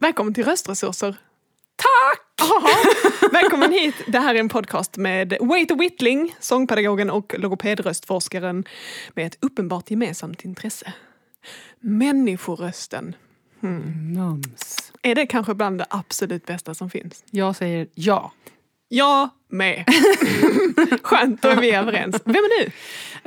Välkommen 0.00 0.34
till 0.34 0.44
Röstresurser. 0.44 1.16
Tack! 1.76 2.48
Välkommen 3.32 3.72
hit. 3.72 3.94
Det 4.06 4.18
här 4.18 4.34
är 4.34 4.38
en 4.38 4.48
podcast 4.48 4.96
med 4.96 5.36
Waiter 5.40 5.74
Whitling, 5.74 6.34
sångpedagogen 6.40 7.10
och 7.10 7.34
logopedröstforskaren 7.38 8.64
med 9.14 9.26
ett 9.26 9.38
uppenbart 9.40 9.90
gemensamt 9.90 10.44
intresse. 10.44 10.92
Människorösten. 11.80 13.16
Mums. 13.60 14.92
Är 15.02 15.14
det 15.14 15.26
kanske 15.26 15.54
bland 15.54 15.78
det 15.78 15.86
absolut 15.90 16.46
bästa 16.46 16.74
som 16.74 16.90
finns? 16.90 17.24
Jag 17.30 17.56
säger 17.56 17.86
ja. 17.94 18.32
Jag 18.88 19.28
med. 19.48 19.84
Skönt, 21.02 21.42
då 21.42 21.48
är 21.48 21.60
vi 21.60 21.70
överens. 21.70 22.16
Vem 22.24 22.34
är 22.36 22.64
du? 22.64 22.70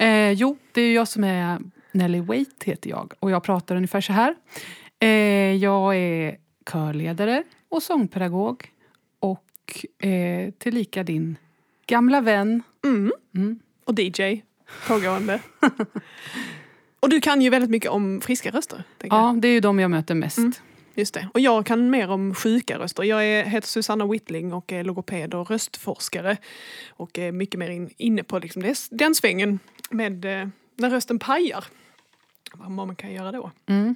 Eh, 0.05 0.31
jo, 0.31 0.57
det 0.71 0.81
är 0.81 0.95
jag 0.95 1.07
som 1.07 1.23
är 1.23 1.59
Nelly 1.91 2.19
Waite 2.19 2.71
heter 2.71 2.89
jag 2.89 3.13
och 3.19 3.31
jag 3.31 3.43
pratar 3.43 3.75
ungefär 3.75 4.01
så 4.01 4.13
här. 4.13 4.35
Eh, 4.99 5.55
jag 5.55 5.95
är 5.95 6.42
körledare 6.65 7.43
och 7.69 7.83
sångpedagog 7.83 8.71
och 9.19 9.85
eh, 10.07 10.51
tillika 10.51 11.03
din 11.03 11.37
gamla 11.87 12.21
vän. 12.21 12.63
Mm. 12.83 13.59
Och 13.85 13.99
DJ, 13.99 14.41
pågående. 14.87 15.39
och 16.99 17.09
du 17.09 17.21
kan 17.21 17.41
ju 17.41 17.49
väldigt 17.49 17.69
mycket 17.69 17.91
om 17.91 18.21
friska 18.21 18.51
röster. 18.51 18.83
Ja, 18.99 19.35
det 19.37 19.47
är 19.47 19.51
ju 19.51 19.59
de 19.59 19.79
jag 19.79 19.91
möter 19.91 20.15
mest. 20.15 20.61
Just 20.95 21.13
det. 21.13 21.29
Och 21.33 21.39
jag 21.39 21.65
kan 21.65 21.89
mer 21.89 22.09
om 22.09 22.35
sjuka 22.35 22.79
röster. 22.79 23.03
Jag 23.03 23.25
är, 23.25 23.43
heter 23.45 23.67
Susanna 23.67 24.07
Whitling 24.07 24.53
och 24.53 24.71
är 24.71 24.83
logoped 24.83 25.33
och 25.33 25.49
röstforskare. 25.49 26.37
Och 26.89 27.19
är 27.19 27.31
mycket 27.31 27.59
mer 27.59 27.69
in, 27.69 27.89
inne 27.97 28.23
på 28.23 28.39
liksom 28.39 28.61
det, 28.61 28.87
den 28.91 29.15
svängen 29.15 29.59
med 29.89 30.25
eh, 30.25 30.47
när 30.75 30.89
rösten 30.89 31.19
pajar. 31.19 31.65
Vad 32.53 32.71
man 32.71 32.95
kan 32.95 33.13
göra 33.13 33.31
då. 33.31 33.51
Mm. 33.65 33.95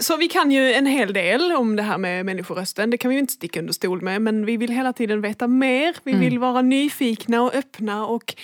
Så 0.00 0.16
vi 0.16 0.28
kan 0.28 0.50
ju 0.50 0.72
en 0.72 0.86
hel 0.86 1.12
del 1.12 1.52
om 1.52 1.76
det 1.76 1.82
här 1.82 1.98
med 1.98 2.26
människorösten. 2.26 2.90
Det 2.90 2.98
kan 2.98 3.08
vi 3.08 3.14
ju 3.14 3.20
inte 3.20 3.32
sticka 3.32 3.60
under 3.60 3.72
stol 3.72 4.02
med. 4.02 4.22
Men 4.22 4.46
vi 4.46 4.56
vill 4.56 4.70
hela 4.70 4.92
tiden 4.92 5.20
veta 5.20 5.46
mer. 5.46 5.96
Vi 6.02 6.12
vill 6.12 6.38
vara 6.38 6.62
nyfikna 6.62 7.42
och 7.42 7.54
öppna. 7.54 8.06
Och 8.06 8.34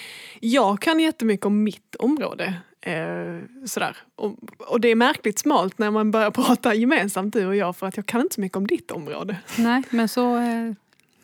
jag 0.40 0.80
kan 0.80 1.00
jättemycket 1.00 1.46
om 1.46 1.62
mitt 1.62 1.94
område. 1.98 2.54
Eh, 2.80 3.64
sådär. 3.66 3.96
Och, 4.16 4.36
och 4.58 4.80
det 4.80 4.88
är 4.88 4.94
märkligt 4.94 5.38
smalt 5.38 5.78
när 5.78 5.90
man 5.90 6.10
börjar 6.10 6.30
prata 6.40 6.74
gemensamt 6.74 7.32
du 7.32 7.46
och 7.46 7.56
jag. 7.56 7.76
För 7.76 7.86
att 7.86 7.96
jag 7.96 8.06
kan 8.06 8.20
inte 8.20 8.34
så 8.34 8.40
mycket 8.40 8.56
om 8.56 8.66
ditt 8.66 8.90
område. 8.90 9.36
Nej, 9.56 9.82
men 9.90 10.08
så 10.08 10.36
eh, 10.36 10.72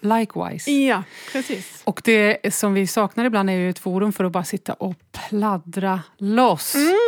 likewise. 0.01 0.71
Ja, 0.71 1.03
precis. 1.33 1.83
Och 1.85 2.01
det 2.05 2.55
som 2.55 2.75
vi 2.75 2.87
saknar 2.87 3.25
ibland 3.25 3.51
är 3.51 3.55
ju 3.55 3.71
ett 3.71 3.79
forum 3.79 4.13
för 4.13 4.25
att 4.25 4.33
bara 4.33 4.45
sitta 4.45 4.73
och 4.73 4.95
pladdra 5.13 6.03
loss. 6.19 6.75
Mm. 6.75 7.08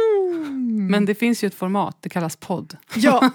Men 0.91 1.05
det 1.05 1.15
finns 1.15 1.45
ju 1.45 1.47
ett 1.47 1.55
format, 1.55 1.97
det 2.01 2.09
kallas 2.09 2.37
podd. 2.37 2.77
Ja. 2.95 3.31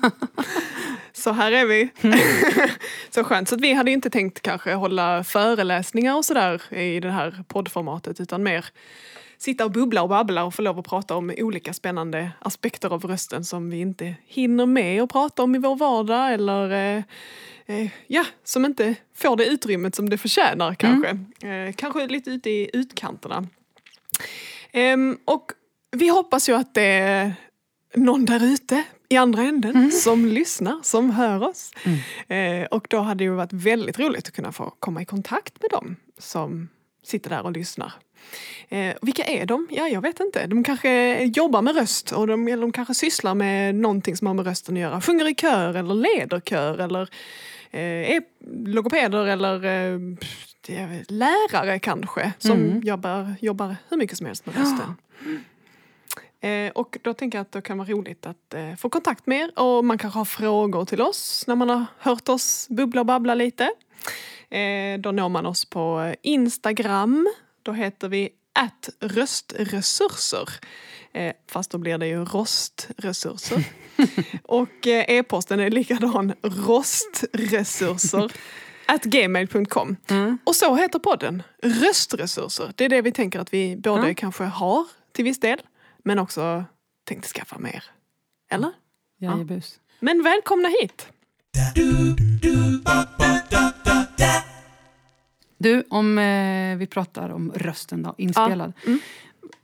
Så 1.13 1.31
här 1.31 1.51
är 1.51 1.65
vi. 1.65 1.89
så 3.09 3.23
skönt. 3.23 3.49
Så 3.49 3.55
vi 3.55 3.73
hade 3.73 3.91
inte 3.91 4.09
tänkt 4.09 4.41
kanske 4.41 4.73
hålla 4.73 5.23
föreläsningar 5.23 6.15
och 6.15 6.25
sådär 6.25 6.73
i 6.73 6.99
det 6.99 7.11
här 7.11 7.43
poddformatet 7.47 8.21
utan 8.21 8.43
mer 8.43 8.65
sitta 9.37 9.65
och 9.65 9.71
bubbla 9.71 10.01
och 10.03 10.09
babbla 10.09 10.43
och 10.43 10.53
få 10.53 10.61
lov 10.61 10.79
att 10.79 10.87
prata 10.87 11.15
om 11.15 11.33
olika 11.37 11.73
spännande 11.73 12.31
aspekter 12.39 12.93
av 12.93 13.05
rösten 13.05 13.45
som 13.45 13.69
vi 13.69 13.79
inte 13.79 14.15
hinner 14.25 14.65
med 14.65 15.03
att 15.03 15.11
prata 15.11 15.43
om 15.43 15.55
i 15.55 15.57
vår 15.57 15.75
vardag 15.75 16.33
eller 16.33 16.71
eh, 16.71 17.03
eh, 17.65 17.91
ja, 18.07 18.25
som 18.43 18.65
inte 18.65 18.95
får 19.15 19.37
det 19.37 19.45
utrymmet 19.45 19.95
som 19.95 20.09
det 20.09 20.17
förtjänar 20.17 20.75
kanske. 20.75 21.09
Eh, 21.47 21.73
kanske 21.75 22.07
lite 22.07 22.29
ute 22.29 22.49
i 22.49 22.69
utkanterna. 22.73 23.47
Ehm, 24.71 25.17
och 25.25 25.51
vi 25.91 26.09
hoppas 26.09 26.49
ju 26.49 26.53
att 26.53 26.73
det 26.73 27.33
någon 27.95 28.25
där 28.25 28.43
ute 28.43 28.83
i 29.09 29.17
andra 29.17 29.41
änden 29.41 29.91
som 29.91 30.25
lyssnar, 30.25 30.79
som 30.83 31.11
hör 31.11 31.43
oss. 31.43 31.71
Eh, 32.27 32.65
och 32.71 32.87
då 32.89 32.99
hade 32.99 33.17
det 33.17 33.23
ju 33.23 33.29
varit 33.29 33.53
väldigt 33.53 33.99
roligt 33.99 34.27
att 34.27 34.33
kunna 34.33 34.51
få 34.51 34.73
komma 34.79 35.01
i 35.01 35.05
kontakt 35.05 35.61
med 35.61 35.71
dem 35.71 35.95
som 36.17 36.69
sitter 37.03 37.29
där 37.29 37.43
och 37.43 37.51
lyssnar. 37.51 37.93
Eh, 38.69 38.95
vilka 39.01 39.23
är 39.23 39.45
de? 39.45 39.67
Ja, 39.71 39.87
jag 39.87 40.01
vet 40.01 40.19
inte. 40.19 40.47
De 40.47 40.63
kanske 40.63 41.23
jobbar 41.23 41.61
med 41.61 41.75
röst 41.75 42.11
och 42.11 42.27
de, 42.27 42.47
eller 42.47 42.61
de 42.61 42.71
kanske 42.71 42.93
sysslar 42.93 43.35
med 43.35 43.75
någonting 43.75 44.17
som 44.17 44.27
har 44.27 44.33
med 44.33 44.45
rösten 44.45 44.75
att 44.75 44.81
göra. 44.81 45.01
Sjunger 45.01 45.29
i 45.29 45.35
kör 45.35 45.73
eller 45.73 45.93
leder 45.93 46.39
kör 46.39 46.77
eller 46.77 47.09
eh, 47.71 48.11
är 48.11 48.21
logopeder 48.65 49.25
eller 49.25 49.65
eh, 49.65 49.99
lärare 51.07 51.79
kanske 51.79 52.31
som 52.39 52.81
jobbar, 52.83 53.35
jobbar 53.41 53.75
hur 53.89 53.97
mycket 53.97 54.17
som 54.17 54.27
helst 54.27 54.45
med 54.45 54.55
rösten. 54.55 54.95
Eh, 56.45 56.71
och 56.71 56.97
då 57.01 57.13
tänker 57.13 57.37
jag 57.37 57.41
att 57.41 57.51
det 57.51 57.61
kan 57.61 57.77
vara 57.77 57.87
roligt 57.87 58.25
att 58.25 58.53
eh, 58.53 58.75
få 58.75 58.89
kontakt 58.89 59.27
med 59.27 59.39
er 59.39 59.59
och 59.59 59.85
man 59.85 59.97
kanske 59.97 60.19
har 60.19 60.25
frågor 60.25 60.85
till 60.85 61.01
oss 61.01 61.43
när 61.47 61.55
man 61.55 61.69
har 61.69 61.85
hört 61.99 62.29
oss 62.29 62.67
bubbla 62.69 63.01
och 63.01 63.05
babbla 63.05 63.35
lite. 63.35 63.63
Eh, 64.49 64.99
då 64.99 65.11
når 65.11 65.29
man 65.29 65.45
oss 65.45 65.65
på 65.65 66.13
Instagram. 66.21 67.27
Då 67.63 67.71
heter 67.71 68.07
vi 68.07 68.29
att 68.53 68.89
röstresurser. 68.99 70.49
Eh, 71.13 71.33
fast 71.51 71.71
då 71.71 71.77
blir 71.77 71.97
det 71.97 72.07
ju 72.07 72.25
rostresurser. 72.25 73.63
och 74.43 74.87
e-posten 74.87 75.59
är 75.59 75.69
likadan 75.69 76.33
rostresurser 76.41 78.31
at 78.85 79.03
gmail.com. 79.03 79.97
Och 80.43 80.55
så 80.55 80.75
heter 80.75 80.99
podden, 80.99 81.43
Röstresurser. 81.63 82.73
Det 82.75 82.85
är 82.85 82.89
det 82.89 83.01
vi 83.01 83.11
tänker 83.11 83.39
att 83.39 83.53
vi 83.53 83.77
både 83.77 84.13
kanske 84.13 84.43
har 84.43 84.85
till 85.11 85.25
viss 85.25 85.39
del 85.39 85.61
men 86.05 86.19
också 86.19 86.65
tänkte 87.03 87.29
skaffa 87.29 87.59
mer. 87.59 87.83
Eller? 88.49 88.71
Jajebus. 89.19 89.79
Men 89.99 90.23
välkomna 90.23 90.69
hit! 90.69 91.07
Du, 95.57 95.83
om 95.89 96.17
eh, 96.17 96.77
vi 96.77 96.87
pratar 96.87 97.29
om 97.29 97.51
rösten 97.55 98.03
då, 98.03 98.15
inspelad. 98.17 98.73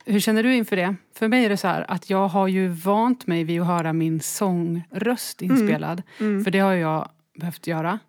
Hur 0.06 0.20
känner 0.20 0.44
du 0.44 0.56
inför 0.56 0.76
det? 0.76 0.96
För 1.16 1.28
mig 1.28 1.46
är 1.46 1.50
det 1.50 1.58
så 1.58 1.68
här 1.68 1.86
att 1.92 2.10
jag 2.10 2.28
har 2.28 2.48
ju 2.48 2.68
vant 2.68 3.28
mig 3.28 3.44
vid 3.44 3.62
att 3.62 3.68
höra 3.68 3.94
min 3.94 4.20
sångröst 4.22 5.42
inspelad. 5.42 6.04
För 6.18 6.52
det 6.52 6.60
har 6.60 6.74
jag 6.74 7.10
behövt 7.40 7.68
göra. 7.68 8.00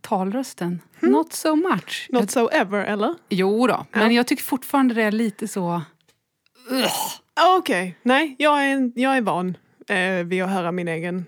Talrösten, 0.00 0.80
not 1.00 1.32
so 1.32 1.56
much. 1.56 2.06
Not 2.10 2.30
so 2.30 2.48
ever, 2.48 2.84
eller? 2.84 3.14
Jo 3.28 3.66
då, 3.66 3.86
men 3.92 4.14
jag 4.14 4.26
tycker 4.26 4.42
fortfarande 4.42 4.94
det 4.94 5.02
är 5.02 5.12
lite 5.12 5.48
så... 5.48 5.68
Ah, 5.68 5.82
Okej, 7.40 7.96
nej, 8.02 8.36
jag 8.38 8.64
är, 8.64 8.92
jag 8.94 9.16
är 9.16 9.20
van 9.20 9.56
eh, 9.88 10.24
vid 10.26 10.42
att 10.42 10.50
höra 10.50 10.72
min 10.72 10.88
egen 10.88 11.26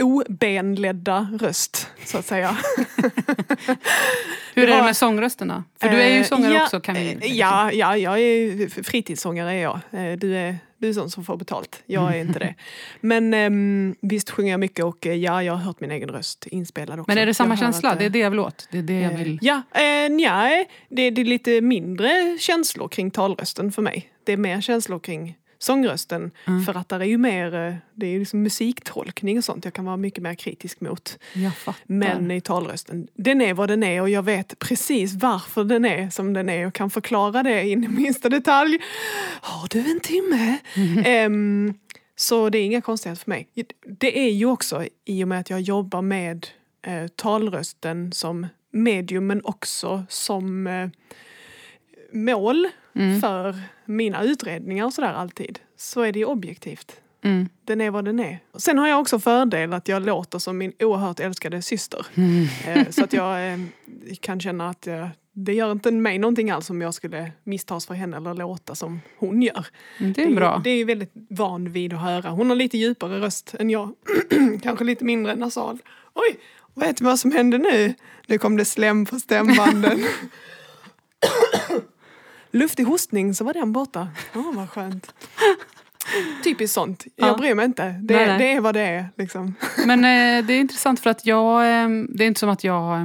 obenledda 0.00 1.28
röst, 1.40 1.88
så 2.04 2.18
att 2.18 2.26
säga. 2.26 2.56
Hur 4.54 4.68
är 4.68 4.76
det 4.76 4.82
med 4.82 4.96
sångrösterna? 4.96 5.64
För 5.80 5.88
du 5.88 6.02
är 6.02 6.08
ju 6.08 6.18
Eh, 6.18 6.24
sångare 6.24 6.54
ja, 6.54 6.62
också. 6.62 6.80
Kan 6.80 6.94
vi, 6.94 7.12
eh, 7.12 7.36
Ja, 7.36 7.72
ja, 7.72 7.96
jag 7.96 8.18
är 8.20 8.82
fritidssångare 8.82 9.52
är 9.52 9.62
jag. 9.62 9.80
Eh, 9.90 10.12
Du 10.18 10.36
är, 10.36 10.58
du 10.78 10.88
är 10.88 10.92
sån 10.92 11.10
som 11.10 11.24
får 11.24 11.36
betalt. 11.36 11.82
Jag 11.86 12.16
är 12.16 12.20
inte 12.20 12.38
det. 12.38 12.54
Men 13.00 13.34
ehm, 13.34 13.94
visst 14.00 14.30
sjunger 14.30 14.50
jag 14.50 14.60
mycket 14.60 14.84
och 14.84 15.06
ja, 15.06 15.42
jag 15.42 15.52
har 15.52 15.64
hört 15.64 15.80
min 15.80 15.90
egen 15.90 16.08
röst 16.08 16.46
inspelad 16.46 17.00
också. 17.00 17.10
Men 17.10 17.18
är 17.18 17.26
det 17.26 17.34
samma 17.34 17.56
känsla? 17.56 17.90
att, 17.90 17.98
Det 17.98 18.04
är 18.04 18.10
det 18.10 18.18
jag 18.18 18.30
vill 18.30 18.40
åt. 18.40 18.68
Det 18.70 18.78
är 18.78 18.82
det 18.82 19.00
jag 19.00 19.10
vill. 19.10 19.38
Ja, 19.42 19.54
eh, 19.54 20.62
det, 20.88 21.10
det 21.10 21.20
är 21.20 21.24
lite 21.24 21.60
mindre 21.60 22.36
känslor 22.40 22.88
kring 22.88 23.10
talrösten 23.10 23.72
för 23.72 23.82
mig. 23.82 24.11
Det 24.24 24.32
är 24.32 24.36
mer 24.36 24.60
känslor 24.60 24.98
kring 24.98 25.38
sångrösten. 25.62 26.30
Mm. 26.46 26.64
För 26.64 26.76
att 26.76 26.88
där 26.88 27.00
är 27.00 27.04
ju 27.04 27.18
mer, 27.18 27.54
eh, 27.54 27.74
det 27.94 28.06
är 28.06 28.10
ju 28.10 28.18
liksom 28.18 28.42
musiktolkning 28.42 29.38
och 29.38 29.44
sånt 29.44 29.64
jag 29.64 29.74
kan 29.74 29.84
vara 29.84 29.96
mycket 29.96 30.22
mer 30.22 30.34
kritisk 30.34 30.80
mot. 30.80 31.18
Men 31.86 32.30
i 32.30 32.40
talrösten, 32.40 33.08
den 33.14 33.40
är 33.40 33.54
vad 33.54 33.68
den 33.68 33.82
är 33.82 34.00
och 34.00 34.10
jag 34.10 34.22
vet 34.22 34.58
precis 34.58 35.14
varför 35.14 35.64
den 35.64 35.84
är 35.84 36.10
som 36.10 36.32
den 36.32 36.48
är 36.48 36.66
och 36.66 36.74
kan 36.74 36.90
förklara 36.90 37.42
det 37.42 37.68
in 37.68 37.84
i 37.84 37.88
minsta 37.88 38.28
detalj. 38.28 38.78
Har 39.40 39.68
du 39.70 39.90
en 39.90 40.00
timme? 40.00 40.58
Ehm, 41.04 41.74
så 42.16 42.48
det 42.48 42.58
är 42.58 42.64
inga 42.64 42.80
konstigheter 42.80 43.22
för 43.22 43.30
mig. 43.30 43.48
Det 44.00 44.18
är 44.18 44.30
ju 44.30 44.46
också 44.46 44.86
i 45.04 45.24
och 45.24 45.28
med 45.28 45.40
att 45.40 45.50
jag 45.50 45.60
jobbar 45.60 46.02
med 46.02 46.46
eh, 46.86 47.06
talrösten 47.08 48.12
som 48.12 48.46
medium 48.72 49.26
men 49.26 49.44
också 49.44 50.04
som 50.08 50.66
eh, 50.66 50.88
mål 52.12 52.68
för 53.20 53.54
mina 53.84 54.22
utredningar 54.22 54.84
och 54.84 54.92
sådär 54.92 55.12
alltid. 55.12 55.58
Så 55.76 56.00
är 56.02 56.12
det 56.12 56.18
ju 56.18 56.24
objektivt. 56.24 56.92
Mm. 57.24 57.48
Den 57.64 57.80
är 57.80 57.90
vad 57.90 58.04
den 58.04 58.20
är. 58.20 58.38
Sen 58.56 58.78
har 58.78 58.88
jag 58.88 59.00
också 59.00 59.18
fördel 59.18 59.72
att 59.72 59.88
jag 59.88 60.06
låter 60.06 60.38
som 60.38 60.58
min 60.58 60.72
oerhört 60.80 61.20
älskade 61.20 61.62
syster. 61.62 62.06
Eh, 62.66 62.88
så 62.90 63.04
att 63.04 63.12
jag 63.12 63.52
eh, 63.52 63.58
kan 64.20 64.40
känna 64.40 64.68
att 64.68 64.86
jag, 64.86 65.08
det 65.32 65.54
gör 65.54 65.72
inte 65.72 65.90
mig 65.90 66.18
någonting 66.18 66.50
alls 66.50 66.70
om 66.70 66.80
jag 66.82 66.94
skulle 66.94 67.32
misstas 67.44 67.86
för 67.86 67.94
henne 67.94 68.16
eller 68.16 68.34
låta 68.34 68.74
som 68.74 69.00
hon 69.18 69.42
gör. 69.42 69.66
Mm, 69.98 70.12
Det 70.12 70.22
är 70.22 70.34
bra. 70.34 70.60
Det 70.64 70.70
är 70.70 70.76
ju 70.76 70.84
väldigt 70.84 71.12
van 71.30 71.72
vid 71.72 71.92
att 71.92 72.00
höra. 72.00 72.30
Hon 72.30 72.48
har 72.48 72.56
lite 72.56 72.78
djupare 72.78 73.20
röst 73.20 73.54
än 73.58 73.70
jag. 73.70 73.92
Kanske 74.62 74.84
lite 74.84 75.04
mindre 75.04 75.34
nasal. 75.36 75.78
Oj, 76.14 76.38
vet 76.74 76.96
du 76.96 77.04
vad 77.04 77.18
som 77.18 77.32
hände 77.32 77.58
nu? 77.58 77.94
Nu 78.26 78.38
kom 78.38 78.56
det 78.56 78.64
slem 78.64 79.06
på 79.06 79.20
stämbanden. 79.20 80.04
luftig 82.52 82.84
hostning 82.84 83.34
så 83.34 83.44
var 83.44 83.52
den 83.52 83.72
borta. 83.72 84.08
Åh, 84.34 84.54
vad 84.54 84.70
skönt. 84.70 85.14
Typiskt 86.44 86.74
sånt. 86.74 87.04
Ja. 87.16 87.26
Jag 87.26 87.38
bryr 87.38 87.54
mig 87.54 87.64
inte. 87.64 87.82
Det, 88.02 88.16
Nej, 88.16 88.26
nej. 88.26 88.38
det 88.38 88.52
är 88.52 88.60
vad 88.60 88.74
det 88.74 88.80
är. 88.80 89.08
Liksom. 89.16 89.54
Men 89.86 89.98
eh, 89.98 90.46
det 90.46 90.52
är 90.54 90.60
intressant 90.60 91.00
för 91.00 91.10
att 91.10 91.26
jag, 91.26 91.62
eh, 91.62 91.88
det 92.08 92.24
är 92.24 92.28
inte 92.28 92.40
som 92.40 92.48
att 92.48 92.64
jag 92.64 92.98
eh, 93.00 93.04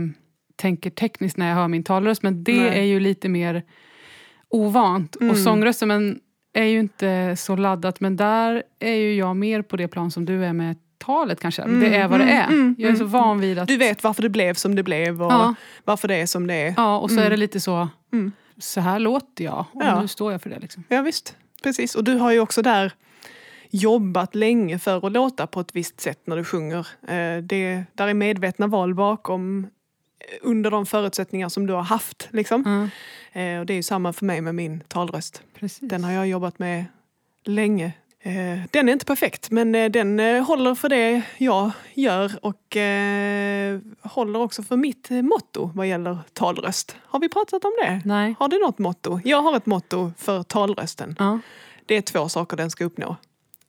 tänker 0.55 0.89
tekniskt 0.89 1.37
när 1.37 1.49
jag 1.49 1.55
hör 1.55 1.67
min 1.67 1.83
talröst 1.83 2.23
men 2.23 2.43
det 2.43 2.59
Nej. 2.61 2.79
är 2.79 2.83
ju 2.83 2.99
lite 2.99 3.29
mer 3.29 3.63
ovant. 4.49 5.15
Mm. 5.21 5.31
Och 5.31 5.37
sångrösten 5.37 5.87
men, 5.87 6.19
är 6.53 6.63
ju 6.63 6.79
inte 6.79 7.35
så 7.37 7.55
laddat 7.55 7.99
men 7.99 8.15
där 8.15 8.63
är 8.79 8.93
ju 8.95 9.15
jag 9.15 9.35
mer 9.35 9.61
på 9.61 9.77
det 9.77 9.87
plan 9.87 10.11
som 10.11 10.25
du 10.25 10.45
är 10.45 10.53
med 10.53 10.75
talet 10.97 11.39
kanske. 11.39 11.61
Mm, 11.61 11.79
det 11.79 11.95
är 11.95 12.07
vad 12.07 12.19
det 12.19 12.23
mm, 12.23 12.37
är. 12.37 12.47
mm, 12.47 12.75
jag 12.77 12.91
är 12.91 12.95
så 12.95 13.01
mm, 13.03 13.11
van 13.11 13.39
vid 13.39 13.59
att... 13.59 13.67
Du 13.67 13.77
vet 13.77 14.03
varför 14.03 14.21
det 14.21 14.29
blev 14.29 14.53
som 14.53 14.75
det 14.75 14.83
blev 14.83 15.21
och 15.23 15.31
Ja. 15.31 15.55
varför 15.83 16.07
det 16.07 16.15
är 16.15 16.25
som 16.25 16.47
det 16.47 16.53
är. 16.53 16.73
Ja, 16.77 16.97
och 16.97 17.09
så 17.09 17.13
Mm. 17.15 17.25
är 17.25 17.29
det 17.29 17.37
lite 17.37 17.59
så, 17.59 17.89
Mm. 18.13 18.31
Så 18.59 18.81
här 18.81 18.99
låter 18.99 19.43
jag 19.43 19.65
och 19.73 19.83
Ja. 19.83 20.01
nu 20.01 20.07
står 20.07 20.31
jag 20.31 20.41
för 20.41 20.49
det. 20.49 20.59
Liksom. 20.59 20.83
Ja 20.89 21.01
visst, 21.01 21.35
precis. 21.63 21.95
Och 21.95 22.03
du 22.03 22.15
har 22.15 22.31
ju 22.31 22.39
också 22.39 22.61
där 22.61 22.91
jobbat 23.69 24.35
länge 24.35 24.79
för 24.79 25.07
att 25.07 25.11
låta 25.13 25.47
på 25.47 25.59
ett 25.59 25.75
visst 25.75 26.01
sätt 26.01 26.19
när 26.25 26.35
du 26.37 26.43
sjunger. 26.43 26.87
Eh, 27.07 27.37
Det, 27.43 27.83
där 27.93 28.07
är 28.07 28.13
medvetna 28.13 28.67
val 28.67 28.93
bakom 28.95 29.63
eh, 29.63 29.67
under 30.41 30.71
de 30.71 30.85
förutsättningar 30.85 31.49
som 31.49 31.67
du 31.67 31.73
har 31.73 31.81
haft. 31.81 32.27
Liksom. 32.31 32.89
Eh, 33.33 33.59
Och 33.59 33.65
det 33.65 33.73
är 33.73 33.81
samma 33.81 34.13
för 34.13 34.25
mig 34.25 34.41
med 34.41 34.55
min 34.55 34.83
talröst. 34.87 35.41
precis. 35.59 35.79
Den 35.89 36.03
har 36.03 36.11
jag 36.11 36.27
jobbat 36.27 36.59
med 36.59 36.85
länge. 37.45 37.91
Eh, 38.19 38.59
Den 38.71 38.89
är 38.89 38.93
inte 38.93 39.05
perfekt 39.05 39.51
men 39.51 39.75
eh, 39.75 39.91
den 39.91 40.19
eh, 40.19 40.43
håller 40.43 40.75
för 40.75 40.89
det 40.89 41.21
jag 41.37 41.71
gör 41.93 42.31
och 42.45 42.77
håller 44.01 44.39
också 44.41 44.63
för 44.63 44.77
mitt 44.77 45.09
motto 45.09 45.71
vad 45.75 45.87
gäller 45.87 46.17
talröst. 46.33 46.95
Har 47.03 47.19
vi 47.19 47.29
pratat 47.29 47.65
om 47.65 47.71
det? 47.81 48.01
Nej. 48.05 48.35
Har 48.39 48.47
du 48.47 48.59
något 48.59 48.79
motto? 48.79 49.19
Jag 49.23 49.41
har 49.41 49.57
ett 49.57 49.65
motto 49.65 50.11
för 50.17 50.43
talrösten. 50.43 51.15
Ja. 51.19 51.39
Det 51.85 51.95
är 51.95 52.01
två 52.01 52.29
saker 52.29 52.57
den 52.57 52.69
ska 52.71 52.85
uppnå. 52.85 53.15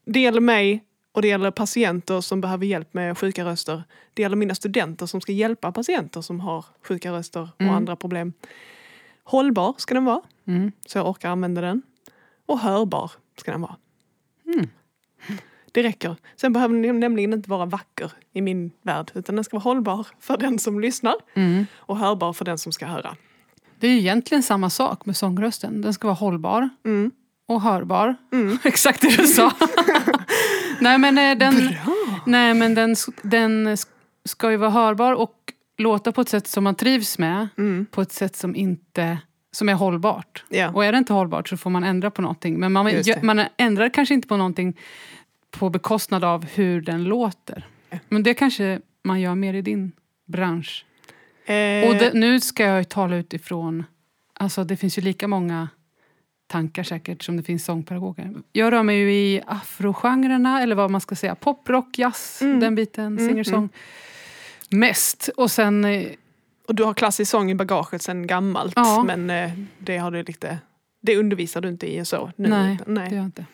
Det 0.05 0.21
gäller 0.21 0.41
mig 0.41 0.85
och 1.13 1.23
det 1.23 1.29
gäller 1.29 1.51
patienter 1.51 2.21
som 2.21 2.41
behöver 2.41 2.67
hjälp 2.67 2.95
med 2.95 3.19
sjuka 3.19 3.45
röster. 3.45 3.83
Det 4.15 4.23
gäller 4.23 4.37
mina 4.37 4.55
studenter 4.55 5.07
som 5.07 5.21
ska 5.21 5.33
hjälpa 5.33 5.73
patienter 5.73 6.21
som 6.21 6.41
har 6.41 6.65
sjuka 6.89 7.13
röster 7.13 7.41
och 7.55 7.61
Mm. 7.61 7.75
andra 7.75 7.97
problem. 7.97 8.33
Hållbar 9.25 9.75
ska 9.79 9.95
den 9.95 10.05
vara, 10.05 10.21
Mm. 10.47 10.73
så 10.87 10.99
jag 10.99 11.09
orkar 11.09 11.29
använda 11.31 11.61
den. 11.61 11.83
Och 12.47 12.59
hörbar 12.59 13.11
ska 13.37 13.51
den 13.53 13.61
vara. 13.61 13.77
Mm. 14.55 14.69
Det 15.73 15.83
räcker. 15.83 16.17
Sen 16.37 16.53
behöver 16.53 16.83
den 16.83 17.01
nämligen 17.01 17.33
inte 17.33 17.51
vara 17.51 17.67
vacker 17.67 18.13
i 18.33 18.41
min 18.41 18.71
värld 18.83 19.11
utan 19.15 19.35
den 19.35 19.45
ska 19.45 19.57
vara 19.57 19.63
hållbar 19.63 20.07
för 20.21 20.37
den 20.37 20.59
som 20.59 20.81
lyssnar 20.81 21.15
Mm. 21.35 21.67
och 21.77 21.97
hörbar 21.99 22.33
för 22.33 22.45
den 22.45 22.59
som 22.59 22.73
ska 22.73 22.87
höra. 22.87 23.17
Det 23.81 23.87
är 23.87 23.91
ju 23.91 23.99
egentligen 23.99 24.43
samma 24.43 24.71
sak 24.71 25.07
med 25.07 25.17
sångrösten. 25.17 25.81
Den 25.83 25.95
ska 25.95 26.07
vara 26.09 26.15
hållbar 26.17 26.69
Mm. 26.85 27.11
och 27.47 27.61
hörbar. 27.61 28.17
Mm. 28.33 28.59
Exakt 28.65 29.01
det 29.03 29.17
du 29.17 29.27
sa. 29.27 29.53
nej 30.81 30.99
men, 30.99 31.19
eh, 31.19 31.39
den, 31.39 31.57
Bra! 31.57 32.21
nej, 32.27 32.55
men 32.55 32.75
den, 32.75 32.97
den 33.23 33.77
ska 34.25 34.51
ju 34.51 34.57
vara 34.57 34.71
hörbar 34.71 35.13
och 35.13 35.35
låta 35.79 36.13
på 36.13 36.21
ett 36.21 36.29
sätt 36.29 36.47
som 36.47 36.65
man 36.65 36.75
trivs 36.75 37.19
med. 37.19 37.49
Mm. 37.59 37.87
På 37.91 38.03
ett 38.03 38.13
sätt 38.13 38.37
som 38.37 38.57
inte 38.57 39.19
som 39.51 39.69
är 39.69 39.75
hållbart. 39.75 40.45
Ja. 40.49 40.71
Och 40.71 40.85
är 40.85 40.93
det 40.93 40.99
inte 40.99 41.13
hållbart 41.13 41.49
så 41.49 41.57
får 41.57 41.71
man 41.71 41.85
ändra 41.85 42.11
på 42.11 42.23
någonting. 42.23 42.59
Men 42.61 42.73
man, 42.73 42.93
man 43.23 43.43
ändrar 43.57 43.89
kanske 43.89 44.15
inte 44.15 44.29
på 44.29 44.37
någonting 44.37 44.77
på 45.51 45.71
bekostnad 45.71 46.25
av 46.25 46.45
hur 46.45 46.81
den 46.81 47.05
låter. 47.05 47.67
Men 48.09 48.23
det 48.23 48.35
kanske 48.35 48.81
man 49.05 49.21
gör 49.21 49.35
mer 49.35 49.55
i 49.55 49.63
din 49.63 49.93
bransch. 50.27 50.85
Eh, 51.47 51.89
Och 51.89 51.95
det, 51.95 52.11
nu 52.15 52.41
ska 52.41 52.65
jag 52.65 52.79
ju 52.79 52.85
tala 52.85 53.17
utifrån, 53.17 53.85
alltså 54.35 54.65
det 54.65 54.77
finns 54.77 54.99
ju 54.99 55.03
lika 55.03 55.29
många 55.29 55.69
tankar 56.47 56.83
säkert 56.83 57.23
som 57.23 57.37
det 57.37 57.43
finns 57.43 57.65
sångpedagoger. 57.65 58.35
Jag 58.53 58.73
rör 58.73 58.83
mig 58.83 58.97
ju 58.99 59.13
i 59.13 59.43
afrogenrerna, 59.47 60.63
eller 60.63 60.75
vad 60.77 60.91
man 60.91 61.01
ska 61.01 61.15
säga, 61.17 61.35
poprock, 61.35 61.99
jazz, 61.99 62.43
Mm. 62.43 62.61
den 62.61 62.75
biten, 62.75 63.07
Mm, 63.07 63.29
singersång. 63.29 63.69
Mest. 64.71 65.31
Och 65.37 65.51
sen, 65.51 65.85
eh, 65.85 66.07
Och 66.69 66.75
du 66.75 66.85
har 66.85 66.95
klassisk 66.95 67.31
sång 67.31 67.51
i 67.51 67.55
bagaget 67.55 68.03
sen 68.03 68.27
gammalt 68.27 68.73
Ja. 68.77 69.03
men 69.07 69.31
eh, 69.31 69.51
det 69.79 69.99
har 69.99 70.11
du 70.11 70.23
lite 70.23 70.59
det 71.01 71.17
undervisar 71.17 71.61
du 71.61 71.69
inte 71.69 71.95
i 71.95 72.05
så 72.05 72.33
nu. 72.37 72.49
nej, 72.49 72.75
utan- 72.75 72.95
nej 72.95 73.05
det 73.09 73.15
gör 73.15 73.23
jag 73.23 73.27
inte. 73.29 73.47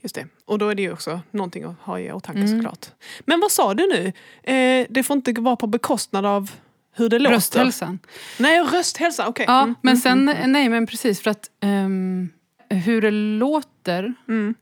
just 0.00 0.14
det. 0.14 0.26
Och 0.44 0.58
då 0.58 0.68
är 0.68 0.74
det 0.74 0.82
ju 0.82 0.92
också 0.92 1.20
någonting 1.30 1.64
att 1.64 1.74
ha 1.80 1.98
i 1.98 2.12
åtanke 2.12 2.40
Mm. 2.40 2.56
såklart. 2.58 2.86
Men 3.20 3.40
vad 3.40 3.50
sa 3.52 3.74
du 3.74 3.86
nu? 3.86 4.12
Eh, 4.54 4.86
det 4.90 5.02
får 5.02 5.16
inte 5.16 5.32
vara 5.32 5.56
på 5.56 5.66
bekostnad 5.66 6.26
av 6.26 6.50
hur 6.92 7.08
det 7.08 7.18
låter? 7.18 7.34
Rösthälsan. 7.34 7.98
Nej, 8.38 8.60
rösthälsa, 8.62 9.28
okej. 9.28 9.44
Ja, 9.48 9.62
Mm, 9.62 9.74
men 9.82 9.92
mm, 9.92 10.00
sen, 10.02 10.28
mm, 10.28 10.52
nej 10.52 10.68
men 10.68 10.86
precis 10.86 11.20
för 11.20 11.30
att 11.30 11.50
ehm, 11.60 12.28
hur 12.70 13.02
det 13.02 13.10
låter 13.10 14.14
Mm, 14.28 14.54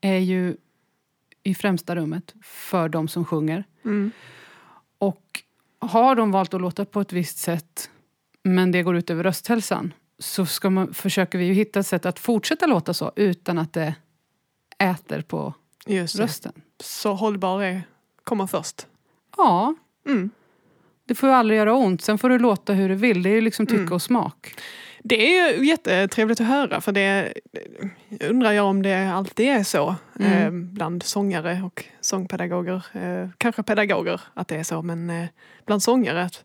är 0.00 0.18
ju 0.18 0.56
i 1.42 1.54
främsta 1.54 1.96
rummet 1.96 2.34
för 2.42 2.88
de 2.88 3.08
som 3.08 3.24
sjunger. 3.24 3.64
mm, 3.84 4.10
Och 4.98 5.42
har 5.82 6.14
de 6.14 6.30
valt 6.32 6.54
att 6.54 6.60
låta 6.60 6.84
på 6.84 7.00
ett 7.00 7.12
visst 7.12 7.38
sätt 7.38 7.90
men 8.42 8.70
det 8.72 8.82
går 8.82 8.96
ut 8.96 9.10
över 9.10 9.22
rösthälsan 9.24 9.94
så 10.18 10.46
ska 10.46 10.70
man, 10.70 10.94
försöker 10.94 11.38
vi 11.38 11.44
ju 11.44 11.52
hitta 11.52 11.80
ett 11.80 11.86
sätt 11.86 12.06
att 12.06 12.18
fortsätta 12.18 12.66
låta 12.66 12.94
så 12.94 13.12
utan 13.16 13.58
att 13.58 13.72
det 13.72 13.94
äter 14.78 15.22
på 15.22 15.54
just 15.86 16.16
det. 16.16 16.22
rösten. 16.22 16.52
Så 16.80 17.14
hållbar 17.14 17.62
är 17.62 17.82
komma 18.24 18.46
först. 18.46 18.86
Ja, 19.36 19.74
Mm. 20.06 20.30
det 21.04 21.14
får 21.14 21.28
ju 21.28 21.34
aldrig 21.34 21.58
göra 21.58 21.74
ont. 21.74 22.02
Sen 22.02 22.18
får 22.18 22.28
du 22.28 22.38
låta 22.38 22.72
hur 22.72 22.88
du 22.88 22.94
vill. 22.94 23.22
Det 23.22 23.30
är 23.30 23.34
ju 23.34 23.40
liksom 23.40 23.66
tycke 23.66 23.80
Mm. 23.80 23.92
och 23.92 24.02
smak. 24.02 24.54
Det 25.04 25.38
är 25.38 25.56
ju 25.58 25.66
jättetrevligt 25.66 26.40
att 26.40 26.46
höra 26.46 26.80
för 26.80 26.92
det 26.92 27.32
undrar 28.28 28.52
jag 28.52 28.66
om 28.66 28.82
det 28.82 29.12
alltid 29.12 29.46
är 29.48 29.62
så 29.62 29.94
Mm. 30.20 30.32
eh, 30.32 30.50
bland 30.72 31.02
sångare 31.02 31.62
och 31.64 31.84
sångpedagoger. 32.00 32.84
Eh, 32.92 33.28
kanske 33.38 33.62
pedagoger 33.62 34.20
att 34.34 34.48
det 34.48 34.56
är 34.56 34.62
så 34.62 34.82
men 34.82 35.10
eh, 35.10 35.26
bland 35.66 35.82
sångare. 35.82 36.22
Att, 36.22 36.44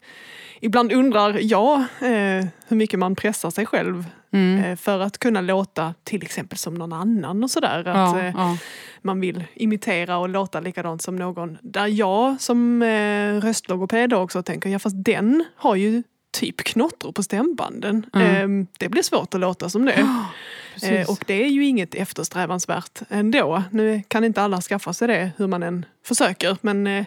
ibland 0.61 0.91
undrar 0.91 1.37
jag 1.41 1.77
eh, 1.79 2.45
hur 2.67 2.75
mycket 2.75 2.99
man 2.99 3.15
pressar 3.15 3.49
sig 3.49 3.65
själv 3.65 4.05
Mm. 4.31 4.63
eh, 4.63 4.75
för 4.75 4.99
att 4.99 5.17
kunna 5.17 5.41
låta 5.41 5.93
till 6.03 6.23
exempel 6.23 6.57
som 6.57 6.73
någon 6.75 6.93
annan 6.93 7.43
och 7.43 7.51
sådär. 7.51 7.79
Att, 7.79 7.85
Ja, 8.15 8.19
eh, 8.19 8.33
ja. 8.37 8.57
man 9.01 9.19
vill 9.19 9.43
imitera 9.53 10.17
och 10.17 10.29
låta 10.29 10.59
likadant 10.59 11.01
som 11.01 11.15
någon. 11.15 11.57
Där 11.61 11.87
jag 11.87 12.41
som 12.41 12.81
eh, 12.81 13.33
röstlogoped 13.41 14.13
också 14.13 14.43
tänker, 14.43 14.69
ja 14.69 14.79
fast 14.79 14.95
den 15.05 15.43
har 15.55 15.75
ju 15.75 16.03
typ 16.39 16.63
knottror 16.63 17.11
på 17.11 17.23
stämbanden. 17.23 18.05
Mm. 18.13 18.61
Eh, 18.61 18.67
det 18.77 18.89
blir 18.89 19.03
svårt 19.03 19.33
att 19.33 19.39
låta 19.39 19.69
som 19.69 19.85
det. 19.85 19.93
Eh, 19.93 20.25
Precis. 20.73 21.09
och 21.09 21.23
det 21.27 21.33
är 21.43 21.47
ju 21.47 21.65
inget 21.65 21.95
eftersträvansvärt 21.95 23.01
ändå. 23.09 23.63
Nu 23.71 24.01
kan 24.07 24.23
inte 24.23 24.41
alla 24.41 24.61
skaffa 24.61 24.93
sig 24.93 25.07
det 25.07 25.31
hur 25.37 25.47
man 25.47 25.63
än 25.63 25.85
försöker 26.05 26.57
men 26.61 26.87
eh, 26.87 27.05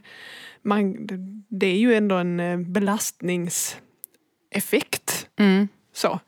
man, 0.63 1.07
det- 1.49 1.67
är 1.67 1.79
ju 1.79 1.95
ändå 1.95 2.15
en 2.17 2.41
eh, 2.41 2.59
belastningseffekt. 2.59 5.27
mm. 5.37 5.69
Så. 5.93 6.21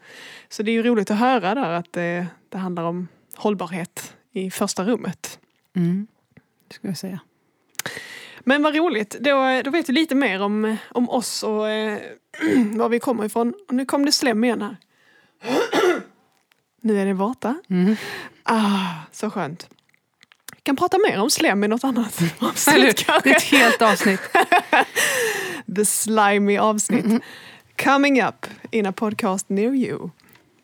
så 0.49 0.63
det 0.63 0.71
är 0.71 0.73
ju 0.73 0.83
roligt 0.83 1.11
att 1.11 1.19
höra 1.19 1.55
där 1.55 1.71
att 1.71 1.93
det, 1.93 2.27
det 2.49 2.59
handlar 2.59 2.83
om 2.83 3.09
hållbarhet 3.37 4.15
i 4.33 4.51
första 4.51 4.85
rummet. 4.85 5.39
Mm. 5.77 6.07
Det 6.69 6.75
skulle 6.75 6.91
jag 6.91 6.99
säga. 6.99 7.21
Men 8.45 8.63
vad 8.63 8.77
roligt, 8.77 9.11
då, 9.21 9.61
då 9.65 9.71
vet 9.71 9.89
vi 9.89 9.93
lite 9.93 10.15
mer 10.15 10.43
om, 10.43 10.77
om 10.91 11.11
oss 11.11 11.43
och 11.43 11.69
eh, 11.71 11.99
var 12.75 12.89
vi 12.89 12.99
kommer 13.01 13.25
ifrån. 13.25 13.55
Och 13.69 13.75
nu 13.75 13.85
kom 13.85 14.05
det 14.07 14.13
slem 14.13 14.45
igen 14.45 14.63
här. 14.63 14.77
nu 16.81 17.01
är 17.01 17.07
det 17.07 17.15
borta. 17.15 17.55
Mm. 17.71 17.97
Ah, 18.43 18.89
så 19.13 19.31
skönt. 19.31 19.69
Vi 20.57 20.61
kan 20.63 20.77
prata 20.77 20.99
mer 21.09 21.21
om 21.21 21.31
slem 21.31 21.65
i 21.65 21.69
något 21.69 21.85
annat 21.85 22.21
avsnitt 22.39 22.77
Det 22.77 22.89
är 22.89 22.93
kanske. 22.93 23.31
ett 23.37 23.43
helt 23.43 23.83
avsnitt. 23.83 24.21
The 25.77 25.85
slimy 25.85 26.59
avsnitt. 26.59 27.05
Mm. 27.05 27.21
Coming 27.85 28.23
up 28.23 28.47
in 28.71 28.87
a 28.87 28.93
podcast 28.93 29.49
near 29.49 29.75
you. 29.75 30.11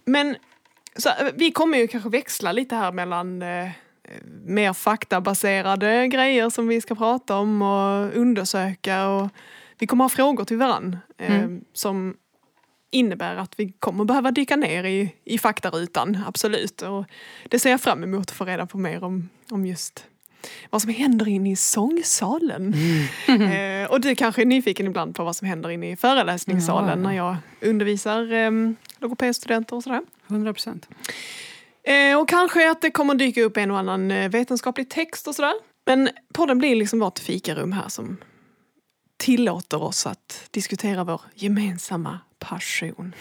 Men 0.04 0.36
så, 0.96 1.08
eh, 1.08 1.14
vi 1.34 1.50
kommer 1.50 1.78
ju 1.78 1.88
kanske 1.88 2.10
växla 2.10 2.52
lite 2.52 2.74
här 2.76 2.92
mellan 2.92 3.42
eh, 3.42 3.68
mer 4.44 4.72
faktabaserade 4.72 6.08
grejer 6.08 6.50
som 6.50 6.68
vi 6.68 6.80
ska 6.80 6.94
prata 6.94 7.36
om 7.36 7.62
och 7.62 8.16
undersöka. 8.16 9.08
Och 9.08 9.28
vi 9.78 9.86
kommer 9.86 10.04
ha 10.04 10.08
frågor 10.08 10.44
till 10.44 10.56
varann 10.56 10.96
eh, 11.18 11.34
Mm. 11.34 11.64
som 11.72 12.16
innebär 12.90 13.36
att 13.36 13.54
vi 13.56 13.72
kommer 13.78 14.04
behöva 14.04 14.30
dyka 14.30 14.56
ner 14.56 14.84
i, 14.84 15.14
i 15.24 15.38
faktarutan, 15.38 16.18
absolut. 16.26 16.82
Och 16.82 17.04
det 17.48 17.58
ser 17.58 17.70
jag 17.70 17.80
fram 17.80 18.02
emot 18.02 18.30
att 18.30 18.36
få 18.36 18.44
reda 18.44 18.66
på 18.66 18.78
mer 18.78 19.04
om, 19.04 19.28
om 19.50 19.66
just 19.66 20.06
vad 20.70 20.82
som 20.82 20.90
händer 20.90 21.28
inne 21.28 21.50
i 21.50 21.56
sångsalen. 21.56 22.74
Eh, 23.28 23.90
och 23.90 24.00
du 24.00 24.14
kanske 24.14 24.42
är 24.42 24.46
nyfiken 24.46 24.86
ibland 24.86 25.14
på 25.14 25.24
vad 25.24 25.36
som 25.36 25.48
händer 25.48 25.70
inne 25.70 25.90
i 25.90 25.96
föreläsningssalen 25.96 27.02
ja. 27.02 27.08
när 27.08 27.16
jag 27.16 27.36
undervisar 27.60 28.32
eh, 28.32 28.50
logopedstudenter 28.98 29.76
och 29.76 29.82
sådär. 29.82 30.02
100 30.28 30.52
procent. 30.52 30.88
Eh, 31.88 32.18
och 32.20 32.28
kanske 32.28 32.70
att 32.70 32.80
det 32.80 32.90
kommer 32.90 33.14
dyka 33.14 33.42
upp 33.42 33.56
en 33.56 33.70
och 33.70 33.78
annan 33.78 34.10
eh, 34.10 34.30
vetenskaplig 34.30 34.88
text 34.88 35.28
och 35.28 35.34
sådär. 35.34 35.54
Men 35.86 36.08
podden 36.34 36.58
blir 36.58 36.76
liksom 36.76 37.00
vårt 37.00 37.18
fikarum 37.18 37.72
här 37.72 37.88
som 37.88 38.16
tillåter 39.16 39.82
oss 39.82 40.06
att 40.06 40.48
diskutera 40.50 41.04
vår 41.04 41.20
gemensamma 41.34 42.18
passion. 42.38 43.14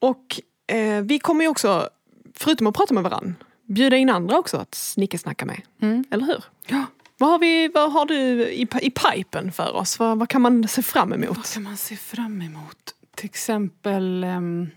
Och 0.00 0.40
eh, 0.66 1.02
vi 1.02 1.18
kommer 1.18 1.44
ju 1.44 1.48
också, 1.48 1.88
förutom 2.34 2.66
att 2.66 2.76
prata 2.76 2.94
med 2.94 3.02
varandra, 3.02 3.34
bjuda 3.66 3.96
in 3.96 4.10
andra 4.10 4.38
också 4.38 4.56
att 4.56 4.74
snickesnacka 4.74 5.46
med. 5.46 5.60
Mm. 5.82 6.04
Eller 6.10 6.26
hur? 6.26 6.44
Ja. 6.66 6.84
Vad 7.18 7.30
har, 7.30 7.38
vi, 7.38 7.68
vad 7.68 7.92
har 7.92 8.06
du 8.06 8.14
i, 8.48 8.68
i 8.80 8.90
pipen 8.90 9.52
för 9.52 9.76
oss? 9.76 9.98
Vad, 9.98 10.18
vad 10.18 10.28
kan 10.28 10.42
man 10.42 10.68
se 10.68 10.82
fram 10.82 11.10
Vad 11.10 11.24
emot? 11.24 11.54
kan 11.54 11.62
man 11.62 11.76
se 11.76 11.96
fram 11.96 12.42
emot? 12.42 12.94
Till 13.14 13.26
exempel, 13.26 14.24
ehm, 14.24 14.70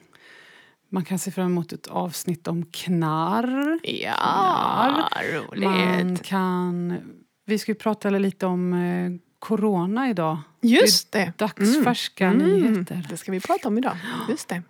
man 0.89 1.05
kan 1.05 1.19
se 1.19 1.31
fram 1.31 1.45
emot 1.45 1.73
ett 1.73 1.87
avsnitt 1.87 2.47
om 2.47 2.65
knarr. 2.65 3.79
Ja, 3.83 5.09
Man 5.55 6.17
kan, 6.17 6.97
vi 7.45 7.59
ska 7.59 7.71
ju 7.71 7.75
prata 7.75 8.09
lite 8.09 8.45
om 8.45 8.73
eh, 8.73 9.11
corona 9.39 10.09
idag. 10.09 10.37
Just 10.61 11.11
det. 11.11 11.33
Dagsfärska 11.37 12.27
Mm. 12.27 12.47
nyheter. 12.47 13.05
Det 13.09 13.17
ska 13.17 13.31
vi 13.31 13.39
prata 13.39 13.67
om 13.67 13.77
idag. 13.77 13.97
Just 14.29 14.47
det. 14.49 14.61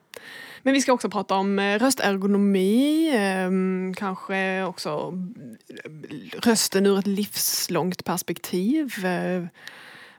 Men 0.63 0.73
vi 0.73 0.81
ska 0.81 0.93
också 0.93 1.09
prata 1.09 1.35
om 1.35 1.59
eh, 1.59 1.79
röstergonomi, 1.79 3.09
eh, 3.15 3.49
kanske 3.95 4.63
också 4.63 5.13
eh, 5.85 5.91
rösten 6.43 6.85
ur 6.85 6.99
ett 6.99 7.07
livslångt 7.07 8.03
perspektiv. 8.03 8.93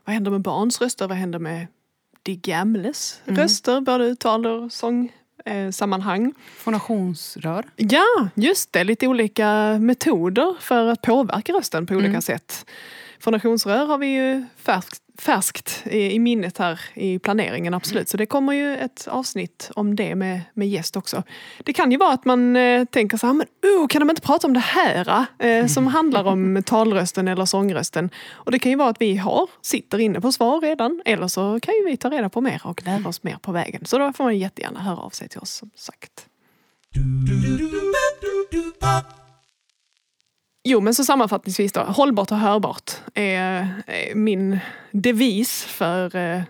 Vad 0.05 0.13
händer 0.13 0.31
med 0.31 0.41
barns 0.41 0.81
röster? 0.81 1.07
Vad 1.07 1.17
händer 1.17 1.39
med 1.39 1.67
de 2.23 2.35
gamles 2.35 3.21
Mm. 3.25 3.39
röster? 3.41 3.81
Både 3.81 4.05
uttal 4.05 4.45
och 4.47 4.71
sångsammanhang. 4.71 5.15
Eh, 5.45 5.69
sammanhang. 5.71 6.33
Fonationsrör. 6.57 7.65
Ja, 7.75 8.27
just 8.35 8.73
det. 8.73 8.83
Lite 8.83 9.07
olika 9.07 9.77
metoder 9.81 10.55
för 10.59 10.87
att 10.87 11.01
påverka 11.01 11.53
rösten 11.53 11.85
på 11.85 11.93
olika 11.93 12.09
Mm. 12.09 12.21
sätt. 12.21 12.65
Fonationsrör 13.19 13.85
har 13.85 13.97
vi 13.97 14.07
ju 14.07 14.45
färskt, 14.57 15.01
färskt 15.21 15.83
i, 15.85 16.11
i 16.11 16.19
minnet 16.19 16.57
här 16.57 16.79
i 16.93 17.19
planeringen, 17.19 17.73
absolut. 17.73 18.09
Så 18.09 18.17
det 18.17 18.25
kommer 18.25 18.53
ju 18.53 18.77
ett 18.77 19.07
avsnitt 19.07 19.71
om 19.75 19.95
det 19.95 20.15
med, 20.15 20.41
med 20.53 20.69
gäst 20.69 20.97
också. 20.97 21.23
Det 21.63 21.73
kan 21.73 21.91
ju 21.91 21.97
vara 21.97 22.13
att 22.13 22.25
man 22.25 22.55
eh, 22.55 22.85
tänker 22.85 23.17
så 23.17 23.27
här, 23.27 23.33
men 23.33 23.47
oh, 23.63 23.87
kan 23.87 23.99
de 23.99 24.09
inte 24.09 24.21
prata 24.21 24.47
om 24.47 24.53
det 24.53 24.59
här 24.59 25.25
eh, 25.39 25.65
som 25.67 25.87
handlar 25.87 26.23
om 26.23 26.63
talrösten 26.65 27.27
eller 27.27 27.45
sångrösten? 27.45 28.09
Och 28.31 28.51
det 28.51 28.59
kan 28.59 28.71
ju 28.71 28.77
vara 28.77 28.89
att 28.89 29.01
vi 29.01 29.17
har, 29.17 29.49
sitter 29.61 29.99
inne 29.99 30.21
på 30.21 30.31
svar 30.31 30.61
redan, 30.61 31.01
eller 31.05 31.27
så 31.27 31.59
kan 31.59 31.73
ju 31.73 31.85
vi 31.85 31.97
ta 31.97 32.09
reda 32.09 32.29
på 32.29 32.41
mer 32.41 32.61
och 32.63 32.85
lära 32.85 33.09
oss 33.09 33.23
mer 33.23 33.37
på 33.41 33.51
vägen. 33.51 33.85
Så 33.85 33.97
då 33.97 34.13
får 34.13 34.23
man 34.23 34.37
jättegärna 34.37 34.79
höra 34.79 34.97
av 34.97 35.09
sig 35.09 35.29
till 35.29 35.39
oss 35.39 35.51
som 35.51 35.69
sagt. 35.75 36.25
Jo, 40.63 40.81
men 40.81 40.93
så 40.93 41.05
sammanfattningsvis 41.05 41.73
då. 41.73 41.81
Hållbart 41.81 42.31
och 42.31 42.37
hörbart 42.37 42.91
är, 43.13 43.67
är 43.87 44.15
min 44.15 44.59
devis 44.91 45.63
för 45.63 46.15
eh, 46.15 46.41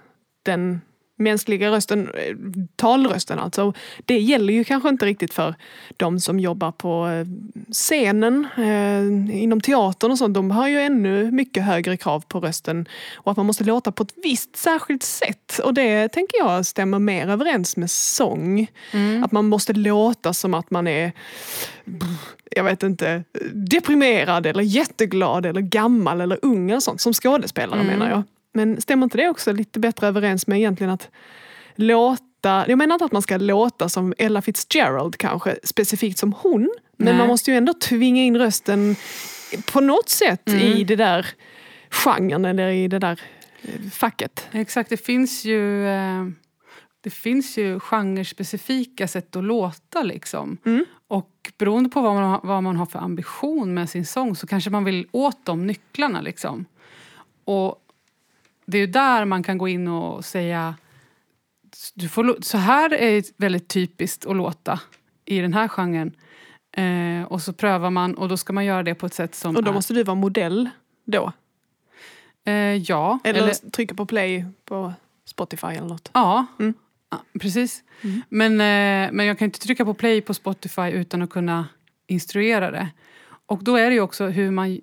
den 0.45 0.81
mänskliga 1.19 1.71
rösten, 1.71 2.09
eh, 2.13 2.35
talrösten 2.75 3.39
alltså. 3.39 3.73
Det 4.05 4.19
gäller 4.19 4.53
ju 4.53 4.63
kanske 4.63 4.89
inte 4.89 5.05
riktigt 5.05 5.33
för 5.33 5.55
de 5.97 6.19
som 6.19 6.39
jobbar 6.39 6.71
på 6.71 7.07
eh, 7.07 7.25
scenen, 7.73 8.47
eh, 8.57 9.41
inom 9.43 9.61
teatern 9.61 10.11
och 10.11 10.17
sånt. 10.17 10.33
De 10.33 10.51
har 10.51 10.67
ju 10.67 10.79
ännu 10.79 11.31
mycket 11.31 11.63
högre 11.63 11.97
krav 11.97 12.23
på 12.27 12.39
rösten 12.39 12.85
och 13.15 13.31
att 13.31 13.37
man 13.37 13.45
måste 13.45 13.63
låta 13.63 13.91
på 13.91 14.03
ett 14.03 14.13
visst 14.23 14.55
särskilt 14.55 15.03
sätt. 15.03 15.59
Och 15.63 15.73
det 15.73 16.07
tänker 16.09 16.37
jag 16.37 16.65
stämmer 16.65 16.99
mer 16.99 17.27
överens 17.29 17.77
med 17.77 17.91
sång. 17.91 18.67
Att 19.25 19.31
man 19.31 19.45
måste 19.47 19.73
låta 19.73 20.33
som 20.33 20.53
att 20.53 20.71
man 20.71 20.87
är 20.87 21.11
jag 22.55 22.63
vet 22.63 22.83
inte, 22.83 23.23
deprimerad 23.53 24.45
eller 24.45 24.63
jätteglad 24.63 25.45
eller 25.45 25.61
gammal 25.61 26.21
eller 26.21 26.39
ung 26.41 26.69
eller 26.69 26.79
sånt 26.79 27.01
som 27.01 27.13
skådespelare 27.13 27.79
Mm. 27.81 27.87
menar 27.99 28.09
jag. 28.09 28.23
Men 28.53 28.81
stämmer 28.81 29.03
inte 29.03 29.17
det 29.17 29.29
också 29.29 29.53
lite 29.53 29.79
bättre 29.79 30.07
överens 30.07 30.47
med 30.47 30.57
egentligen 30.57 30.91
att 30.93 31.09
låta, 31.75 32.65
jag 32.67 32.77
menar 32.77 32.95
inte 32.95 33.05
att 33.05 33.11
man 33.11 33.21
ska 33.21 33.37
låta 33.37 33.89
som 33.89 34.13
Ella 34.17 34.41
Fitzgerald 34.41 35.17
kanske, 35.17 35.55
specifikt 35.63 36.17
som 36.19 36.33
hon, 36.33 36.69
men 36.97 37.05
Nej. 37.05 37.17
man 37.17 37.27
måste 37.27 37.51
ju 37.51 37.57
ändå 37.57 37.73
tvinga 37.73 38.23
in 38.23 38.37
rösten 38.37 38.95
på 39.71 39.81
något 39.81 40.09
sätt 40.09 40.47
Mm. 40.49 40.61
i 40.61 40.83
det 40.83 40.95
där 40.95 41.27
genren 41.89 42.45
eller 42.45 42.69
i 42.69 42.87
det 42.87 42.99
där 42.99 43.21
eh, 43.61 43.89
facket. 43.91 44.47
Exakt, 44.51 44.89
det 44.89 44.97
finns 44.97 45.45
ju, 45.45 45.87
eh, 45.87 46.25
det 47.01 47.09
finns 47.09 47.57
ju 47.57 47.79
genrespecifika 47.79 49.07
sätt 49.07 49.35
att 49.35 49.43
låta. 49.43 50.03
Liksom. 50.03 50.57
Mm. 50.65 50.85
Och 51.07 51.51
beroende 51.57 51.89
på 51.89 52.01
vad 52.01 52.13
man, 52.13 52.23
har, 52.23 52.39
vad 52.43 52.63
man 52.63 52.75
har 52.75 52.85
för 52.85 52.99
ambition 52.99 53.73
med 53.73 53.89
sin 53.89 54.05
sång 54.05 54.35
så 54.35 54.47
kanske 54.47 54.69
man 54.69 54.83
vill 54.83 55.07
åt 55.11 55.45
de 55.45 55.67
nycklarna. 55.67 56.21
Liksom. 56.21 56.65
Och 57.45 57.75
det 58.69 58.77
är 58.77 58.79
ju 58.79 58.87
där 58.87 59.25
man 59.25 59.43
kan 59.43 59.57
gå 59.57 59.67
in 59.67 59.87
och 59.87 60.25
säga 60.25 60.75
du 61.95 62.09
får, 62.09 62.37
så 62.41 62.57
här 62.57 62.93
är 62.93 63.23
väldigt 63.37 63.67
typiskt 63.67 64.25
att 64.25 64.35
låta 64.35 64.79
i 65.25 65.39
den 65.39 65.53
här 65.53 65.67
genren. 65.67 66.11
Eh, 66.71 67.23
och 67.31 67.41
så 67.41 67.53
prövar 67.53 67.89
man 67.89 68.15
och 68.15 68.29
då 68.29 68.37
ska 68.37 68.53
man 68.53 68.65
göra 68.65 68.83
det 68.83 68.95
på 68.95 69.05
ett 69.05 69.13
sätt 69.13 69.35
som 69.35 69.55
Och 69.55 69.63
då 69.63 69.69
är... 69.71 69.73
måste 69.73 69.93
du 69.93 70.03
vara 70.03 70.15
modell 70.15 70.69
då. 71.05 71.31
Eh, 72.45 72.53
ja, 72.75 73.19
Eller, 73.23 73.41
eller 73.41 73.53
trycka 73.71 73.95
på 73.95 74.05
play 74.05 74.45
på 74.65 74.93
Spotify 75.25 75.67
eller 75.67 75.87
något. 75.87 76.11
Ja, 76.13 76.45
Mm. 76.59 76.73
ja 77.11 77.17
precis. 77.39 77.83
Mm. 78.01 78.21
Men, 78.29 78.51
eh, 78.51 79.11
men 79.13 79.25
jag 79.25 79.37
kan 79.39 79.45
inte 79.45 79.59
trycka 79.59 79.85
på 79.85 79.93
play 79.93 80.21
på 80.21 80.33
Spotify 80.33 80.89
utan 80.91 81.21
att 81.21 81.29
kunna 81.29 81.67
instruera 82.07 82.71
det. 82.71 82.89
Och 83.45 83.63
då 83.63 83.75
är 83.75 83.89
det 83.89 83.93
ju 83.93 84.01
också 84.01 84.25
hur 84.27 84.51
man 84.51 84.79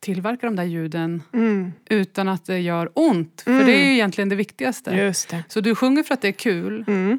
tillverkar 0.00 0.46
de 0.48 0.56
där 0.56 0.64
ljuden 0.64 1.22
Mm. 1.32 1.72
utan 1.90 2.28
att 2.28 2.44
det 2.46 2.58
gör 2.58 2.90
ont. 2.94 3.40
För 3.44 3.50
Mm. 3.52 3.66
det 3.66 3.72
är 3.72 3.84
ju 3.86 3.92
egentligen 3.92 4.28
det 4.28 4.36
viktigaste. 4.36 4.90
Det. 4.90 5.42
Så 5.48 5.60
du 5.60 5.74
sjunger 5.74 6.02
för 6.02 6.14
att 6.14 6.22
det 6.22 6.28
är 6.28 6.32
kul 6.32 6.84
Mm. 6.88 7.18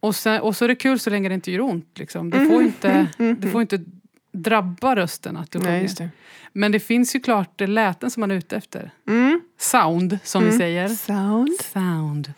och, 0.00 0.14
sen, 0.16 0.40
och 0.40 0.56
så 0.56 0.64
är 0.64 0.68
det 0.68 0.74
kul 0.74 0.98
så 0.98 1.10
länge 1.10 1.28
det 1.28 1.34
inte 1.34 1.50
gör 1.52 1.60
ont. 1.60 1.98
Liksom. 1.98 2.30
Det, 2.30 2.46
får 2.46 2.62
inte, 2.62 2.90
mm, 2.90 3.06
mm, 3.18 3.36
det 3.40 3.48
får 3.48 3.60
inte 3.60 3.80
drabba 4.32 4.96
rösten 4.96 5.36
att 5.36 5.50
du 5.50 5.58
Nej, 5.58 5.66
sjunger. 5.66 5.82
just 5.82 5.98
det. 5.98 6.08
Men 6.52 6.72
det 6.72 6.80
finns 6.80 7.16
ju 7.16 7.20
klart 7.20 7.60
läten 7.60 8.10
som 8.10 8.20
man 8.20 8.30
är 8.30 8.34
ute 8.34 8.56
efter. 8.56 8.90
Mm. 9.08 9.40
Sound, 9.58 10.18
som 10.24 10.42
vi 10.42 10.48
Mm. 10.48 10.58
säger. 10.58 10.88
Sound. 10.88 11.50
Sound. 11.72 12.32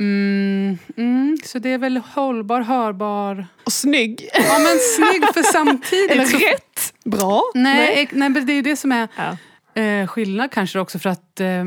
Mm. 0.00 0.78
Mm, 0.96 1.06
mm, 1.16 1.38
så 1.44 1.58
det 1.58 1.68
är 1.68 1.78
väl 1.78 1.96
hållbar, 1.96 2.60
hörbar... 2.60 3.46
Och 3.64 3.72
snygg. 3.72 4.28
Ja 4.34 4.58
men 4.58 4.78
snygg 4.78 5.34
för 5.34 5.42
samtidigt. 5.52 6.10
Eller 6.10 6.24
rätt. 6.24 6.94
Bra. 7.04 7.42
nej, 7.54 8.08
nej, 8.12 8.28
men 8.28 8.46
det 8.46 8.52
är 8.52 8.54
ju 8.54 8.62
det 8.62 8.76
som 8.76 8.92
är 8.92 9.08
Ja. 9.16 9.36
eh, 9.82 10.06
skillnad 10.06 10.50
kanske 10.50 10.78
också 10.80 10.98
för 10.98 11.10
att 11.10 11.40
eh, 11.40 11.64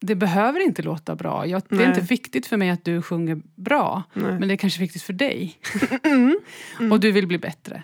det 0.00 0.14
behöver 0.14 0.60
inte 0.60 0.82
låta 0.82 1.14
bra. 1.16 1.46
Jag, 1.46 1.62
det 1.68 1.74
är 1.74 1.78
Nej. 1.78 1.88
inte 1.88 2.00
viktigt 2.00 2.46
för 2.46 2.56
mig 2.56 2.70
att 2.70 2.84
du 2.84 3.02
sjunger 3.02 3.40
bra. 3.56 4.02
Nej. 4.12 4.38
Men 4.38 4.48
det 4.48 4.54
är 4.54 4.56
kanske 4.56 4.80
viktigt 4.80 5.02
för 5.02 5.12
dig. 5.12 5.58
Mm. 6.04 6.36
Och 6.92 7.00
du 7.00 7.12
vill 7.12 7.26
bli 7.26 7.38
bättre. 7.38 7.82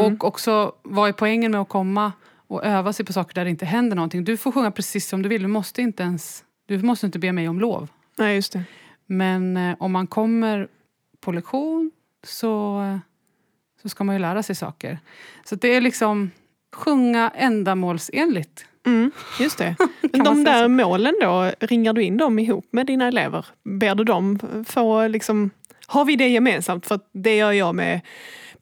Och 0.00 0.24
också, 0.24 0.72
vad 0.82 1.08
är 1.08 1.12
poängen 1.12 1.52
med 1.52 1.60
att 1.60 1.68
komma 1.68 2.12
och 2.48 2.64
öva 2.64 2.92
sig 2.92 3.06
på 3.06 3.12
saker 3.12 3.34
där 3.34 3.44
det 3.44 3.50
inte 3.50 3.64
händer 3.66 3.96
någonting? 3.96 4.24
Du 4.24 4.36
får 4.36 4.52
sjunga 4.52 4.70
precis 4.70 5.08
som 5.08 5.22
du 5.22 5.28
vill. 5.28 5.42
Du 5.42 5.48
måste 5.48 5.82
inte 5.82 6.02
ens 6.02 6.44
du 6.68 6.78
måste 6.82 7.06
inte 7.06 7.18
be 7.18 7.32
mig 7.32 7.48
om 7.48 7.60
lov. 7.60 7.88
Nej, 8.18 8.34
just 8.34 8.52
det. 8.52 8.62
Men 9.06 9.56
eh, 9.56 9.76
om 9.78 9.92
man 9.92 10.06
kommer 10.06 10.68
på 11.20 11.32
lektion 11.32 11.90
så, 12.22 12.82
så 13.82 13.88
ska 13.88 14.04
man 14.04 14.14
ju 14.14 14.18
lära 14.18 14.42
sig 14.42 14.54
saker. 14.54 14.98
Så 15.44 15.54
det 15.54 15.68
är 15.68 15.80
liksom 15.80 16.30
sjunga 16.72 17.32
ändamålsenligt. 17.34 18.66
Mm, 18.86 19.10
just 19.40 19.58
det. 19.58 19.76
De 20.12 20.44
där 20.44 20.62
så? 20.62 20.68
målen 20.68 21.14
då, 21.20 21.52
ringar 21.60 21.92
du 21.92 22.02
in 22.02 22.16
dem 22.16 22.38
ihop 22.38 22.66
med 22.70 22.86
dina 22.86 23.08
elever? 23.08 23.46
Ber 23.62 23.94
du 23.94 24.04
dem 24.04 24.38
få 24.68 25.06
liksom, 25.06 25.50
har 25.86 26.04
vi 26.04 26.16
det 26.16 26.28
gemensamt? 26.28 26.86
För 26.86 27.00
det 27.12 27.36
gör 27.36 27.52
jag 27.52 27.74
med 27.74 28.00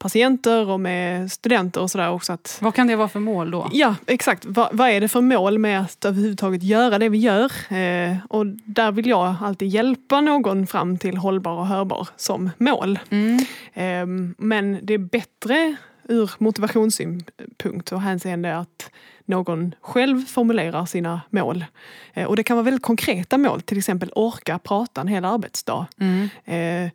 patienter 0.01 0.69
och 0.69 0.79
med 0.79 1.31
studenter 1.31 1.81
och 1.81 1.91
sådär 1.91 2.09
också. 2.11 2.33
Att, 2.33 2.57
Vad 2.61 2.73
kan 2.75 2.87
det 2.87 2.95
vara 2.95 3.07
för 3.07 3.19
mål 3.19 3.51
då? 3.51 3.69
ja, 3.71 3.95
exakt. 4.07 4.45
Va, 4.45 4.69
vad 4.73 4.89
är 4.89 5.01
det 5.01 5.07
för 5.07 5.21
mål 5.21 5.57
med 5.59 5.81
att 5.81 6.05
överhuvudtaget 6.05 6.63
göra 6.63 6.99
det 6.99 7.09
vi 7.09 7.17
gör? 7.17 7.51
Eh, 7.73 8.17
och 8.29 8.45
där 8.45 8.91
vill 8.91 9.07
jag 9.07 9.35
alltid 9.41 9.67
hjälpa 9.67 10.21
någon 10.21 10.67
fram 10.67 10.97
till 10.97 11.17
hållbar 11.17 11.51
och 11.53 11.67
hörbar 11.67 12.07
som 12.17 12.49
mål. 12.57 12.99
Mm. 13.09 13.39
Ehm, 13.73 14.35
Men 14.37 14.79
det 14.83 14.93
är 14.93 14.97
bättre 14.97 15.75
ur 16.09 16.31
motivationssynpunkt 16.37 17.91
och 17.91 18.01
hänseende 18.01 18.57
att 18.57 18.89
någon 19.31 19.75
själv 19.81 20.25
formulerar 20.25 20.85
sina 20.85 21.21
mål. 21.29 21.65
Eh, 22.13 22.25
Och 22.27 22.35
det 22.35 22.43
kan 22.43 22.57
vara 22.57 22.63
väldigt 22.65 22.83
konkreta 22.83 23.37
mål, 23.37 23.61
till 23.61 23.77
exempel 23.77 24.11
orka 24.15 24.59
prata 24.59 25.01
en 25.01 25.07
hel 25.07 25.25
arbetsdag. 25.25 25.87
Mm. 25.99 26.29
Eh, 26.45 26.91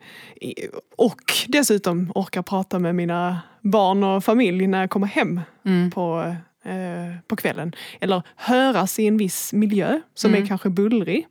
Och 0.96 1.20
dessutom 1.48 2.12
orka 2.14 2.42
prata 2.42 2.78
med 2.78 2.94
mina 2.94 3.40
barn 3.60 4.04
och 4.04 4.24
familj 4.24 4.66
när 4.66 4.80
jag 4.80 4.90
kommer 4.90 5.06
hem 5.06 5.40
Mm. 5.64 5.90
på, 5.90 6.34
eh, 6.64 7.16
på 7.28 7.36
kvällen. 7.36 7.72
Eller 8.00 8.22
höras 8.36 8.98
i 8.98 9.06
en 9.06 9.16
viss 9.16 9.52
miljö 9.52 10.00
som 10.14 10.30
Mm. 10.30 10.42
är 10.42 10.46
kanske 10.46 10.68
bullrig. 10.70 11.26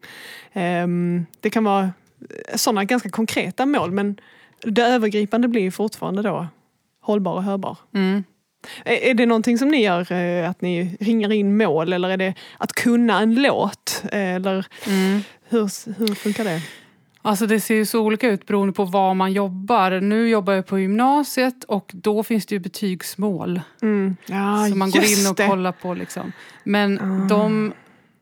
Ehm, 0.54 1.26
det 1.40 1.50
kan 1.50 1.64
vara 1.64 1.90
sådana 2.56 2.84
ganska 2.84 3.10
konkreta 3.10 3.66
mål 3.66 3.92
men 3.92 4.20
det 4.62 4.82
övergripande 4.84 5.48
blir 5.48 5.72
fortfarande 5.72 6.22
då 6.22 6.48
hållbar 7.02 7.34
och 7.34 7.44
hörbar. 7.44 7.78
Mm. 7.94 8.24
Är, 8.86 9.14
det 9.14 9.26
någonting 9.26 9.58
som 9.58 9.68
ni 9.68 9.84
gör, 9.84 10.12
eh, 10.12 10.50
att 10.50 10.62
ni 10.62 10.98
ringar 11.00 11.32
in 11.32 11.58
mål 11.58 11.94
eller 11.94 12.10
är 12.10 12.18
det 12.18 12.34
att 12.58 12.74
kunna 12.74 13.20
en 13.22 13.36
låt? 13.36 14.02
Eh, 14.12 14.36
Eller 14.36 14.66
Mm. 14.88 15.22
hur, 15.50 15.94
hur 16.00 16.16
funkar 16.16 16.44
det? 16.44 16.62
Alltså 17.22 17.48
det 17.48 17.60
ser 17.60 17.76
ju 17.76 17.86
så 17.86 18.02
olika 18.02 18.28
ut 18.30 18.46
beroende 18.46 18.74
på 18.74 18.86
var 18.86 19.14
man 19.14 19.34
jobbar. 19.34 19.92
Nu 20.02 20.30
jobbar 20.30 20.54
jag 20.54 20.66
på 20.66 20.80
gymnasiet 20.80 21.64
och 21.64 21.92
då 21.94 22.24
finns 22.24 22.46
det 22.46 22.56
ju 22.56 22.60
betygsmål. 22.60 23.62
Mm. 23.82 24.16
Ja, 24.26 24.66
som 24.70 24.80
man 24.80 24.92
går 24.92 25.04
in 25.04 25.28
och 25.30 25.36
det. 25.36 25.48
kollar 25.48 25.72
på. 25.72 25.94
Liksom. 25.94 26.32
Men 26.64 27.00
de 27.28 27.74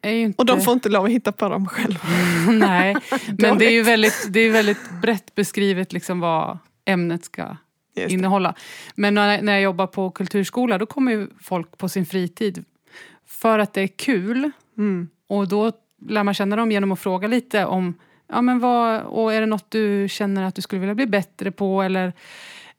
är 0.02 0.12
ju 0.12 0.22
inte... 0.22 0.38
Och 0.38 0.46
de 0.46 0.62
får 0.62 0.74
inte 0.74 0.90
lov 0.90 1.06
att 1.06 1.12
hitta 1.12 1.32
på 1.32 1.50
dem 1.50 1.68
själva. 1.68 2.00
Nej, 2.52 2.96
men 3.38 3.58
det 3.58 3.66
är 3.66 3.72
ju 3.72 3.84
väldigt, 3.84 4.26
det 4.30 4.40
är 4.40 4.50
väldigt 4.52 4.92
brett 5.02 5.36
beskrivet 5.36 5.94
liksom 5.94 6.20
vad 6.20 6.58
ämnet 6.86 7.26
ska. 7.26 7.58
Innehålla. 7.96 8.56
Men 8.96 9.14
när, 9.14 9.42
när 9.42 9.54
jag 9.54 9.62
jobbar 9.62 9.88
på 9.88 10.10
kulturskola 10.10 10.78
då 10.78 10.86
kommer 10.86 11.12
ju 11.12 11.28
folk 11.42 11.78
på 11.78 11.90
sin 11.90 12.06
fritid 12.06 12.66
för 13.26 13.60
att 13.60 13.74
det 13.74 13.82
är 13.82 13.88
kul. 13.88 14.52
Mm. 14.78 15.10
Och 15.28 15.48
då 15.48 15.72
lär 16.08 16.24
man 16.24 16.34
känna 16.34 16.56
dem 16.56 16.72
genom 16.72 16.92
att 16.92 17.00
fråga 17.00 17.28
lite 17.28 17.66
om 17.66 17.94
ja, 18.28 18.42
men 18.42 18.60
vad, 18.60 19.02
och 19.02 19.34
är 19.34 19.42
det 19.42 19.48
något 19.48 19.72
du 19.72 20.08
känner 20.10 20.44
att 20.44 20.56
du 20.56 20.62
skulle 20.62 20.80
vilja 20.80 20.96
bli 20.96 21.08
bättre 21.08 21.52
på 21.52 21.82
eller 21.82 22.14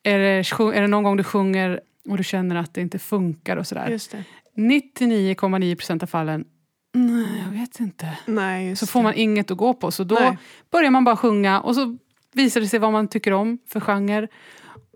är 0.03 0.19
det, 0.19 0.77
är 0.77 0.81
det 0.81 0.87
någon 0.87 1.03
gång 1.03 1.17
du 1.17 1.25
sjunger 1.25 1.81
och 2.09 2.17
du 2.17 2.25
känner 2.25 2.57
att 2.57 2.75
det 2.75 2.81
inte 2.81 2.99
funkar 2.99 3.57
och 3.57 3.67
sådär. 3.67 3.89
Just 3.89 4.11
det. 4.11 4.25
99,9 4.57 5.77
procent 5.77 6.03
av 6.03 6.07
fallen, 6.07 6.45
nej 6.93 7.43
jag 7.45 7.61
vet 7.61 7.81
inte. 7.81 8.19
Nej, 8.27 8.77
Så 8.77 8.87
får 8.87 9.03
man 9.03 9.15
inget 9.15 9.51
att 9.51 9.57
gå 9.57 9.75
på. 9.75 9.91
Så 9.91 10.05
då 10.05 10.15
Nej. 10.15 10.39
börjar 10.71 10.91
man 10.91 11.05
bara 11.05 11.17
sjunga 11.17 11.61
och 11.61 11.75
så 11.75 11.99
visar 12.33 12.61
det 12.61 12.69
sig 12.69 12.79
vad 12.79 12.93
man 12.93 13.09
tycker 13.09 13.33
om 13.33 13.59
för 13.67 13.81
genre. 13.81 14.29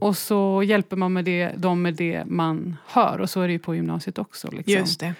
Och 0.00 0.16
så 0.16 0.62
hjälper 0.66 0.96
man 0.96 1.12
med 1.12 1.24
det, 1.24 1.52
dem 1.56 1.82
med 1.82 1.94
det 1.94 2.24
man 2.26 2.76
hör. 2.86 3.20
Och 3.20 3.30
så 3.30 3.40
är 3.40 3.46
det 3.46 3.52
ju 3.52 3.58
på 3.58 3.74
gymnasiet 3.74 4.18
också. 4.18 4.50
Liksom. 4.50 4.72
Just 4.74 5.00
det. 5.00 5.14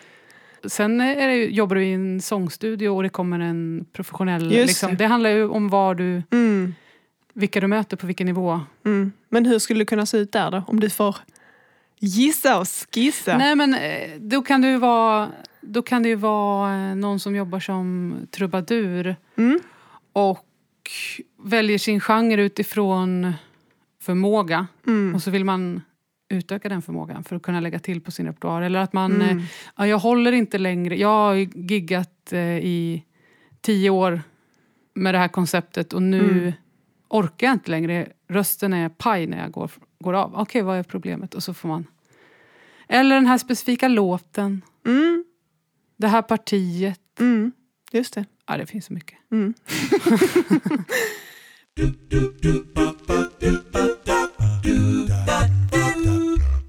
Sen 0.64 1.00
är 1.00 1.28
det, 1.28 1.34
jobbar 1.44 1.76
du 1.76 1.84
i 1.84 1.92
en 1.92 2.20
sångstudio 2.20 2.88
och 2.88 3.02
det 3.02 3.08
kommer 3.08 3.40
en 3.40 3.86
professionell... 3.92 4.52
Just 4.52 4.68
Liksom. 4.68 4.96
det. 4.96 5.06
Handlar 5.06 5.30
ju 5.30 5.48
om 5.48 5.68
var 5.68 5.94
du, 5.94 6.22
Mm. 6.30 6.74
vilka 7.32 7.60
du 7.60 7.66
möter 7.66 7.96
på 7.96 8.06
vilken 8.06 8.26
nivå. 8.26 8.60
Mm. 8.86 9.12
Men 9.28 9.46
hur 9.46 9.58
skulle 9.58 9.80
det 9.80 9.84
kunna 9.86 10.06
se 10.06 10.16
ut 10.18 10.32
där 10.32 10.50
då? 10.50 10.62
Om 10.66 10.80
du 10.80 10.90
får 10.90 11.16
gissa 11.98 12.60
och 12.60 12.66
skissa. 12.94 13.38
Nej 13.38 13.56
men 13.56 13.74
eh, 13.74 14.10
då 14.20 14.42
kan 14.42 14.60
det 14.62 14.68
ju 14.68 14.76
vara, 14.78 15.28
då 15.60 15.82
kan 15.82 16.02
det 16.02 16.14
vara 16.16 16.94
någon 16.94 17.20
som 17.20 17.36
jobbar 17.36 17.60
som 17.60 18.14
trubadur 18.30 19.16
Mm. 19.36 19.60
och 20.12 20.44
väljer 21.42 21.78
sin 21.78 22.00
genre 22.00 22.42
utifrån 22.42 23.32
förmåga. 24.08 24.66
Mm. 24.86 25.14
Och 25.14 25.22
så 25.22 25.30
vill 25.30 25.44
man 25.44 25.80
utöka 26.30 26.68
den 26.68 26.82
förmågan 26.82 27.24
för 27.24 27.36
att 27.36 27.42
kunna 27.42 27.60
lägga 27.60 27.78
till 27.78 28.00
på 28.00 28.10
sin 28.10 28.26
repertoar. 28.26 28.62
Eller 28.62 28.78
att 28.80 28.92
man, 28.92 29.12
Mm. 29.22 29.38
eh, 29.38 29.44
ja, 29.76 29.86
jag 29.86 29.98
håller 29.98 30.32
inte 30.32 30.58
längre, 30.58 30.96
jag 30.96 31.08
har 31.08 31.34
giggat 31.34 32.32
eh, 32.32 32.58
i 32.58 33.04
tio 33.60 33.90
år 33.90 34.22
med 34.94 35.14
det 35.14 35.18
här 35.18 35.28
konceptet 35.28 35.92
och 35.92 36.02
nu 36.02 36.20
Mm. 36.30 36.52
orkar 37.08 37.46
jag 37.46 37.54
inte 37.54 37.70
längre. 37.70 38.08
Rösten 38.28 38.72
är 38.72 38.88
paj 38.88 39.26
när 39.26 39.38
jag 39.42 39.50
går, 39.52 39.70
går 40.00 40.14
av. 40.14 40.34
Okej, 40.36 40.62
vad 40.62 40.78
är 40.78 40.82
problemet? 40.82 41.34
Och 41.34 41.42
så 41.42 41.54
får 41.54 41.68
man... 41.68 41.86
Eller 42.88 43.14
den 43.14 43.26
här 43.26 43.38
specifika 43.38 43.88
låten, 43.88 44.62
Mm. 44.86 45.24
det 45.96 46.08
här 46.08 46.22
partiet. 46.22 47.20
Mm. 47.20 47.52
Just 47.92 48.14
det. 48.14 48.24
Ja, 48.46 48.56
det 48.56 48.66
finns 48.66 48.84
så 48.86 48.92
mycket. 48.92 49.18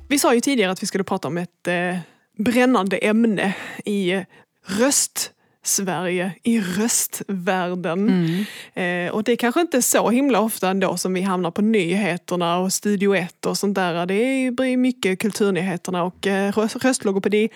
Vi 0.07 0.19
sa 0.19 0.33
ju 0.33 0.41
tidigare 0.41 0.71
att 0.71 0.83
vi 0.83 0.87
skulle 0.87 1.03
prata 1.03 1.27
om 1.27 1.37
ett 1.37 1.67
eh, 1.67 1.97
brännande 2.37 2.97
ämne 2.97 3.55
i 3.85 4.11
eh, 4.11 4.23
röst-Sverige, 4.65 6.31
i 6.43 6.59
röstvärlden. 6.59 8.09
Mm. 8.09 9.07
Eh, 9.07 9.13
och 9.13 9.23
det 9.23 9.31
är 9.31 9.35
kanske 9.35 9.61
inte 9.61 9.81
så 9.81 10.09
himla 10.09 10.39
ofta 10.39 10.69
ändå 10.69 10.97
som 10.97 11.13
vi 11.13 11.21
hamnar 11.21 11.51
på 11.51 11.61
nyheterna 11.61 12.57
och 12.57 12.73
Studio 12.73 13.15
1 13.15 13.45
och 13.45 13.57
sånt 13.57 13.75
där. 13.75 14.05
Det 14.05 14.13
är 14.13 14.51
blir 14.51 14.77
mycket 14.77 15.19
kulturnyheterna 15.19 16.03
och 16.03 16.27
eh, 16.27 16.51
röst, 16.51 16.83
röstlogopedi 16.83 17.49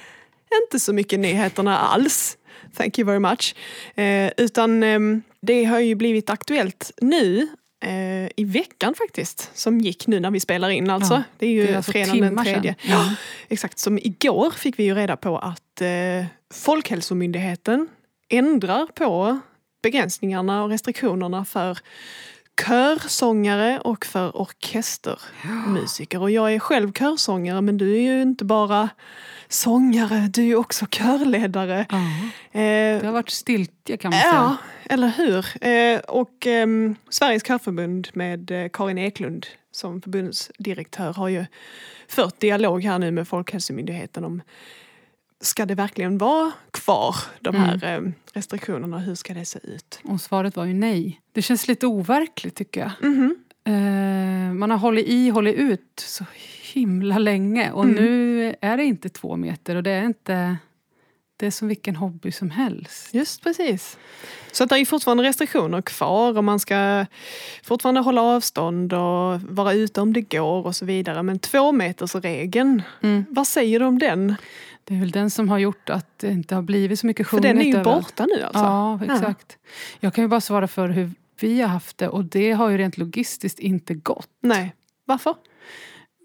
inte 0.63 0.80
så 0.80 0.93
mycket 0.93 1.19
nyheterna 1.19 1.77
alls. 1.77 2.38
Thank 2.77 2.99
you 2.99 3.06
very 3.06 3.19
much. 3.19 3.56
Eh, 3.95 4.32
utan 4.38 4.84
ehm, 4.84 5.21
det 5.45 5.65
har 5.65 5.79
ju 5.79 5.95
blivit 5.95 6.29
aktuellt 6.29 6.91
nu 7.01 7.47
eh, 7.86 8.25
i 8.36 8.43
veckan 8.43 8.95
faktiskt, 8.95 9.51
som 9.53 9.79
gick 9.79 10.08
nu 10.08 10.19
när 10.19 10.32
vi 10.32 10.39
spelar 10.39 10.69
in 10.69 10.89
alltså. 10.89 11.13
Ja, 11.13 11.23
det 11.38 11.45
är 11.45 11.51
ju 11.51 11.65
det 11.65 11.71
är 11.71 11.77
alltså 11.77 11.91
fredagen 11.91 12.36
den 12.36 12.43
tredje. 12.43 12.75
Ja. 12.82 13.15
Exakt, 13.47 13.79
som 13.79 13.97
igår 13.97 14.51
fick 14.51 14.79
vi 14.79 14.84
ju 14.84 14.95
reda 14.95 15.17
på 15.17 15.38
att 15.38 15.82
eh, 15.82 16.25
Folkhälsomyndigheten 16.53 17.88
ändrar 18.29 18.86
på 18.86 19.39
begränsningarna 19.82 20.63
och 20.63 20.69
restriktionerna 20.69 21.45
för 21.45 21.77
körsångare 22.61 23.79
och 23.79 24.05
för 24.05 24.37
orkestermusiker. 24.37 26.21
Och 26.21 26.31
jag 26.31 26.53
är 26.53 26.59
själv 26.59 26.93
körsångare 26.93 27.61
men 27.61 27.77
du 27.77 27.93
är 27.95 28.01
ju 28.01 28.21
inte 28.21 28.45
bara 28.45 28.89
sångare, 29.47 30.29
du 30.33 30.49
är 30.49 30.55
också 30.55 30.85
körledare. 30.91 31.85
Ja. 31.89 31.97
Eh, 32.59 32.99
Det 32.99 33.05
har 33.05 33.11
varit 33.11 33.29
stiltje 33.29 33.97
kan 33.97 34.11
man 34.11 34.19
Ja, 34.19 34.31
säga. 34.31 34.57
eller 34.89 35.07
hur? 35.07 35.45
Eh, 35.67 35.99
och 35.99 36.47
ehm, 36.47 36.95
Sveriges 37.09 37.43
körförbund 37.43 38.07
med 38.13 38.51
eh, 38.51 38.69
Karin 38.73 38.97
Eklund 38.97 39.45
som 39.71 40.01
förbundsdirektör 40.01 41.13
har 41.13 41.27
ju 41.29 41.45
fört 42.09 42.39
dialog 42.39 42.83
här 42.83 42.99
nu 42.99 43.11
med 43.11 43.27
Folkhälsomyndigheten 43.27 44.23
om 44.23 44.41
ska 45.43 45.65
det 45.65 45.75
verkligen 45.75 46.17
vara 46.17 46.51
kvar 46.71 47.15
de 47.39 47.56
här 47.56 47.84
eh, 47.97 48.01
restriktionerna? 48.34 48.97
Hur 48.99 49.15
ska 49.15 49.34
det 49.34 49.45
se 49.45 49.60
ut? 49.63 49.99
Och 50.03 50.21
svaret 50.21 50.56
var 50.56 50.65
ju 50.65 50.73
nej. 50.73 51.21
Det 51.32 51.41
känns 51.41 51.67
lite 51.67 51.88
overkligt 51.88 52.56
tycker 52.56 52.82
jag. 52.82 52.91
Mhm. 53.10 53.36
Eh, 53.65 54.53
man 54.53 54.71
har 54.71 54.77
hållit 54.77 55.08
i, 55.08 55.29
hållit 55.29 55.56
ut 55.56 56.03
så 56.08 56.25
himla 56.73 57.17
länge 57.17 57.71
och 57.71 57.84
Mm. 57.84 57.95
nu 57.95 58.56
är 58.62 58.77
det 58.77 58.84
inte 58.84 59.10
två 59.10 59.36
meter 59.36 59.75
och 59.75 59.84
det 59.84 59.91
är 59.91 60.03
inte... 60.06 60.58
Det 61.38 61.47
är 61.47 61.51
som 61.51 61.67
vilken 61.67 61.95
hobby 61.95 62.32
som 62.32 62.49
helst. 62.49 63.13
Just 63.13 63.43
precis. 63.43 63.97
Så 64.51 64.63
att 64.63 64.69
det 64.69 64.75
är 64.79 64.86
fortfarande 64.86 65.23
restriktioner 65.23 65.82
kvar 65.82 66.38
och 66.38 66.43
man 66.43 66.60
ska 66.60 67.06
fortfarande 67.63 68.01
hålla 68.01 68.21
avstånd 68.21 68.93
och 68.93 69.41
vara 69.41 69.73
ute 69.73 70.01
om 70.01 70.13
det 70.13 70.21
går 70.21 70.65
och 70.65 70.75
så 70.75 70.86
vidare. 70.86 71.23
Men 71.23 71.39
två 71.39 71.71
meters 71.71 72.15
regeln, 72.15 72.82
Mm. 73.01 73.25
vad 73.29 73.47
säger 73.47 73.79
du 73.79 73.86
om 73.86 73.99
den? 73.99 74.36
Det 74.84 74.96
är 74.96 75.00
väl 75.00 75.12
den 75.12 75.30
som 75.30 75.50
har 75.50 75.58
gjort 75.58 75.89
att 75.89 76.19
det 76.19 76.32
inte 76.32 76.56
har 76.56 76.62
blivit 76.62 77.00
så 77.00 77.08
mycket 77.08 77.28
För 77.28 77.38
sjunget. 77.38 77.56
den 77.56 77.62
är 77.62 77.65
ju 77.65 77.78
överallt. 77.78 78.06
borta 78.06 78.26
nu 78.26 78.43
alltså. 78.43 78.63
Ja, 78.63 79.00
exakt. 79.04 79.58
Jag 80.00 80.13
kan 80.13 80.24
ju 80.24 80.28
bara 80.28 80.41
svara 80.41 80.67
för 80.67 80.89
hur 80.89 81.12
vi 81.39 81.62
har 81.62 81.67
haft 81.69 81.98
det 81.98 82.08
och 82.08 82.26
det 82.26 82.52
har 82.52 82.69
ju 82.69 82.78
rent 82.78 82.98
logistiskt 82.98 83.60
inte 83.60 83.93
gått. 83.93 84.30
Nej. 84.41 84.76
Varför? 85.06 85.36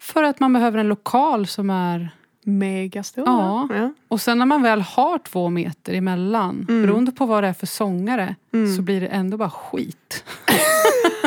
För 0.02 0.22
att 0.22 0.40
man 0.40 0.52
behöver 0.52 0.78
en 0.78 0.88
lokal 0.88 1.46
som 1.46 1.70
är... 1.70 2.10
Megastora. 2.44 3.24
Ja. 3.26 3.68
ja. 3.76 3.92
Och 4.08 4.20
sen 4.20 4.38
när 4.38 4.46
man 4.46 4.62
väl 4.62 4.80
har 4.80 5.18
två 5.18 5.48
meter 5.48 5.94
emellan, 5.94 6.66
Mm. 6.68 6.82
beroende 6.82 7.12
på 7.12 7.26
vad 7.26 7.44
det 7.44 7.48
är 7.48 7.52
för 7.52 7.66
sångare, 7.66 8.34
Mm. 8.54 8.76
så 8.76 8.82
blir 8.82 9.00
det 9.00 9.06
ändå 9.06 9.36
bara 9.36 9.50
skit. 9.50 10.24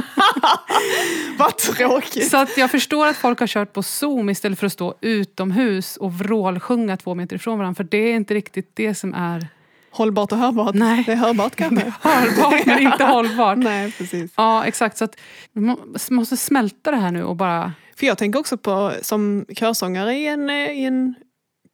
Vad 1.43 1.57
tråkigt. 1.57 2.29
Så 2.29 2.37
att 2.37 2.57
jag 2.57 2.71
förstår 2.71 3.07
att 3.07 3.17
folk 3.17 3.39
har 3.39 3.47
kört 3.47 3.73
på 3.73 3.83
Zoom 3.83 4.29
istället 4.29 4.59
för 4.59 4.67
att 4.67 4.73
stå 4.73 4.95
utomhus 5.01 5.97
och 5.97 6.13
vrålsjunga 6.13 6.97
två 6.97 7.15
meter 7.15 7.35
ifrån 7.35 7.57
varandra. 7.57 7.75
För 7.75 7.83
det 7.83 7.97
är 7.97 8.13
inte 8.15 8.33
riktigt 8.33 8.71
det 8.73 8.95
som 8.95 9.13
är 9.13 9.47
Hållbart 9.93 10.31
och 10.31 10.37
hörbart. 10.37 10.75
Nej. 10.75 11.03
Det 11.05 11.11
är 11.11 11.15
hörbart 11.15 11.55
kanske. 11.55 11.93
hörbart 12.01 12.65
men 12.65 12.79
inte 12.79 13.03
hållbart. 13.13 13.57
Nej, 13.57 13.91
precis. 13.91 14.31
Ja, 14.37 14.65
exakt. 14.65 14.97
Så 14.97 15.03
att 15.03 15.15
vi 15.53 15.61
må- 15.61 15.79
måste 16.09 16.37
smälta 16.37 16.91
det 16.91 16.97
här 16.97 17.11
nu 17.11 17.23
och 17.23 17.35
bara... 17.35 17.73
För 17.95 18.05
jag 18.07 18.17
tänker 18.17 18.39
också 18.39 18.57
på 18.57 18.91
som 19.01 19.45
körsångare 19.55 20.13
i 20.13 20.27
en, 20.27 20.49
eh, 20.49 20.55
i 20.71 20.85
en 20.85 21.15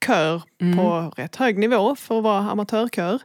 kör 0.05 0.41
Mm. 0.61 0.77
på 0.77 1.13
rätt 1.17 1.35
hög 1.35 1.57
nivå 1.57 1.95
för 1.95 2.17
att 2.17 2.23
vara 2.23 2.39
amatörkör. 2.51 3.21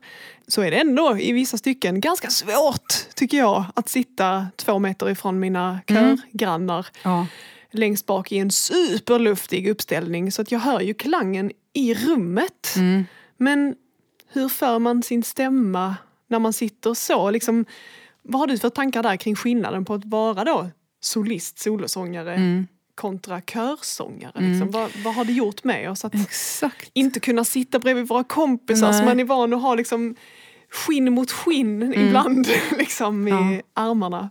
Så 0.48 0.62
är 0.62 0.70
det 0.70 0.76
ändå 0.80 1.18
i 1.18 1.32
vissa 1.32 1.58
stycken 1.58 2.00
ganska 2.00 2.30
svårt, 2.30 3.14
tycker 3.14 3.36
jag, 3.38 3.64
att 3.74 3.88
sitta 3.88 4.46
två 4.56 4.78
meter 4.78 5.10
ifrån 5.10 5.40
mina 5.40 5.80
Mm. 5.86 6.16
körgrannar 6.32 6.86
Ja. 7.02 7.26
längst 7.70 8.06
bak 8.06 8.32
i 8.32 8.38
en 8.38 8.50
superluftig 8.50 9.68
uppställning. 9.68 10.32
Så 10.32 10.42
att 10.42 10.52
jag 10.52 10.58
hör 10.58 10.80
ju 10.80 10.94
klangen 10.94 11.52
i 11.72 11.94
rummet. 11.94 12.74
Mm. 12.76 13.04
Men 13.36 13.74
hur 14.32 14.48
för 14.48 14.78
man 14.78 15.02
sin 15.02 15.22
stämma 15.22 15.96
när 16.28 16.38
man 16.38 16.52
sitter 16.52 16.94
så? 16.94 17.30
Liksom, 17.30 17.64
vad 18.22 18.40
har 18.40 18.46
du 18.46 18.58
för 18.58 18.70
tankar 18.70 19.02
där 19.02 19.16
kring 19.16 19.36
skillnaden 19.36 19.84
på 19.84 19.94
att 19.94 20.04
vara 20.04 20.44
då 20.44 20.70
solist, 21.00 21.58
solosångare 21.58 22.34
Mm. 22.34 22.66
Kontra 22.94 23.40
körsångare? 23.40 24.32
Liksom? 24.40 24.70
Vad, 24.70 24.90
vad 25.04 25.14
har 25.14 25.24
det 25.24 25.32
gjort 25.32 25.64
med 25.64 25.90
oss 25.90 26.04
att 26.04 26.14
Exakt. 26.14 26.90
inte 26.94 27.20
kunna 27.20 27.44
sitta 27.44 27.78
bredvid 27.78 28.08
våra 28.08 28.24
kompisar 28.24 28.86
Nej. 28.86 28.96
som 28.96 29.06
man 29.06 29.20
är 29.20 29.24
van 29.24 29.52
att 29.52 29.62
ha 29.62 29.74
liksom 29.74 30.14
skinn 30.70 31.12
mot 31.12 31.30
skinn 31.30 31.94
ibland 31.94 32.46
liksom, 32.78 33.28
i 33.28 33.30
Ja. 33.30 33.60
armarna? 33.74 34.30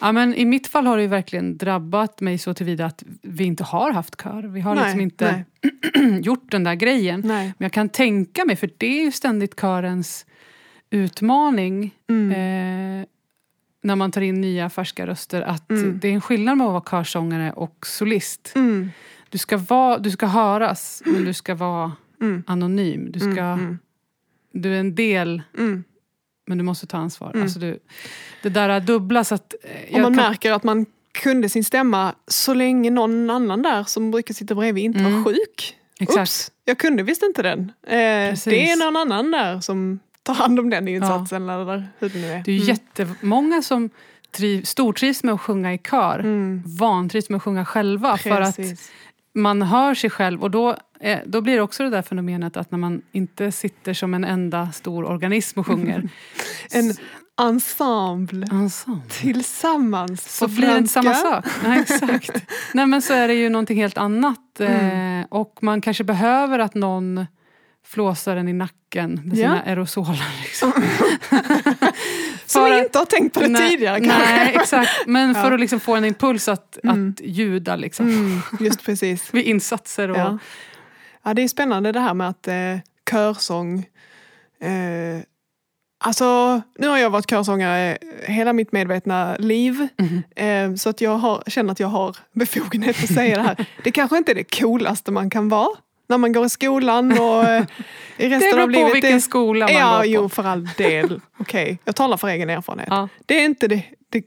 Ja, 0.00 0.12
men 0.12 0.34
I 0.34 0.44
mitt 0.44 0.66
fall 0.66 0.86
har 0.86 0.96
det 0.96 1.02
ju 1.02 1.08
verkligen 1.08 1.58
drabbat 1.58 2.20
mig 2.20 2.38
så 2.38 2.54
tillvida 2.54 2.86
att 2.86 3.02
vi 3.22 3.44
inte 3.44 3.64
har 3.64 3.90
haft 3.92 4.22
kör. 4.22 4.42
Vi 4.42 4.60
har 4.60 4.74
Nej, 4.74 4.84
liksom 4.84 5.00
inte 5.00 5.44
gjort 6.22 6.50
den 6.50 6.64
där 6.64 6.74
grejen. 6.74 7.20
Nej. 7.24 7.44
Men 7.58 7.64
jag 7.64 7.72
kan 7.72 7.88
tänka 7.88 8.44
mig, 8.44 8.56
för 8.56 8.70
det 8.78 8.86
är 9.00 9.04
ju 9.04 9.12
ständigt 9.12 9.56
körens 9.60 10.26
utmaning. 10.90 11.94
Mm. 12.10 12.30
Eh, 13.00 13.06
när 13.82 13.96
man 13.96 14.10
tar 14.12 14.20
in 14.20 14.40
nya 14.40 14.70
färska 14.70 15.06
röster 15.06 15.42
att 15.42 15.70
Mm. 15.70 15.98
det 16.02 16.08
är 16.08 16.12
en 16.12 16.20
skillnad 16.20 16.58
med 16.58 16.66
att 16.66 16.72
vara 16.72 16.84
körsångare 17.02 17.52
och 17.52 17.86
solist. 17.86 18.52
Mm. 18.54 18.90
Du 19.28 19.38
ska, 19.38 19.56
vara, 19.56 19.98
du 19.98 20.10
ska 20.10 20.26
höras, 20.26 21.02
men 21.06 21.24
du 21.24 21.34
ska 21.34 21.54
vara 21.54 21.92
Mm. 22.20 22.42
anonym. 22.46 23.12
Du, 23.12 23.18
ska, 23.20 23.40
Mm. 23.40 23.78
du 24.52 24.74
är 24.74 24.80
en 24.80 24.94
del, 24.94 25.42
Mm. 25.58 25.84
men 26.46 26.58
du 26.58 26.64
måste 26.64 26.86
ta 26.86 26.96
ansvar. 26.98 27.30
Mm. 27.30 27.42
Alltså 27.42 27.58
du, 27.58 27.78
det 28.42 28.48
där 28.48 28.68
är 28.68 28.80
dubbla 28.80 29.24
så 29.24 29.34
att... 29.34 29.54
eh, 29.62 29.96
Om 29.96 30.02
man 30.02 30.14
kan- 30.16 30.28
märker 30.28 30.52
att 30.52 30.64
man 30.64 30.86
kunde 31.12 31.48
sin 31.48 31.64
stämma 31.64 32.14
så 32.26 32.54
länge 32.54 32.90
någon 32.90 33.30
annan 33.30 33.62
där 33.62 33.84
som 33.84 34.10
brukar 34.10 34.34
sitta 34.34 34.54
bredvid 34.54 34.84
inte 34.84 34.98
Mm. 34.98 35.12
var 35.14 35.24
sjuk. 35.24 35.76
Exakt. 36.00 36.18
Oops, 36.18 36.52
jag 36.64 36.78
kunde 36.78 37.02
visst 37.02 37.22
inte 37.22 37.42
den. 37.42 37.60
Eh, 37.86 38.36
det 38.44 38.70
är 38.70 38.84
någon 38.84 38.96
annan 38.96 39.30
där 39.30 39.60
som 39.60 39.98
tar 40.34 40.34
hand 40.34 40.58
om 40.60 40.70
den 40.70 40.88
insatsen 40.88 41.48
eller 41.48 41.88
hur 41.98 42.08
det 42.08 42.18
nu 42.18 42.26
är. 42.32 42.42
Det 42.44 42.50
är 42.50 42.54
ju 42.56 42.62
Mm. 42.62 42.68
jättemånga 42.68 43.62
som 43.62 43.90
triv, 44.36 44.62
stortrivs 44.64 45.22
med 45.24 45.34
att 45.34 45.40
sjunga 45.40 45.74
i 45.74 45.78
kör. 45.78 46.18
Mm. 46.18 46.62
Vantrivs 46.78 47.28
med 47.30 47.36
att 47.36 47.42
sjunga 47.42 47.64
själva. 47.64 48.16
För 48.16 48.40
att 48.40 48.56
Precis. 48.56 48.90
man 49.34 49.62
hör 49.62 49.94
sig 49.94 50.10
själv 50.10 50.42
och 50.42 50.50
då, 50.50 50.76
eh, 51.00 51.18
då 51.26 51.40
blir 51.40 51.56
det 51.56 51.62
också 51.62 51.82
det 51.82 51.90
där 51.90 52.02
fenomenet 52.02 52.56
att 52.56 52.70
när 52.70 52.78
man 52.78 53.02
inte 53.12 53.52
sitter 53.52 53.94
som 53.94 54.14
en 54.14 54.24
enda 54.24 54.72
stor 54.72 55.04
organism 55.04 55.60
och 55.60 55.66
sjunger. 55.66 56.08
En 56.72 56.94
ensemble 57.40 58.46
ensemble. 58.50 59.02
tillsammans 59.08 60.36
Så 60.36 60.48
blir 60.48 60.68
det 60.68 60.78
inte 60.78 60.92
samma 60.92 61.14
sak. 61.14 61.44
Nej, 61.64 61.80
exakt. 61.88 62.30
Nej 62.74 62.86
men 62.86 63.02
så 63.02 63.12
är 63.14 63.28
det 63.28 63.34
ju 63.34 63.48
någonting 63.48 63.78
helt 63.78 63.98
annat. 63.98 64.60
Mm. 64.60 65.20
Eh, 65.20 65.26
och 65.30 65.58
man 65.60 65.80
kanske 65.80 66.04
behöver 66.04 66.58
att 66.58 66.74
någon 66.74 67.26
flåsar 67.88 68.36
en 68.36 68.48
i 68.48 68.52
nacken 68.52 69.20
med 69.24 69.36
sina 69.36 69.62
aerosoler. 69.62 70.42
Liksom. 70.42 70.72
Som 72.46 72.62
För 72.62 72.72
att- 72.72 72.82
inte 72.84 72.98
har 72.98 73.04
tänkt 73.06 73.34
på 73.34 73.40
det 73.40 73.48
nej, 73.48 73.70
tidigare 73.70 74.00
kanske. 74.00 74.34
Nej, 74.34 74.54
exakt. 74.60 74.90
Men 75.06 75.34
för 75.34 75.48
Ja. 75.48 75.54
att 75.54 75.60
liksom 75.60 75.80
få 75.80 75.94
en 75.96 76.04
impuls 76.04 76.48
att, 76.48 76.78
Mm. 76.84 77.10
att 77.10 77.20
ljuda 77.20 77.76
liksom. 77.76 78.08
Mm, 78.08 78.40
just 78.60 78.82
precis. 78.84 79.34
vid 79.34 79.44
insatser. 79.46 80.10
Och, 80.10 80.16
Ja. 80.18 80.38
ja, 81.24 81.34
det 81.34 81.42
är 81.42 81.48
spännande 81.48 81.92
det 81.92 82.00
här 82.00 82.14
med 82.14 82.28
att 82.28 82.48
eh, 82.48 82.54
körsång... 83.10 83.78
Eh, 84.60 85.22
alltså, 86.04 86.60
nu 86.78 86.88
har 86.88 86.98
jag 86.98 87.10
varit 87.10 87.30
körsångare 87.30 87.98
hela 88.22 88.52
mitt 88.52 88.72
medvetna 88.72 89.36
liv. 89.36 89.88
Mhm. 89.98 90.22
Eh, 90.36 90.74
så 90.76 90.88
att 90.88 91.00
jag 91.00 91.16
har, 91.18 91.42
känner 91.46 91.72
att 91.72 91.80
jag 91.80 91.88
har 91.88 92.16
befogenhet 92.32 93.02
att 93.04 93.14
säga 93.14 93.36
det 93.36 93.42
här. 93.42 93.66
Det 93.84 93.90
kanske 93.90 94.16
inte 94.18 94.32
är 94.32 94.34
det 94.34 94.58
coolaste 94.60 95.12
man 95.12 95.30
kan 95.30 95.48
vara 95.48 95.68
när 96.08 96.18
man 96.18 96.32
går 96.32 96.46
i 96.46 96.48
skolan 96.48 97.12
och 97.12 97.44
eh, 97.44 97.62
i 98.16 98.28
Det 98.28 98.36
resten 98.36 98.50
beror 98.50 98.60
av 98.62 98.66
på 98.66 98.72
livet. 98.72 98.94
vilken 98.94 99.12
det, 99.12 99.20
skola 99.20 99.66
man 99.66 99.74
ja, 99.74 99.92
går 99.96 99.98
på. 100.00 100.06
jo 100.06 100.28
för 100.28 100.44
all 100.44 100.68
del. 100.76 101.20
Okej, 101.38 101.78
jag 101.84 101.96
talar 101.96 102.16
för 102.16 102.28
egen 102.28 102.50
erfarenhet. 102.50 102.88
Ja. 102.90 103.08
Det 103.26 103.40
är 103.40 103.44
inte 103.44 103.68
det, 103.68 103.82
det 104.08 104.22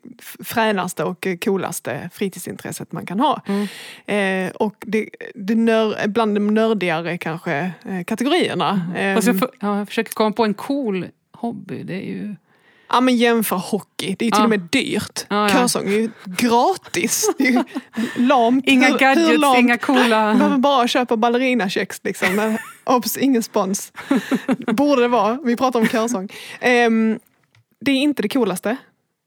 fränaste 0.46 1.04
och 1.04 1.28
coolaste 1.44 2.10
fritidsintresset 2.14 2.92
man 2.92 3.06
kan 3.06 3.20
ha. 3.20 3.42
Mm. 3.48 3.68
Eh, 4.46 4.52
och 4.56 4.76
det, 4.80 5.10
det 5.36 5.56
nör, 5.56 6.08
bland 6.08 6.36
de 6.36 6.48
nördigare 6.54 7.18
kanske 7.18 7.72
eh, 7.86 8.04
kategorierna. 8.04 8.82
Eh, 8.98 9.16
Fast 9.16 9.28
jag, 9.28 9.40
för, 9.40 9.50
ja, 9.60 9.78
jag 9.78 9.88
försöker 9.88 10.14
komma 10.14 10.32
på 10.32 10.44
en 10.46 10.54
cool 10.54 11.08
hobby. 11.32 11.84
Det 11.84 11.94
är 11.96 12.08
ju... 12.08 12.36
ja, 12.92 13.02
men 13.02 13.16
jämför 13.18 13.56
hockey, 13.56 14.16
det 14.20 14.24
är 14.24 14.26
ju 14.26 14.32
till 14.32 14.40
Ja. 14.40 14.44
och 14.44 14.50
med 14.50 14.60
dyrt. 14.72 15.26
Ja, 15.30 15.36
ja. 15.44 15.50
Körsång 15.50 15.88
är 15.88 15.92
ju 15.92 16.10
gratis. 16.26 17.30
Det 17.38 17.48
är 17.48 17.52
ju 17.52 17.64
lamt. 18.16 18.64
Inga 18.68 18.86
Hur- 18.86 18.92
hur 18.94 19.00
gadgets, 19.00 19.42
lamt? 19.42 19.60
inga 19.60 19.78
coola... 19.78 20.34
Man 20.34 20.62
bara 20.62 20.88
köpa 20.88 21.18
ballerinakex. 21.18 22.02
Liksom. 22.04 22.36
Men, 22.36 22.58
Obs, 22.84 23.18
ingen 23.18 23.44
spons. 23.44 23.92
Borde 24.74 25.02
det 25.02 25.08
vara. 25.08 25.38
Vi 25.44 25.56
pratar 25.56 25.80
om 25.80 25.88
körsång. 25.88 26.30
Ehm, 26.60 27.20
det 27.82 27.92
är 27.92 27.96
inte 27.96 28.22
det 28.22 28.30
coolaste. 28.30 28.78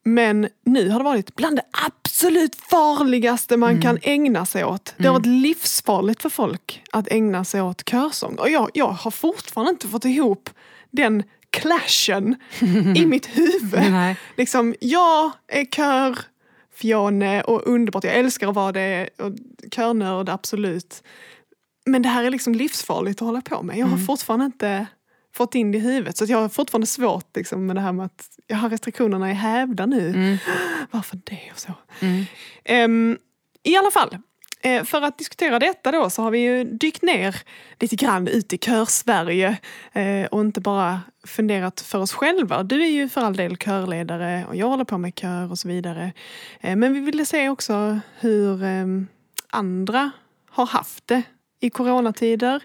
Men 0.04 0.48
nu 0.66 0.88
har 0.90 0.98
det 0.98 1.04
varit 1.04 1.34
bland 1.36 1.56
det 1.56 1.62
absolut 1.86 2.54
farligaste 2.56 3.56
man 3.56 3.82
kan 3.82 3.98
ägna 4.02 4.46
sig 4.46 4.64
åt. 4.64 4.94
Det 4.96 5.06
har 5.06 5.14
varit 5.14 5.26
livsfarligt 5.26 6.22
för 6.22 6.28
folk 6.28 6.82
att 6.92 7.08
ägna 7.12 7.44
sig 7.44 7.62
åt 7.62 7.88
körsång. 7.90 8.34
Och 8.34 8.50
jag, 8.50 8.70
jag 8.74 8.86
har 8.88 9.10
fortfarande 9.10 9.70
inte 9.70 9.88
fått 9.88 10.04
ihop 10.04 10.50
den 10.90 11.22
clashen 11.54 12.36
i 12.96 13.06
mitt 13.06 13.26
huvud. 13.26 13.92
Nej. 13.92 14.16
Liksom, 14.36 14.74
jag 14.80 15.32
är 15.48 15.64
kör, 15.64 16.18
Fione 16.74 17.42
och 17.42 17.66
underbart. 17.66 18.04
Jag 18.04 18.14
älskar 18.14 18.48
att 18.48 18.54
vara 18.54 18.72
det. 18.72 19.08
Och 19.18 19.32
körnörd, 19.70 20.28
absolut. 20.28 21.02
Men 21.86 22.02
det 22.02 22.08
här 22.08 22.24
är 22.24 22.30
liksom 22.30 22.54
livsfarligt 22.54 23.22
att 23.22 23.26
hålla 23.26 23.40
på 23.40 23.62
med. 23.62 23.78
Jag 23.78 23.86
har 23.86 23.98
fortfarande 23.98 24.44
inte 24.44 24.86
fått 25.36 25.54
in 25.54 25.72
det 25.72 25.78
i 25.78 25.80
huvudet. 25.80 26.16
Så 26.16 26.24
jag 26.24 26.38
har 26.38 26.48
fortfarande 26.48 26.86
svårt 26.86 27.36
liksom, 27.36 27.66
med 27.66 27.76
det 27.76 27.80
här 27.80 27.92
med 27.92 28.06
att 28.06 28.28
jag 28.46 28.56
har 28.56 28.70
restriktionerna 28.70 29.30
är 29.30 29.34
hävda 29.34 29.86
nu. 29.86 30.08
Mm. 30.08 30.38
Varför 30.90 31.18
det 31.24 31.50
och 31.52 31.60
så. 31.60 31.72
Mm. 32.00 32.24
Ehm, 32.64 33.18
I 33.62 33.76
alla 33.76 33.90
fall, 33.90 34.18
eh, 34.60 34.84
för 34.84 35.02
att 35.02 35.18
diskutera 35.18 35.58
detta 35.58 35.92
då 35.92 36.10
så 36.10 36.22
har 36.22 36.30
vi 36.30 36.38
ju 36.38 36.64
dykt 36.64 37.02
ner 37.02 37.36
lite 37.80 37.96
grann 37.96 38.28
ut 38.28 38.52
i 38.52 38.58
kör-Sverige 38.58 39.56
eh, 39.92 40.26
och 40.26 40.40
inte 40.40 40.60
bara 40.60 41.00
funderat 41.26 41.80
för 41.80 41.98
oss 41.98 42.12
själva. 42.12 42.62
Du 42.62 42.82
är 42.82 42.90
ju 42.90 43.08
för 43.08 43.20
all 43.20 43.36
del 43.36 43.56
körledare 43.56 44.44
och 44.48 44.56
jag 44.56 44.66
håller 44.66 44.84
på 44.84 44.98
med 44.98 45.18
kör 45.18 45.50
och 45.50 45.58
så 45.58 45.68
vidare. 45.68 46.12
Eh, 46.60 46.76
men 46.76 46.92
vi 46.92 47.00
ville 47.00 47.26
se 47.26 47.48
också 47.48 47.98
hur 48.20 48.62
ehm, 48.64 49.06
andra 49.50 50.10
har 50.50 50.66
haft 50.66 51.06
det 51.06 51.22
i 51.60 51.70
coronatider. 51.70 52.62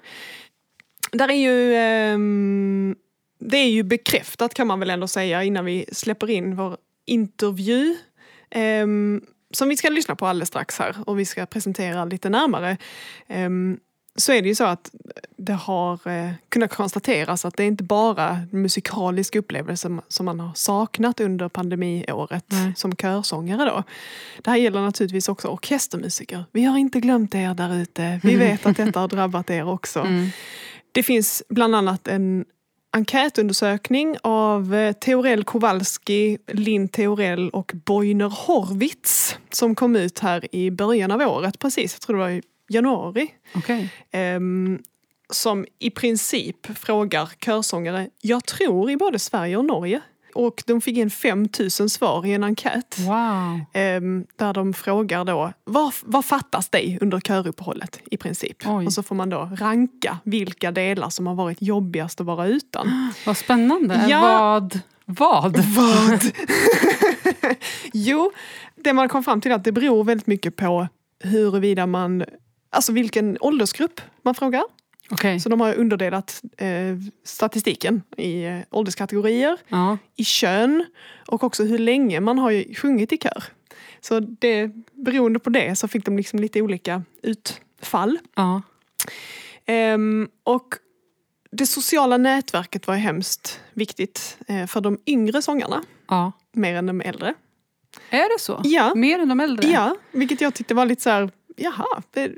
Där 1.12 1.30
är 1.30 1.34
ju, 1.34 1.76
ehm, 1.76 2.95
det 3.39 3.58
är 3.58 3.69
ju 3.69 3.84
bekräftat 3.84 4.54
kan 4.54 4.67
man 4.67 4.80
väl 4.80 4.89
ändå 4.89 5.08
säga 5.08 5.43
innan 5.43 5.65
vi 5.65 5.86
släpper 5.91 6.30
in 6.30 6.56
vår 6.56 6.78
intervju. 7.06 7.95
Ehm, 8.50 9.22
som 9.52 9.69
vi 9.69 9.78
ska 9.78 9.89
lyssna 9.89 10.15
på 10.15 10.28
alldeles 10.28 10.50
strax 10.50 10.80
här 10.80 10.95
och 11.06 11.19
vi 11.19 11.26
ska 11.26 11.45
presentera 11.45 12.06
lite 12.06 12.30
närmare 12.30 12.78
så 14.15 14.32
är 14.32 14.41
det 14.41 14.48
ju 14.48 14.56
så 14.56 14.63
att 14.63 14.91
det 15.38 15.54
har 15.54 16.08
eh, 16.08 16.32
kunnat 16.50 16.74
konstateras 16.74 17.45
att 17.45 17.58
det 17.58 17.63
är 17.63 17.67
inte 17.67 17.84
bara 17.84 18.39
musikalisk 18.52 19.36
upplevelse 19.36 19.82
som, 19.82 20.02
som 20.08 20.26
man 20.26 20.39
har 20.39 20.52
saknat 20.56 21.19
under 21.19 21.50
pandemiåret 21.50 22.45
Nej. 22.48 22.74
som 22.76 22.95
körsångare. 22.95 23.65
Då. 23.65 23.84
Det 24.41 24.50
här 24.50 24.58
gäller 24.58 24.82
naturligtvis 24.82 25.30
också 25.30 25.48
orkestermusiker. 25.48 26.45
Vi 26.52 26.63
har 26.63 26.78
inte 26.78 27.00
glömt 27.00 27.36
er 27.36 27.54
där 27.54 27.76
ute. 27.76 28.19
Vi 28.24 28.36
vet 28.38 28.65
att 28.65 28.78
detta 28.78 29.00
har 29.00 29.08
drabbat 29.08 29.50
er 29.50 29.67
också. 29.67 30.00
Mm. 30.00 30.30
Det 30.91 31.04
finns 31.04 31.43
bland 31.50 31.76
annat 31.76 32.08
en 32.08 32.45
enkätundersökning 32.91 34.17
av 34.22 34.76
eh, 34.76 34.93
Teorell 34.93 35.43
Kowalski, 35.43 36.38
Linn 36.48 36.88
Teorell 36.88 37.50
och 37.50 37.72
Boiner 37.86 38.30
Horvitz 38.30 39.38
som 39.52 39.76
kom 39.76 39.95
ut 39.95 40.19
här 40.19 40.56
i 40.56 40.72
början 40.72 41.12
av 41.12 41.22
året, 41.22 41.60
precis, 41.60 41.93
jag 41.93 42.02
tror 42.02 42.17
det 42.17 42.24
var 42.24 42.41
januari. 42.70 43.34
Okej. 43.56 43.94
ehm, 44.12 44.80
som 45.34 45.66
i 45.80 45.90
princip 45.90 46.78
frågar 46.78 47.30
körsångare, 47.46 48.10
jag 48.22 48.46
tror 48.46 48.92
i 48.92 48.98
både 48.98 49.20
Sverige 49.20 49.58
och 49.58 49.66
Norge. 49.66 50.02
Och 50.34 50.64
de 50.66 50.82
fick 50.82 50.98
in 50.98 51.10
5000 51.10 51.90
svar 51.90 52.26
i 52.26 52.34
en 52.34 52.44
enkät. 52.44 53.00
Wow. 53.00 53.60
Ehm, 53.74 54.26
där 54.36 54.54
de 54.54 54.74
frågar 54.74 55.26
då, 55.26 55.54
vad, 55.64 55.94
vad 56.04 56.26
fattas 56.26 56.70
dig 56.70 56.98
under 57.02 57.20
köruppehållet 57.20 58.00
i 58.12 58.18
princip? 58.18 58.58
Oj. 58.66 58.86
Och 58.86 58.94
så 58.94 59.04
får 59.04 59.16
man 59.16 59.30
då 59.30 59.50
ranka 59.58 60.18
vilka 60.24 60.72
delar 60.72 61.10
som 61.10 61.28
har 61.28 61.36
varit 61.36 61.62
jobbigast 61.62 62.22
att 62.22 62.28
vara 62.28 62.48
utan. 62.48 63.12
Vad 63.26 63.38
spännande. 63.38 64.06
Ja. 64.10 64.22
Vad? 64.22 64.80
Vad? 65.06 65.58
Vad? 65.58 66.22
jo, 67.94 68.32
det 68.76 68.94
man 68.94 69.10
kom 69.10 69.24
fram 69.24 69.42
till 69.42 69.52
är 69.52 69.56
att 69.56 69.64
det 69.64 69.72
beror 69.72 70.04
väldigt 70.04 70.28
mycket 70.28 70.56
på 70.56 70.88
huruvida 71.24 71.88
man, 71.88 72.24
alltså 72.70 72.92
vilken 72.92 73.38
åldersgrupp 73.42 74.02
man 74.22 74.36
frågar. 74.36 74.64
Okej. 75.12 75.40
Så 75.40 75.50
de 75.50 75.62
har 75.62 75.74
underdelat 75.74 76.42
eh, 76.58 76.68
statistiken 77.24 78.02
i 78.18 78.44
eh, 78.44 78.60
ålderskategorier, 78.72 79.58
Ja. 79.68 79.98
i 80.16 80.24
kön 80.24 80.86
och 81.28 81.44
också 81.44 81.64
hur 81.64 81.78
länge 81.80 82.20
man 82.20 82.40
har 82.40 82.52
ju 82.52 82.74
sjungit 82.76 83.14
i 83.14 83.18
kör. 83.18 83.44
Så 84.02 84.20
det, 84.20 84.72
beroende 84.94 85.40
på 85.40 85.50
det 85.50 85.76
så 85.76 85.88
fick 85.88 86.06
de 86.06 86.18
liksom 86.18 86.40
lite 86.40 86.62
olika 86.62 87.04
utfall. 87.24 88.20
ja. 88.36 88.62
Ehm, 89.66 90.30
och 90.44 90.68
det 91.52 91.66
sociala 91.66 92.18
nätverket 92.18 92.88
var 92.88 92.96
hemskt 92.96 93.60
viktigt 93.74 94.38
eh, 94.48 94.66
för 94.66 94.82
de 94.82 95.00
yngre 95.06 95.42
sångarna, 95.42 95.84
ja. 96.08 96.32
mer 96.52 96.76
än 96.76 96.86
de 96.86 97.02
äldre. 97.02 97.34
Är 98.10 98.34
det 98.38 98.40
så? 98.42 98.62
Ja. 98.64 98.96
Mer 98.96 99.20
än 99.20 99.28
de 99.30 99.40
äldre? 99.40 99.70
Ja, 99.70 99.96
vilket 100.12 100.42
jag 100.42 100.54
tyckte 100.54 100.74
var 100.74 100.86
lite 100.86 101.02
så 101.02 101.10
här, 101.10 101.30
jaha, 101.56 102.02
det- 102.12 102.32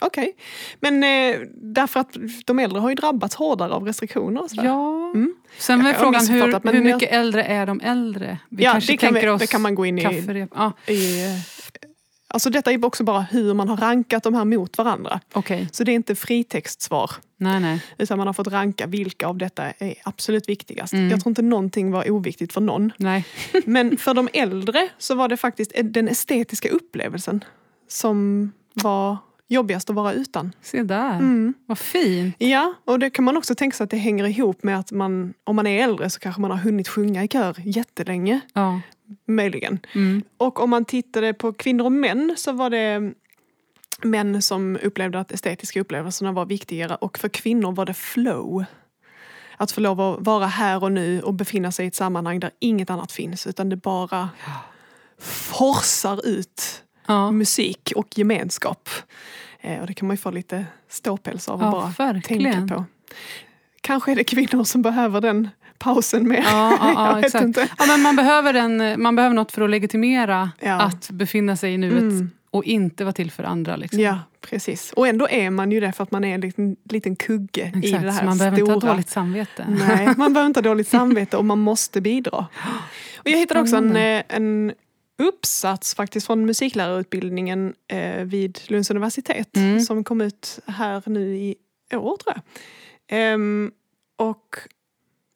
okej. 0.00 0.36
Men 0.80 1.04
eh, 1.04 1.40
därför 1.54 2.00
att 2.00 2.16
de 2.44 2.58
äldre 2.58 2.78
har 2.80 2.88
ju 2.88 2.94
drabbats 2.94 3.34
hårdare 3.34 3.72
av 3.72 3.84
restriktioner 3.86 4.42
och 4.42 4.50
sådär. 4.50 4.64
Ja. 4.64 5.10
Mm. 5.14 5.34
Sen 5.58 5.80
Jag 5.80 5.88
är 5.90 5.94
frågan 5.94 6.26
hur, 6.26 6.42
hur 6.72 6.72
jag- 6.74 6.94
mycket 6.94 7.12
äldre 7.12 7.44
är 7.44 7.66
de 7.66 7.80
äldre? 7.80 8.38
Vi 8.48 8.64
Ja, 8.64 8.72
kanske 8.72 8.92
det 8.92 8.96
kan 8.96 9.12
tänker 9.14 9.28
vi- 9.28 9.32
oss 9.34 9.40
det 9.40 9.46
kan 9.46 9.62
man 9.62 9.74
gå 9.74 9.86
in 9.86 9.98
i- 9.98 10.02
kafferep. 10.02 10.50
Ja. 10.54 10.72
I, 10.86 11.24
eh, 11.24 11.30
Alltså 12.28 12.50
detta 12.50 12.72
är 12.72 12.84
också 12.84 13.04
bara 13.04 13.20
hur 13.20 13.54
man 13.54 13.68
har 13.68 13.76
rankat 13.76 14.22
de 14.22 14.34
här 14.34 14.44
mot 14.44 14.78
varandra. 14.78 15.20
Okej. 15.32 15.68
Så 15.72 15.84
det 15.84 15.92
är 15.92 15.94
inte 15.94 16.14
fritextsvar. 16.14 17.10
Nej, 17.36 17.60
nej. 17.60 17.80
Utan 17.98 18.18
man 18.18 18.26
har 18.26 18.34
fått 18.34 18.46
ranka 18.46 18.86
vilka 18.86 19.26
av 19.26 19.38
detta 19.38 19.64
är 19.70 19.94
absolut 20.04 20.48
viktigast. 20.48 20.92
Mm. 20.92 21.10
Jag 21.10 21.20
tror 21.20 21.30
inte 21.30 21.42
någonting 21.42 21.90
var 21.90 22.10
oviktigt 22.10 22.52
för 22.52 22.60
någon. 22.60 22.92
Nej. 22.96 23.24
Men 23.64 23.96
för 23.96 24.14
de 24.14 24.28
äldre 24.32 24.88
så 24.98 25.14
var 25.14 25.28
det 25.28 25.36
faktiskt 25.36 25.72
den 25.84 26.08
estetiska 26.08 26.68
upplevelsen 26.68 27.44
som 27.88 28.52
var 28.74 29.16
jobbigast 29.48 29.90
att 29.90 29.96
vara 29.96 30.12
utan. 30.12 30.52
Se 30.62 30.82
där. 30.82 31.14
Mm. 31.14 31.54
Vad 31.66 31.78
fint. 31.78 32.34
Ja, 32.38 32.74
och 32.84 32.98
det 32.98 33.10
kan 33.10 33.24
man 33.24 33.36
också 33.36 33.54
tänka 33.54 33.76
sig 33.76 33.84
att 33.84 33.90
det 33.90 33.96
hänger 33.96 34.26
ihop 34.26 34.62
med 34.62 34.78
att 34.78 34.92
man, 34.92 35.34
om 35.44 35.56
man 35.56 35.66
är 35.66 35.84
äldre 35.84 36.10
så 36.10 36.20
kanske 36.20 36.40
man 36.40 36.50
har 36.50 36.58
hunnit 36.58 36.88
sjunga 36.88 37.24
i 37.24 37.28
kör 37.28 37.56
jättelänge. 37.64 38.40
Ja. 38.52 38.80
Möjligen. 39.26 39.78
Mm. 39.94 40.22
Och 40.36 40.60
om 40.60 40.70
man 40.70 40.84
tittade 40.84 41.32
på 41.32 41.52
kvinnor 41.52 41.84
och 41.84 41.92
män 41.92 42.34
så 42.36 42.52
var 42.52 42.70
det 42.70 43.12
män 44.02 44.42
som 44.42 44.78
upplevde 44.82 45.20
att 45.20 45.32
estetiska 45.32 45.80
upplevelserna 45.80 46.32
var 46.32 46.46
viktigare 46.46 46.94
och 46.94 47.18
för 47.18 47.28
kvinnor 47.28 47.72
var 47.72 47.86
det 47.86 47.94
flow. 47.94 48.64
Att 49.56 49.72
få 49.72 49.80
lov 49.80 50.00
att 50.00 50.26
vara 50.26 50.46
här 50.46 50.82
och 50.82 50.92
nu 50.92 51.22
och 51.22 51.34
befinna 51.34 51.72
sig 51.72 51.84
i 51.84 51.88
ett 51.88 51.94
sammanhang 51.94 52.40
där 52.40 52.50
inget 52.58 52.90
annat 52.90 53.12
finns 53.12 53.46
utan 53.46 53.68
det 53.68 53.76
bara 53.76 54.28
forsar 55.18 56.26
ut 56.26 56.83
Ja. 57.06 57.30
musik 57.30 57.92
och 57.96 58.18
gemenskap. 58.18 58.88
Eh, 59.60 59.80
och 59.80 59.86
det 59.86 59.94
kan 59.94 60.08
man 60.08 60.14
ju 60.14 60.18
få 60.18 60.30
lite 60.30 60.66
ståpäls 60.88 61.48
av 61.48 61.60
att 61.62 61.66
Ja, 61.66 61.70
bara 61.98 62.12
verkligen. 62.12 62.52
tänka 62.68 62.74
på. 62.74 62.84
Kanske 63.80 64.12
är 64.12 64.16
det 64.16 64.24
kvinnor 64.24 64.64
som 64.64 64.82
behöver 64.82 65.20
den 65.20 65.48
pausen 65.78 66.28
mer. 66.28 66.42
Ja, 66.44 66.76
ja, 66.80 66.92
ja, 66.94 67.20
exakt. 67.20 67.44
inte. 67.44 67.68
Ja, 67.78 67.86
men 67.86 68.02
man, 68.02 68.16
behöver 68.16 68.54
en, 68.54 69.02
man 69.02 69.16
behöver 69.16 69.34
något 69.34 69.52
för 69.52 69.62
att 69.62 69.70
legitimera 69.70 70.50
Ja. 70.60 70.80
att 70.82 71.10
befinna 71.10 71.56
sig 71.56 71.74
i 71.74 71.78
nuet 71.78 72.00
Mm. 72.02 72.30
och 72.50 72.64
inte 72.64 73.04
vara 73.04 73.12
till 73.12 73.30
för 73.30 73.44
andra. 73.44 73.76
Liksom. 73.76 74.00
Ja, 74.00 74.18
precis. 74.40 74.92
Och 74.92 75.08
ändå 75.08 75.28
är 75.28 75.50
man 75.50 75.72
ju 75.72 75.80
det 75.80 75.92
för 75.92 76.02
att 76.02 76.10
man 76.10 76.24
är 76.24 76.34
en 76.34 76.40
liten, 76.40 76.76
liten 76.90 77.16
kugge 77.16 77.72
i 77.74 77.78
Exakt, 77.78 78.02
det 78.04 78.10
här 78.10 78.18
så 78.20 78.24
man 78.24 78.38
behöver 78.38 78.56
stora. 78.56 78.74
inte 78.74 78.86
ha 78.86 78.92
dåligt 78.92 79.08
samvete. 79.10 79.66
Nej, 79.88 80.08
man 80.16 80.32
behöver 80.32 80.46
inte 80.46 80.60
ha 80.60 80.62
dåligt 80.68 80.88
samvete 80.88 81.36
och 81.36 81.44
man 81.44 81.58
måste 81.58 82.00
bidra. 82.00 82.46
Och 83.18 83.30
jag 83.30 83.38
hittade 83.38 83.60
också 83.60 83.76
en, 83.76 83.96
eh, 83.96 84.22
en 84.28 84.72
uppsats 85.18 85.94
faktiskt 85.94 86.26
från 86.26 86.46
musiklärarutbildningen 86.46 87.74
eh, 87.88 88.24
vid 88.24 88.60
Lunds 88.66 88.90
universitet 88.90 89.56
Mm. 89.56 89.80
som 89.80 90.04
kom 90.04 90.20
ut 90.20 90.58
här 90.66 91.02
nu 91.06 91.36
i 91.36 91.54
år 91.92 92.16
tror 92.16 92.34
jag. 92.34 92.40
Ehm, 93.08 93.72
och 94.16 94.56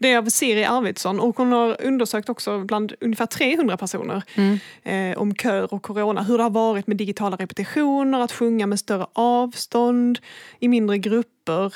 det 0.00 0.12
är 0.12 0.18
av 0.18 0.28
Siri 0.28 0.64
Arvidsson 0.64 1.20
och 1.20 1.36
hon 1.36 1.52
har 1.52 1.82
undersökt 1.82 2.28
också 2.28 2.58
bland 2.64 2.94
ungefär 3.00 3.26
300 3.26 3.76
personer 3.76 4.22
Mm. 4.34 4.58
eh, 4.82 5.18
om 5.18 5.34
kör 5.34 5.74
och 5.74 5.82
corona. 5.82 6.22
Hur 6.22 6.36
det 6.36 6.42
har 6.42 6.50
varit 6.50 6.86
med 6.86 6.96
digitala 6.96 7.36
repetitioner, 7.36 8.20
att 8.20 8.32
sjunga 8.32 8.66
med 8.66 8.78
större 8.78 9.06
avstånd, 9.12 10.18
i 10.60 10.68
mindre 10.68 10.98
grupper. 10.98 11.74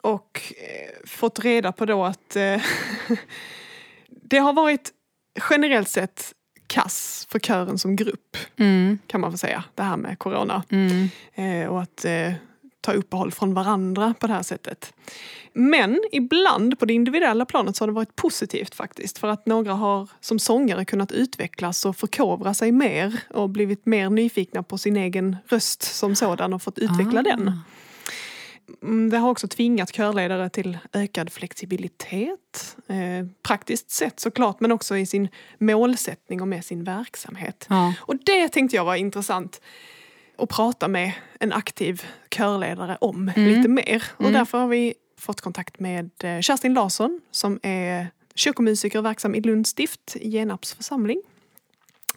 Och 0.00 0.40
eh, 0.56 1.06
fått 1.08 1.38
reda 1.44 1.72
på 1.72 1.86
då 1.86 2.04
att 2.04 2.36
eh, 2.36 2.62
det 4.22 4.38
har 4.38 4.52
varit 4.52 4.90
generellt 5.50 5.88
sett 5.88 6.32
kass 6.72 7.26
för 7.30 7.38
kören 7.38 7.78
som 7.78 7.96
grupp, 7.96 8.36
Mm. 8.58 8.98
kan 9.06 9.20
man 9.20 9.30
få 9.32 9.38
säga. 9.38 9.64
Det 9.74 9.82
här 9.82 9.96
med 9.96 10.18
corona. 10.18 10.62
Mm. 10.68 11.08
Eh, 11.34 11.68
och 11.68 11.82
att 11.82 12.04
eh, 12.04 12.32
ta 12.80 12.92
uppehåll 12.92 13.32
från 13.32 13.54
varandra 13.54 14.14
på 14.20 14.26
det 14.26 14.32
här 14.32 14.42
sättet. 14.42 14.92
Men 15.52 16.00
ibland 16.12 16.78
på 16.78 16.84
det 16.84 16.92
individuella 16.94 17.44
planet 17.44 17.76
så 17.76 17.82
har 17.82 17.86
det 17.86 17.92
varit 17.92 18.16
positivt 18.16 18.74
faktiskt. 18.74 19.18
För 19.18 19.28
att 19.28 19.46
några 19.46 19.72
har 19.72 20.08
som 20.20 20.38
sångare 20.38 20.84
kunnat 20.84 21.12
utvecklas 21.12 21.84
och 21.84 21.96
förkovra 21.96 22.54
sig 22.54 22.72
mer 22.72 23.20
och 23.30 23.50
blivit 23.50 23.86
mer 23.86 24.10
nyfikna 24.10 24.62
på 24.62 24.78
sin 24.78 24.96
egen 24.96 25.36
röst 25.48 25.82
som 25.82 26.14
sådan 26.16 26.52
och 26.54 26.62
fått 26.62 26.78
utveckla 26.78 27.20
Ah. 27.20 27.22
den. 27.22 27.60
Mm, 28.82 29.10
Det 29.10 29.18
har 29.18 29.30
också 29.30 29.48
tvingat 29.48 29.92
körledare 29.92 30.48
till 30.48 30.78
ökad 30.92 31.32
flexibilitet. 31.32 32.76
Eh, 32.88 33.26
praktiskt 33.42 33.90
sett 33.90 34.20
såklart, 34.20 34.60
men 34.60 34.72
också 34.72 34.96
i 34.96 35.06
sin 35.06 35.28
målsättning 35.58 36.40
och 36.40 36.48
med 36.48 36.64
sin 36.64 36.84
verksamhet. 36.84 37.66
Ja. 37.70 37.94
Och 38.00 38.16
det 38.24 38.48
tänkte 38.48 38.76
jag 38.76 38.84
var 38.84 38.94
intressant 38.96 39.60
att 40.38 40.48
prata 40.48 40.88
med 40.88 41.12
en 41.40 41.52
aktiv 41.52 42.02
körledare 42.30 42.96
om 43.00 43.32
Mm. 43.36 43.48
lite 43.48 43.68
mer. 43.68 44.02
Och 44.16 44.20
Mm. 44.20 44.32
därför 44.32 44.58
har 44.58 44.68
vi 44.68 44.94
fått 45.18 45.40
kontakt 45.40 45.80
med 45.80 46.10
eh, 46.24 46.40
Kerstin 46.40 46.74
Larsson 46.74 47.20
som 47.30 47.60
är 47.62 48.06
kyrkomusiker 48.34 49.02
verksam 49.02 49.34
i 49.34 49.40
Lunds 49.40 49.70
stift, 49.70 50.16
Genarps 50.20 50.72
församling. 50.74 51.22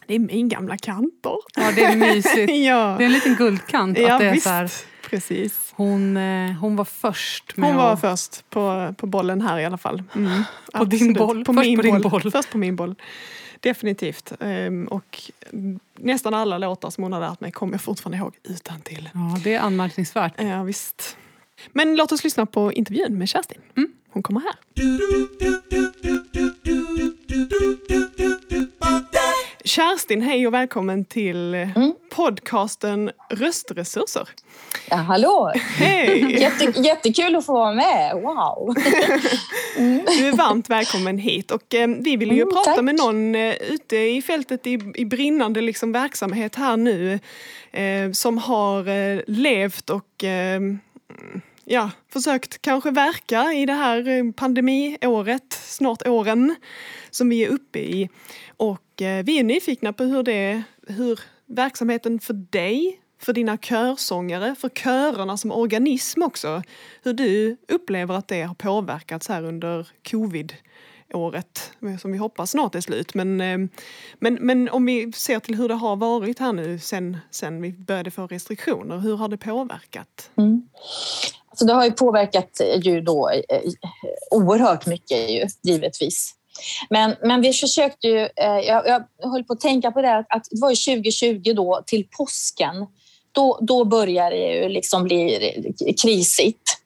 Det 0.06 0.14
är 0.14 0.18
min 0.18 0.48
gamla 0.48 0.76
kantor. 0.76 1.38
ja, 1.56 1.72
det 1.76 1.84
är 1.84 1.96
mysigt. 1.96 2.52
ja, 2.66 2.94
Det 2.98 3.04
är 3.04 3.06
en 3.06 3.12
liten 3.12 3.34
guldkant. 3.34 3.98
ja 3.98 4.12
att 4.14 4.20
det 4.20 4.26
är 4.26 4.32
visst. 4.32 4.44
så 4.44 4.50
här, 4.50 4.70
Precis. 5.10 5.72
hon, 5.76 6.16
eh, 6.16 6.52
hon 6.52 6.76
var 6.76 6.84
först 6.84 7.56
med 7.56 7.68
Hon 7.68 7.76
var 7.76 7.92
att... 7.92 8.00
först 8.00 8.50
på, 8.50 8.94
på 8.98 9.06
bollen 9.06 9.40
här 9.42 9.58
i 9.58 9.64
alla 9.64 9.78
fall. 9.78 10.02
Mm, 10.14 10.42
På 10.72 10.84
din 10.84 11.12
boll. 11.14 11.44
På 11.44 11.52
Först 11.54 11.66
min 11.66 11.76
på 11.78 11.82
din 11.82 12.00
boll. 12.02 12.10
boll. 12.22 12.30
Först 12.30 12.50
på 12.50 12.58
min 12.58 12.76
boll. 12.76 12.94
Definitivt. 13.60 14.32
Ehm, 14.40 14.86
och 14.86 15.22
nästan 15.98 16.34
alla 16.34 16.58
låtar 16.58 16.90
som 16.90 17.02
hon 17.04 17.12
har 17.12 17.20
lärt 17.20 17.40
mig 17.40 17.52
kommer 17.52 17.74
jag 17.74 17.80
fortfarande 17.80 18.18
ihåg 18.18 18.34
utan 18.42 18.80
till. 18.80 19.10
Ja, 19.14 19.38
det 19.44 19.54
är 19.54 19.60
anmärkningsvärt. 19.60 20.32
Ja, 20.38 20.62
visst. 20.62 21.16
Men 21.72 21.96
låt 21.96 22.12
oss 22.12 22.24
lyssna 22.24 22.46
på 22.46 22.72
intervjun 22.72 23.18
med 23.18 23.28
Kerstin. 23.28 23.60
Mm. 23.76 23.92
Hon 24.10 24.22
kommer 24.22 24.40
här. 24.40 24.56
Kerstin, 29.66 30.22
hej 30.22 30.46
och 30.46 30.54
välkommen 30.54 31.04
till 31.04 31.54
Mm. 31.54 31.94
podcasten 32.14 33.10
Röstresurser. 33.30 34.28
Ja, 34.90 34.96
hallå! 34.96 35.52
Hej! 35.76 36.40
Jätte, 36.40 36.80
jättekul 36.80 37.36
att 37.36 37.46
få 37.46 37.52
vara 37.52 37.74
med. 37.74 38.12
Wow! 38.14 38.74
Du 40.18 40.28
är 40.28 40.36
varmt 40.36 40.70
välkommen 40.70 41.18
hit 41.18 41.50
och 41.50 41.74
eh, 41.74 41.88
vi 41.88 42.16
vill 42.16 42.32
ju 42.32 42.42
Mm, 42.42 42.54
prata 42.54 42.74
tack. 42.74 42.84
med 42.84 42.94
någon 42.94 43.34
eh, 43.34 43.54
ute 43.54 43.96
i 43.96 44.22
fältet 44.22 44.66
i, 44.66 44.78
i 44.94 45.04
brinnande 45.04 45.60
liksom, 45.60 45.92
verksamhet 45.92 46.54
här 46.54 46.76
nu 46.76 47.18
eh, 47.72 48.12
som 48.12 48.38
har 48.38 48.88
eh, 48.88 49.20
levt 49.26 49.90
och 49.90 50.24
eh, 50.24 50.60
ja, 51.64 51.90
försökt 52.12 52.62
kanske 52.62 52.90
verka 52.90 53.52
i 53.52 53.66
det 53.66 53.72
här 53.72 54.08
eh, 54.08 54.32
pandemiåret, 54.32 55.52
snart 55.52 56.06
åren 56.08 56.54
som 57.10 57.28
vi 57.28 57.44
är 57.44 57.48
uppe 57.48 57.78
i. 57.78 58.08
Eh, 59.00 59.24
vi 59.24 59.38
är 59.38 59.44
nyfikna 59.44 59.92
på 59.92 60.04
hur, 60.04 60.22
det, 60.22 60.62
hur 60.86 61.20
verksamheten 61.46 62.20
för 62.20 62.34
dig, 62.34 63.00
för 63.20 63.32
dina 63.32 63.56
körsångare, 63.56 64.54
för 64.54 64.68
körerna 64.68 65.36
som 65.36 65.52
organism 65.52 66.22
också, 66.22 66.62
hur 67.02 67.12
du 67.12 67.56
upplever 67.68 68.14
att 68.14 68.28
det 68.28 68.42
har 68.42 68.54
påverkats 68.54 69.28
här 69.28 69.44
under 69.44 69.88
covid-året 70.10 71.72
som 72.00 72.12
vi 72.12 72.18
hoppas 72.18 72.50
snart 72.50 72.74
är 72.74 72.80
slut. 72.80 73.14
Men, 73.14 73.40
eh, 73.40 73.58
men, 74.18 74.34
men 74.34 74.68
om 74.68 74.86
vi 74.86 75.12
ser 75.12 75.40
till 75.40 75.54
hur 75.54 75.68
det 75.68 75.74
har 75.74 75.96
varit 75.96 76.38
här 76.38 76.52
nu 76.52 76.78
sen, 76.78 77.18
sen 77.30 77.62
vi 77.62 77.72
började 77.72 78.10
få 78.10 78.26
restriktioner, 78.26 78.98
hur 78.98 79.16
har 79.16 79.28
det 79.28 79.38
påverkat? 79.38 80.30
Mm. 80.36 80.68
Alltså 81.48 81.66
det 81.66 81.72
har 81.72 81.84
ju 81.84 81.92
påverkat 81.92 82.60
ju 82.76 83.00
då 83.00 83.30
eh, 83.30 83.56
eh 83.56 83.72
oerhört 84.30 84.86
mycket 84.86 85.30
ju, 85.30 85.46
givetvis. 85.62 86.34
Men, 86.90 87.16
men 87.22 87.40
vi 87.40 87.52
försökte 87.52 88.06
ju, 88.08 88.18
eh, 88.18 88.58
jag, 88.66 88.86
jag 88.86 89.04
höll 89.30 89.44
på 89.44 89.52
att 89.52 89.60
tänka 89.60 89.90
på 89.90 90.02
det, 90.02 90.24
att 90.28 90.44
det 90.50 90.60
var 90.60 90.70
ju 90.70 90.76
2020 90.76 91.52
då 91.56 91.82
till 91.86 92.08
påsken. 92.18 92.86
Då, 93.32 93.58
då 93.60 93.84
började 93.84 94.36
det 94.36 94.62
ju 94.62 94.68
liksom 94.68 95.04
bli 95.04 95.52
krisigt. 96.02 96.76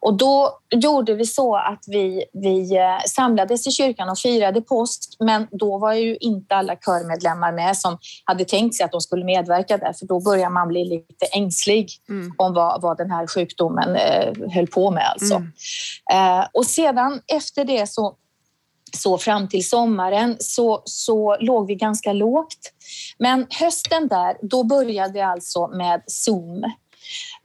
Och 0.00 0.14
då 0.14 0.58
gjorde 0.70 1.14
vi 1.14 1.26
så 1.26 1.56
att 1.56 1.84
vi, 1.86 2.24
vi 2.32 2.76
eh, 2.76 2.98
samlades 3.06 3.66
i 3.66 3.70
kyrkan 3.70 4.08
och 4.08 4.18
firade 4.18 4.60
påsk, 4.60 5.00
men 5.18 5.46
då 5.50 5.78
var 5.78 5.92
ju 5.92 6.16
inte 6.16 6.56
alla 6.56 6.76
körmedlemmar 6.76 7.52
med 7.52 7.76
som 7.76 7.98
hade 8.24 8.44
tänkt 8.44 8.74
sig 8.74 8.84
att 8.84 8.92
de 8.92 9.00
skulle 9.00 9.24
medverka 9.24 9.78
där, 9.78 9.92
för 9.92 10.06
då 10.06 10.20
börjar 10.20 10.50
man 10.50 10.68
bli 10.68 10.84
lite 10.84 11.26
ängslig 11.26 11.90
Mm. 12.08 12.32
om 12.38 12.54
vad, 12.54 12.82
vad 12.82 12.98
den 12.98 13.10
här 13.10 13.26
sjukdomen 13.26 13.96
eh, 13.96 14.32
höll 14.54 14.66
på 14.66 14.90
med. 14.90 15.10
Alltså. 15.12 15.34
Mm. 15.34 16.40
Eh, 16.40 16.46
och 16.52 16.66
sedan 16.66 17.20
efter 17.26 17.64
det 17.64 17.90
så, 17.90 18.14
så 18.96 19.18
fram 19.18 19.48
till 19.48 19.68
sommaren 19.68 20.36
så, 20.40 20.82
så 20.84 21.36
låg 21.40 21.66
vi 21.66 21.74
ganska 21.74 22.12
lågt. 22.12 22.72
Men 23.18 23.46
hösten 23.50 24.08
där, 24.08 24.36
då 24.42 24.64
började 24.64 25.12
vi 25.12 25.20
alltså 25.20 25.66
med 25.66 26.02
Zoom. 26.06 26.64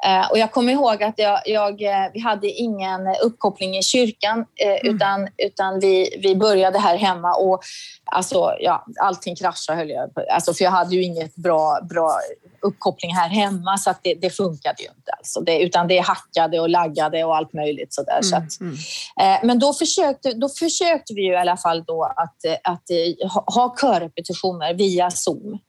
Eh, 0.06 0.32
och 0.32 0.38
jag 0.38 0.52
kommer 0.52 0.74
ihåg 0.74 1.04
att 1.04 1.14
jag, 1.18 1.42
jag, 1.46 1.82
eh, 1.82 2.12
vi 2.14 2.20
hade 2.20 2.48
ingen 2.48 3.02
uppkoppling 3.24 3.78
i 3.78 3.84
kyrkan 3.84 4.46
eh, 4.56 4.72
Mm. 4.72 4.96
utan, 4.96 5.28
utan 5.38 5.80
vi, 5.80 6.20
vi 6.24 6.36
började 6.36 6.80
här 6.80 6.98
hemma 6.98 7.36
och 7.36 7.62
alltså, 8.06 8.56
ja, 8.60 8.86
allting 9.02 9.36
kraschade 9.36 9.78
höll 9.78 9.90
jag 9.90 10.14
på. 10.14 10.26
Alltså, 10.32 10.54
för 10.54 10.64
jag 10.64 10.72
hade 10.72 10.96
ju 10.96 11.04
inget 11.04 11.36
bra, 11.36 11.80
bra 11.90 12.12
uppkoppling 12.62 13.16
här 13.16 13.30
hemma 13.30 13.78
så 13.78 13.90
att 13.90 14.00
det, 14.04 14.14
det 14.14 14.30
funkade 14.30 14.84
ju 14.84 14.88
inte. 14.88 15.01
Alltså. 15.22 15.42
Det, 15.42 15.60
utan 15.60 15.88
det 15.88 16.00
hackade 16.00 16.60
och 16.60 16.70
laggade 16.70 17.24
och 17.24 17.36
allt 17.36 17.54
möjligt. 17.54 17.94
Så 17.94 18.04
där, 18.04 18.12
mm, 18.12 18.24
så 18.24 18.36
att, 18.36 18.62
mm. 18.62 18.74
eh, 19.22 19.48
men 19.48 19.60
då 19.60 19.74
försökte, 19.74 20.34
då 20.34 20.50
försökte 20.50 21.14
vi 21.14 21.22
ju 21.22 21.32
i 21.32 21.36
alla 21.36 21.58
fall 21.58 21.84
då 21.84 22.04
att, 22.04 22.38
att 22.64 22.90
eh, 22.90 23.30
ha, 23.30 23.44
ha 23.48 23.76
körrepetitioner 23.82 24.74
via 24.74 25.12
Zoom. 25.12 25.60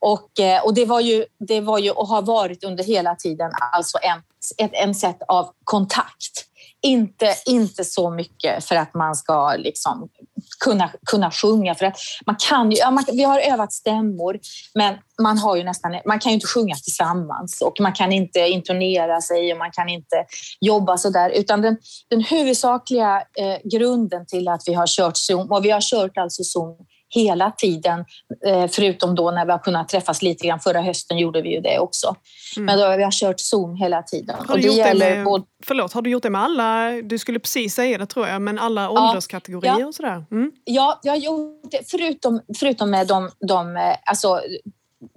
Och, 0.00 0.40
eh, 0.40 0.64
och 0.64 0.74
det, 0.74 0.84
var 0.84 1.00
ju, 1.00 1.24
det 1.38 1.60
var 1.60 1.78
ju 1.78 1.90
och 1.90 2.08
har 2.08 2.22
varit 2.22 2.64
under 2.64 2.84
hela 2.84 3.14
tiden 3.14 3.50
alltså 3.72 3.98
en, 4.02 4.22
ett, 4.66 4.70
en 4.74 4.94
sätt 4.94 5.18
av 5.28 5.50
kontakt. 5.64 6.44
Inte, 6.84 7.34
inte 7.46 7.84
så 7.84 8.10
mycket 8.10 8.64
för 8.64 8.76
att 8.76 8.94
man 8.94 9.14
ska 9.14 9.56
liksom 9.56 10.08
kunna, 10.64 10.90
kunna 11.06 11.30
sjunga. 11.30 11.74
För 11.74 11.86
att 11.86 11.96
man 12.26 12.36
kan 12.48 12.70
ju, 12.70 12.76
ja, 12.76 12.90
man, 12.90 13.04
vi 13.12 13.22
har 13.22 13.40
övat 13.40 13.72
stämmor, 13.72 14.38
men 14.74 14.94
man, 15.22 15.38
har 15.38 15.56
ju 15.56 15.64
nästan, 15.64 16.00
man 16.06 16.18
kan 16.18 16.32
ju 16.32 16.34
inte 16.34 16.46
sjunga 16.46 16.74
tillsammans 16.74 17.62
och 17.62 17.80
man 17.80 17.92
kan 17.92 18.12
inte 18.12 18.40
intonera 18.40 19.20
sig 19.20 19.52
och 19.52 19.58
man 19.58 19.70
kan 19.70 19.88
inte 19.88 20.24
jobba 20.60 20.96
så 20.96 21.10
där. 21.10 21.30
Utan 21.30 21.62
den, 21.62 21.76
den 22.10 22.20
huvudsakliga 22.20 23.22
eh, 23.38 23.58
grunden 23.64 24.26
till 24.26 24.48
att 24.48 24.62
vi 24.66 24.74
har 24.74 24.86
kört 24.86 25.16
Zoom, 25.16 25.52
och 25.52 25.64
vi 25.64 25.70
har 25.70 25.80
kört 25.80 26.18
alltså 26.18 26.44
Zoom 26.44 26.76
hela 27.08 27.50
tiden, 27.50 28.04
eh, 28.46 28.66
förutom 28.70 29.14
då 29.14 29.30
när 29.30 29.44
vi 29.44 29.52
har 29.52 29.58
kunnat 29.58 29.88
träffas 29.88 30.22
lite 30.22 30.46
grann. 30.46 30.60
Förra 30.60 30.80
hösten 30.80 31.18
gjorde 31.18 31.42
vi 31.42 31.54
ju 31.54 31.60
det 31.60 31.78
också. 31.78 32.16
Mm. 32.56 32.66
Men 32.66 32.78
då 32.78 32.84
har 32.84 32.96
vi 32.96 33.04
har 33.04 33.10
kört 33.10 33.40
Zoom 33.40 33.76
hela 33.76 34.02
tiden. 34.02 34.36
Har 34.48 34.56
du, 34.56 34.62
gjort 34.62 34.76
det 34.76 34.98
med, 34.98 35.24
både... 35.24 35.44
förlåt, 35.64 35.92
har 35.92 36.02
du 36.02 36.10
gjort 36.10 36.22
det 36.22 36.30
med 36.30 36.42
alla, 36.42 36.90
du 36.90 37.18
skulle 37.18 37.38
precis 37.38 37.74
säga 37.74 37.98
det 37.98 38.06
tror 38.06 38.28
jag, 38.28 38.42
men 38.42 38.58
alla 38.58 38.90
ålderskategorier 38.90 39.80
ja. 39.80 39.86
och 39.86 39.94
sådär? 39.94 40.24
Mm. 40.30 40.52
Ja, 40.64 41.00
jag 41.02 41.12
har 41.12 41.18
gjort 41.18 41.70
det, 41.70 41.90
förutom, 41.90 42.40
förutom 42.58 42.90
med 42.90 43.06
de, 43.06 43.30
de 43.48 43.76
eh, 43.76 43.82
alltså, 44.04 44.40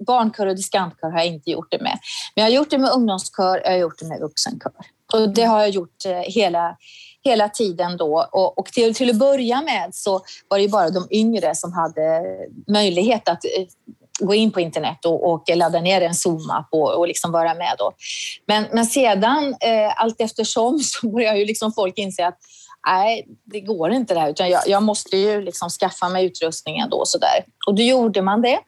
barnkör 0.06 0.46
och 0.46 0.56
diskantkör 0.56 1.10
har 1.10 1.18
jag 1.18 1.26
inte 1.26 1.50
gjort 1.50 1.70
det 1.70 1.82
med. 1.82 1.98
Men 2.34 2.44
jag 2.44 2.50
har 2.50 2.56
gjort 2.56 2.70
det 2.70 2.78
med 2.78 2.90
ungdomskör, 2.90 3.60
jag 3.64 3.70
har 3.70 3.78
gjort 3.78 3.98
det 3.98 4.06
med 4.06 4.20
vuxenkör. 4.20 4.72
Och 5.12 5.28
det 5.28 5.44
har 5.44 5.60
jag 5.60 5.70
gjort 5.70 6.04
eh, 6.06 6.12
hela 6.12 6.76
hela 7.28 7.48
tiden 7.48 7.96
då. 7.96 8.28
Och, 8.32 8.58
och 8.58 8.66
till, 8.66 8.94
till 8.94 9.10
att 9.10 9.16
börja 9.16 9.62
med 9.62 9.94
så 9.94 10.20
var 10.48 10.58
det 10.58 10.68
bara 10.68 10.90
de 10.90 11.06
yngre 11.10 11.54
som 11.54 11.72
hade 11.72 12.22
möjlighet 12.66 13.28
att 13.28 13.44
eh, 13.44 13.66
gå 14.20 14.34
in 14.34 14.50
på 14.50 14.60
internet 14.60 15.04
och, 15.04 15.32
och 15.32 15.42
ladda 15.56 15.80
ner 15.80 16.00
en 16.00 16.14
Zoom-app 16.14 16.68
och, 16.70 16.94
och 16.94 17.08
liksom 17.08 17.32
vara 17.32 17.54
med. 17.54 17.74
Då. 17.78 17.92
Men, 18.46 18.66
men 18.72 18.86
sedan, 18.86 19.56
eh, 19.60 20.02
allt 20.02 20.20
eftersom, 20.20 20.78
så 20.82 21.08
börjar 21.08 21.34
ju 21.34 21.44
liksom 21.44 21.72
folk 21.72 21.98
inse 21.98 22.26
att 22.26 22.38
nej, 22.86 23.28
det 23.44 23.60
går 23.60 23.90
inte 23.90 24.14
det 24.14 24.20
här, 24.20 24.30
utan 24.30 24.50
jag, 24.50 24.62
jag 24.66 24.82
måste 24.82 25.16
ju 25.16 25.40
liksom 25.40 25.70
skaffa 25.70 26.08
mig 26.08 26.24
utrustningen 26.24 26.90
då. 26.90 26.96
Och, 26.96 27.08
så 27.08 27.18
där. 27.18 27.44
och 27.66 27.74
då 27.74 27.82
gjorde 27.82 28.22
man 28.22 28.42
det. 28.42 28.58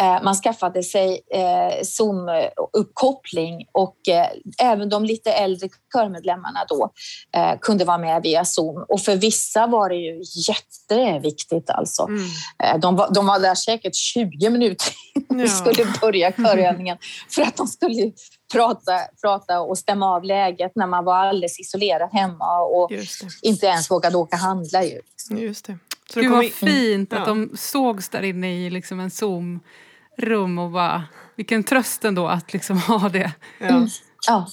Eh, 0.00 0.22
man 0.22 0.34
skaffade 0.34 0.82
sig 0.82 1.20
eh, 1.34 1.82
Zoom-uppkoppling 1.82 3.66
och 3.72 4.08
eh, 4.08 4.26
även 4.58 4.88
de 4.88 5.04
lite 5.04 5.32
äldre 5.32 5.68
körmedlemmarna 5.94 6.64
då 6.68 6.92
kunde 7.60 7.84
vara 7.84 7.98
med 7.98 8.22
via 8.22 8.44
Zoom. 8.44 8.84
Och 8.88 9.00
för 9.00 9.16
vissa 9.16 9.66
var 9.66 9.88
det 9.88 9.96
ju 9.96 10.22
jätteviktigt 10.48 11.70
alltså. 11.70 12.02
Mm. 12.02 12.80
De, 12.80 12.96
var, 12.96 13.14
de 13.14 13.26
var 13.26 13.38
där 13.38 13.54
säkert 13.54 13.94
20 13.94 14.50
minuter 14.50 14.92
innan 15.14 15.42
vi 15.42 15.48
skulle 15.48 15.86
börja 16.00 16.32
körövningen 16.32 16.98
för 17.30 17.42
att 17.42 17.56
de 17.56 17.66
skulle 17.66 18.12
prata, 18.52 19.00
prata 19.22 19.60
och 19.60 19.78
stämma 19.78 20.06
av 20.14 20.24
läget 20.24 20.72
när 20.74 20.86
man 20.86 21.04
var 21.04 21.14
alldeles 21.14 21.60
isolerad 21.60 22.10
hemma 22.12 22.60
och 22.60 22.90
inte 23.42 23.66
ens 23.66 23.90
vågade 23.90 24.16
åka 24.16 24.36
och 24.36 24.40
handla. 24.40 24.84
Ju. 24.84 25.00
Just 25.30 25.66
det. 25.66 25.78
Så 26.12 26.20
Gud 26.20 26.30
vad 26.30 26.52
fint 26.52 27.12
att 27.12 27.18
ja. 27.18 27.26
de 27.26 27.50
sågs 27.54 28.08
där 28.08 28.22
inne 28.22 28.66
i 28.66 28.70
liksom 28.70 29.00
en 29.00 29.10
Zoom 29.10 29.60
rum 30.18 30.58
och 30.58 30.70
bara, 30.70 31.04
vilken 31.36 31.64
tröst 31.64 32.04
ändå 32.04 32.28
att 32.28 32.52
liksom 32.52 32.78
ha 32.88 33.08
det. 33.08 33.32
Ja. 33.58 33.66
Mm. 33.66 33.88
ja. 34.28 34.48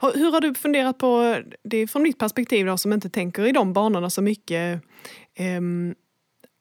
Hur 0.00 0.32
har 0.32 0.40
du 0.40 0.54
funderat 0.54 0.98
på, 0.98 1.42
det 1.64 1.76
är 1.76 1.86
från 1.86 2.02
mitt 2.02 2.18
perspektiv 2.18 2.66
då, 2.66 2.78
som 2.78 2.92
inte 2.92 3.08
tänker 3.08 3.46
i 3.46 3.52
de 3.52 3.72
banorna 3.72 4.10
så 4.10 4.22
mycket, 4.22 4.82
um, 5.58 5.94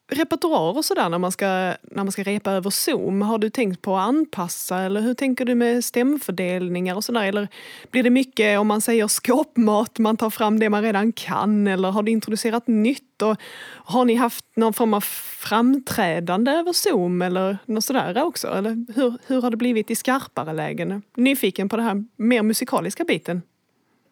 repertoar 0.07 0.77
och 0.77 0.85
sådär 0.85 1.09
när 1.09 1.17
man, 1.17 1.31
ska, 1.31 1.45
när 1.45 2.03
man 2.03 2.11
ska 2.11 2.23
repa 2.23 2.51
över 2.51 2.69
Zoom? 2.69 3.21
Har 3.21 3.37
du 3.37 3.49
tänkt 3.49 3.81
på 3.81 3.97
att 3.97 4.07
anpassa 4.07 4.79
eller 4.79 5.01
hur 5.01 5.13
tänker 5.13 5.45
du 5.45 5.55
med 5.55 5.85
stämfördelningar 5.85 6.95
och 6.95 7.03
sådär? 7.03 7.23
Eller 7.23 7.47
blir 7.91 8.03
det 8.03 8.09
mycket 8.09 8.59
om 8.59 8.67
man 8.67 8.81
säger 8.81 9.07
skåpmat, 9.07 9.99
man 9.99 10.17
tar 10.17 10.29
fram 10.29 10.59
det 10.59 10.69
man 10.69 10.83
redan 10.83 11.11
kan 11.11 11.67
eller 11.67 11.91
har 11.91 12.03
du 12.03 12.11
introducerat 12.11 12.67
nytt? 12.67 13.21
Och 13.21 13.37
har 13.85 14.05
ni 14.05 14.15
haft 14.15 14.45
någon 14.55 14.73
form 14.73 14.93
av 14.93 15.01
framträdande 15.39 16.51
över 16.51 16.73
Zoom 16.73 17.21
eller 17.21 17.57
något 17.65 17.83
sådär 17.83 18.23
också? 18.23 18.47
Eller 18.47 18.93
hur, 18.95 19.17
hur 19.27 19.41
har 19.41 19.51
det 19.51 19.57
blivit 19.57 19.91
i 19.91 19.95
skarpare 19.95 20.53
lägen? 20.53 21.01
Nyfiken 21.15 21.69
på 21.69 21.75
den 21.75 21.85
här 21.85 22.03
mer 22.15 22.43
musikaliska 22.43 23.03
biten. 23.03 23.41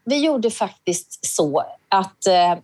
Vi 0.06 0.26
gjorde 0.26 0.52
faktiskt 0.52 1.26
så 1.26 1.64
att 1.90 2.28
eh, 2.28 2.34
Eh, 2.34 2.60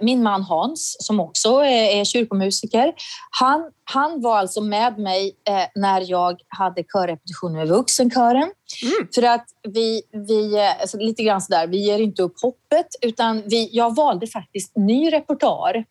min 0.00 0.22
man 0.22 0.42
Hans, 0.42 0.96
som 1.00 1.20
också 1.20 1.48
är 1.64 2.04
kyrkomusiker, 2.04 2.92
han, 3.30 3.70
han 3.84 4.20
var 4.20 4.38
alltså 4.38 4.60
med 4.60 4.98
mig 4.98 5.36
eh, 5.48 5.64
när 5.74 6.10
jag 6.10 6.40
hade 6.48 6.82
körrepetition 6.82 7.52
med 7.52 7.68
vuxenkören. 7.68 8.50
Mm. 8.82 9.08
För 9.14 9.22
att 9.22 9.46
vi, 9.68 10.02
vi 10.28 10.56
eh, 10.56 10.80
alltså 10.80 10.98
lite 10.98 11.22
grann 11.22 11.40
sådär, 11.40 11.66
vi 11.66 11.78
ger 11.86 11.98
inte 11.98 12.22
upp 12.22 12.34
hoppet, 12.42 12.86
utan 13.02 13.42
vi, 13.46 13.68
jag 13.72 13.96
valde 13.96 14.26
faktiskt 14.26 14.76
ny 14.76 15.12
repertoar. 15.12 15.84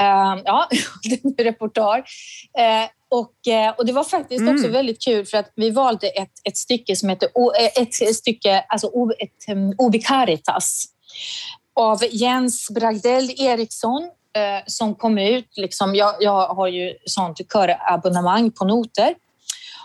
Uh, 0.00 0.42
ja, 0.44 0.68
ny 1.22 1.34
repertoar. 1.38 1.98
Uh, 1.98 2.88
och, 3.10 3.34
och 3.76 3.86
det 3.86 3.92
var 3.92 4.04
faktiskt 4.04 4.40
mm. 4.40 4.54
också 4.54 4.68
väldigt 4.68 5.04
kul 5.04 5.26
för 5.26 5.38
att 5.38 5.52
vi 5.54 5.70
valde 5.70 6.06
ett, 6.06 6.32
ett 6.44 6.56
stycke 6.56 6.96
som 6.96 7.08
heter 7.08 7.28
ett 7.80 8.16
stycke, 8.16 8.64
alltså 8.68 8.90
ett, 9.18 9.52
um, 9.52 9.74
Obi 9.78 9.98
Caritas 9.98 10.84
av 11.78 11.98
Jens 12.10 12.70
Bragdell 12.70 13.30
Eriksson 13.38 14.02
eh, 14.36 14.64
som 14.66 14.94
kom 14.94 15.18
ut. 15.18 15.48
Liksom, 15.56 15.94
jag, 15.94 16.14
jag 16.20 16.48
har 16.48 16.68
ju 16.68 16.94
sånt 17.06 17.40
körabonnemang 17.52 18.50
på 18.50 18.64
noter. 18.64 19.14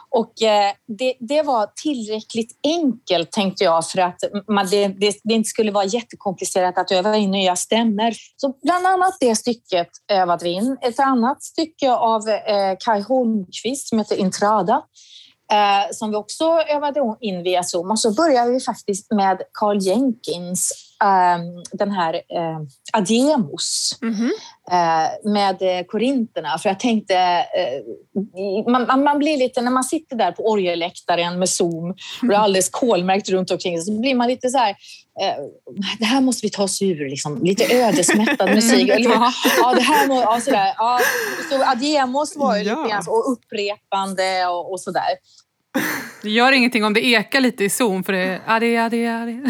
Och 0.09 0.41
eh, 0.41 0.71
det, 0.87 1.13
det, 1.19 1.41
var 1.41 1.69
tillräckligt 1.75 2.59
enkelt 2.63 3.31
tänkte 3.31 3.63
jag 3.63 3.87
för 3.87 3.99
att 3.99 4.19
man, 4.47 4.67
det, 4.71 4.87
det, 4.87 5.15
det, 5.23 5.33
inte 5.33 5.49
skulle 5.49 5.71
vara 5.71 5.85
jättekomplicerat 5.85 6.77
att 6.77 6.91
öva 6.91 7.17
in 7.17 7.31
nya 7.31 7.55
stämmer. 7.55 8.13
Så 8.35 8.53
bland 8.63 8.87
annat 8.87 9.17
det 9.19 9.35
stycket 9.35 9.87
övade 10.11 10.45
vi 10.45 10.51
in. 10.51 10.77
Ett 10.81 10.99
annat 10.99 11.43
stycke 11.43 11.91
av 11.91 12.29
eh, 12.29 12.75
Kai 12.85 13.01
Holmqvist 13.01 13.87
som 13.87 13.97
heter 13.97 14.15
Intrada 14.15 14.81
eh, 15.51 15.91
som 15.91 16.09
vi 16.09 16.15
också 16.15 16.45
övade 16.69 17.15
in 17.19 17.43
via 17.43 17.63
Zoom. 17.63 17.91
Och 17.91 17.99
så 17.99 18.13
började 18.13 18.51
vi 18.51 18.59
faktiskt 18.59 19.11
med 19.11 19.41
Carl 19.51 19.77
Jenkins 19.77 20.71
eh, 21.03 21.37
den 21.71 21.91
här 21.91 22.13
eh, 22.13 22.59
Ademos 22.93 23.97
mm 24.01 24.13
-hmm 24.13 24.31
eh, 24.71 25.31
med 25.31 25.87
korinterna. 25.87 26.57
För 26.57 26.69
jag 26.69 26.79
tänkte, 26.79 27.15
eh, 27.15 28.71
man, 28.71 29.03
man, 29.03 29.19
blir 29.19 29.37
lite, 29.37 29.61
när 29.61 29.71
man 29.71 29.83
sitter 29.83 30.15
där 30.15 30.31
på 30.31 30.49
orgelläktaren 30.49 31.39
med 31.39 31.49
Zoom 31.49 31.89
och 32.21 32.27
det 32.27 32.35
är 32.35 32.39
alldeles 32.39 32.69
kolmärkt 32.69 33.29
runt 33.29 33.51
omkring 33.51 33.81
så 33.81 33.99
blir 33.99 34.15
man 34.15 34.27
lite 34.27 34.49
så 34.49 34.57
här, 34.57 34.69
eh, 35.21 35.35
det 35.99 36.05
här 36.05 36.21
måste 36.21 36.45
vi 36.45 36.49
ta 36.49 36.63
oss 36.63 36.81
ur, 36.81 37.09
liksom. 37.09 37.43
lite 37.43 37.75
ödesmättad 37.75 38.49
musik. 38.55 38.89
ja, 38.89 39.73
det 39.75 39.81
här 39.81 40.07
må, 40.07 40.21
ja, 40.21 40.39
sådär. 40.41 40.73
Ja, 40.77 40.99
så 41.49 41.63
Ademos 41.63 42.35
var 42.35 42.57
ju 42.57 42.63
ja. 42.63 42.75
lite 42.75 42.89
grann 42.89 43.03
och 43.07 43.31
upprepande 43.31 44.47
och, 44.47 44.71
och 44.71 44.79
sådär. 44.79 45.17
Det 46.21 46.29
gör 46.29 46.51
ingenting 46.51 46.85
om 46.85 46.93
det 46.93 47.05
ekar 47.05 47.39
lite 47.39 47.63
i 47.63 47.69
zon 47.69 48.03
för 48.03 48.13
det 48.13 48.19
är 48.19 48.41
adi, 48.47 48.77
adi, 48.77 49.07
adi. 49.07 49.41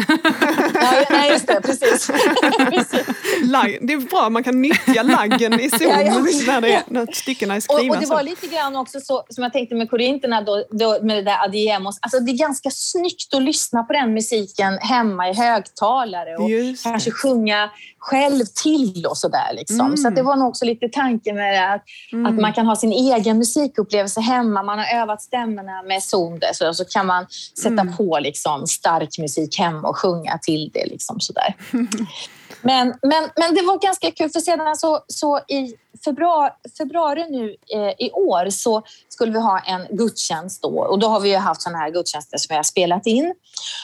Nej, 1.10 1.30
just 1.30 1.46
det. 1.46 1.60
Precis. 1.60 2.06
det 3.80 3.92
är 3.92 4.10
bra, 4.10 4.30
man 4.30 4.44
kan 4.44 4.62
nyttja 4.62 5.02
laggen 5.02 5.60
i 5.60 5.70
zon 5.70 5.80
ja, 5.80 6.02
ja. 6.02 6.20
när, 6.46 6.60
det, 6.60 6.82
när 6.88 7.06
styckena 7.12 7.56
är 7.56 7.60
skrivna. 7.60 7.90
Och, 7.90 7.96
och, 7.96 8.02
det 8.02 8.08
var 8.08 8.22
lite 8.22 8.46
grann 8.46 8.76
också 8.76 9.00
så, 9.00 9.24
som 9.28 9.42
jag 9.42 9.52
tänkte 9.52 9.74
med 9.74 9.90
korinterna 9.90 10.40
då, 10.40 10.64
då, 10.70 10.98
med 11.02 11.16
det 11.16 11.22
där 11.22 11.44
adiemos. 11.44 11.98
Alltså 12.00 12.20
det 12.20 12.32
är 12.32 12.38
ganska 12.38 12.70
snyggt 12.70 13.34
att 13.34 13.42
lyssna 13.42 13.82
på 13.82 13.92
den 13.92 14.14
musiken 14.14 14.78
hemma 14.78 15.28
i 15.30 15.34
högtalare 15.34 16.36
och 16.36 16.50
kanske 16.82 17.10
sjunga 17.10 17.70
själv 18.04 18.44
till 18.62 19.06
och 19.06 19.18
sådär. 19.18 19.52
Liksom. 19.54 19.80
Mm. 19.80 19.96
Så 19.96 20.10
det 20.10 20.22
var 20.22 20.36
nog 20.36 20.48
också 20.48 20.64
lite 20.64 20.88
tanken 20.88 21.36
med 21.36 21.54
det, 21.54 21.72
att, 21.72 21.84
mm. 22.12 22.26
att 22.26 22.40
man 22.40 22.52
kan 22.52 22.66
ha 22.66 22.76
sin 22.76 22.92
egen 22.92 23.38
musikupplevelse 23.38 24.20
hemma. 24.20 24.62
Man 24.62 24.78
har 24.78 25.02
övat 25.02 25.22
stämmorna 25.22 25.82
med 25.82 26.02
zon 26.14 26.40
så, 26.52 26.74
så 26.74 26.84
kan 26.84 27.06
man 27.06 27.26
sätta 27.58 27.80
mm. 27.80 27.96
på 27.96 28.18
liksom, 28.18 28.66
stark 28.66 29.18
musik 29.18 29.58
hemma 29.58 29.88
och 29.88 29.96
sjunga 29.96 30.38
till 30.42 30.70
det. 30.74 30.86
Liksom, 30.86 31.20
sådär. 31.20 31.56
Men, 32.62 32.86
men, 32.86 33.30
men 33.36 33.54
det 33.54 33.62
var 33.62 33.78
ganska 33.82 34.10
kul, 34.10 34.30
för 34.30 34.40
sedan 34.40 34.76
så, 34.76 35.04
så 35.08 35.38
i 35.38 35.74
februari, 36.04 36.50
februari 36.78 37.24
nu 37.30 37.56
eh, 37.74 38.06
i 38.06 38.10
år 38.10 38.50
så 38.50 38.82
skulle 39.08 39.32
vi 39.32 39.38
ha 39.38 39.58
en 39.58 39.96
gudstjänst 39.96 40.62
då 40.62 40.78
och 40.78 40.98
då 40.98 41.06
har 41.06 41.20
vi 41.20 41.30
ju 41.30 41.36
haft 41.36 41.62
sådana 41.62 41.78
här 41.78 41.90
gudstjänster 41.90 42.38
som 42.38 42.46
vi 42.48 42.56
har 42.56 42.62
spelat 42.62 43.06
in. 43.06 43.34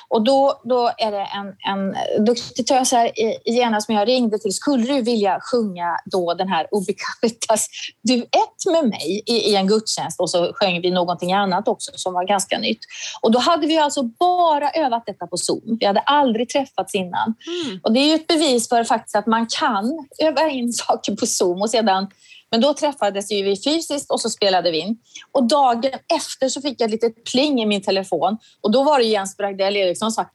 Och 0.08 0.24
då, 0.24 0.60
då 0.64 0.90
är 0.98 1.10
det 1.10 1.28
en, 1.34 1.46
en 1.68 1.96
duktig 2.24 2.66
tös 2.66 2.92
här 2.92 3.18
i 3.20 3.52
Gärna 3.52 3.80
som 3.80 3.94
jag 3.94 4.08
ringde 4.08 4.38
till. 4.38 4.54
Skulle 4.54 4.94
du 4.94 5.02
vilja 5.02 5.40
sjunga 5.40 5.96
då 6.04 6.34
den 6.34 6.48
här 6.48 6.66
Ubicaritas 6.72 7.68
duett 8.08 8.72
med 8.72 8.88
mig 8.88 9.22
i, 9.26 9.32
i 9.32 9.56
en 9.56 9.66
gudstjänst? 9.66 10.20
Och 10.20 10.30
så 10.30 10.52
sjöng 10.54 10.80
vi 10.80 10.90
någonting 10.90 11.32
annat 11.32 11.68
också 11.68 11.90
som 11.94 12.14
var 12.14 12.24
ganska 12.24 12.58
nytt. 12.58 12.80
Och 13.20 13.30
då 13.30 13.38
hade 13.38 13.66
vi 13.66 13.78
alltså 13.78 14.02
bara 14.02 14.70
övat 14.70 15.02
detta 15.06 15.26
på 15.26 15.36
Zoom. 15.36 15.76
Vi 15.80 15.86
hade 15.86 16.00
aldrig 16.00 16.48
träffats 16.48 16.94
innan. 16.94 17.34
Mm. 17.46 17.80
Och 17.82 17.92
det 17.92 18.00
är 18.00 18.06
ju 18.06 18.14
ett 18.14 18.26
bevis 18.26 18.68
för 18.68 18.84
faktiskt 18.84 19.16
att 19.16 19.26
man 19.26 19.46
kan 19.46 20.06
öva 20.18 20.48
in 20.48 20.72
saker 20.72 21.16
på 21.16 21.26
Zoom 21.26 21.62
och 21.62 21.70
sedan 21.70 22.09
men 22.51 22.61
då 22.61 22.74
träffades 22.74 23.30
vi 23.30 23.57
fysiskt 23.64 24.11
och 24.11 24.20
så 24.20 24.30
spelade 24.30 24.70
vi 24.70 24.78
in. 24.78 24.98
Och 25.32 25.48
dagen 25.48 25.92
efter 26.14 26.48
så 26.48 26.61
fick 26.61 26.80
jag 26.80 26.86
ett 26.86 26.90
litet 26.90 27.24
pling 27.24 27.62
i 27.62 27.66
min 27.66 27.82
telefon 27.82 28.38
och 28.61 28.70
då 28.70 28.82
var 28.82 28.98
det 28.98 29.05
Jens 29.05 29.36
Bragdell 29.36 29.76
Eriksson 29.76 30.12
som 30.12 30.24
sa 30.24 30.30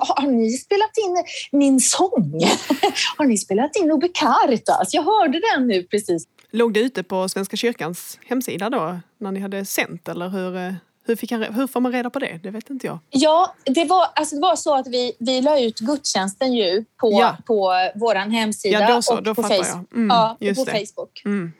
har 0.00 0.26
ni 0.26 0.52
spelat 0.52 0.98
in 1.06 1.24
min 1.52 1.80
sång? 1.80 2.40
har 3.16 3.24
ni 3.24 3.38
spelat 3.38 3.76
in 3.76 3.92
Obe 3.92 4.08
Caritas? 4.08 4.94
Jag 4.94 5.02
hörde 5.02 5.40
den 5.52 5.66
nu 5.66 5.82
precis. 5.82 6.24
Låg 6.50 6.74
det 6.74 6.80
ute 6.80 7.02
på 7.02 7.28
Svenska 7.28 7.56
kyrkans 7.56 8.18
hemsida 8.26 8.70
då 8.70 9.00
när 9.18 9.32
ni 9.32 9.40
hade 9.40 9.64
sänt 9.64 10.08
eller 10.08 10.28
hur? 10.28 10.56
Eh? 10.56 10.72
Eh, 11.06 11.08
hur, 11.08 11.16
fick 11.16 11.32
han, 11.32 11.42
hur 11.42 11.66
får 11.66 11.80
man 11.80 11.92
reda 11.92 12.10
på 12.10 12.18
det? 12.18 12.40
Det 12.42 12.50
vet 12.50 12.70
inte 12.70 12.86
jag. 12.86 12.98
Ja, 13.10 13.54
det 13.64 13.84
var, 13.84 14.06
alltså 14.14 14.34
det 14.34 14.40
var 14.40 14.56
så 14.56 14.74
att 14.74 14.86
vi, 14.86 15.12
vi 15.18 15.40
la 15.40 15.60
ut 15.60 15.78
gudstjänsten 15.78 16.54
ju 16.54 16.84
på, 17.00 17.12
ja. 17.12 17.36
på 17.46 17.72
vår 17.94 18.14
hemsida 18.14 18.80
ja, 18.80 18.94
då 18.94 19.02
så, 19.02 19.14
och 19.14 19.22
då 19.22 19.34
på, 19.34 19.42
face, 19.42 19.84
mm, 19.94 20.08
ja, 20.10 20.36
och 20.40 20.56
på 20.56 20.64
Facebook. 20.64 21.22
Mm. 21.24 21.52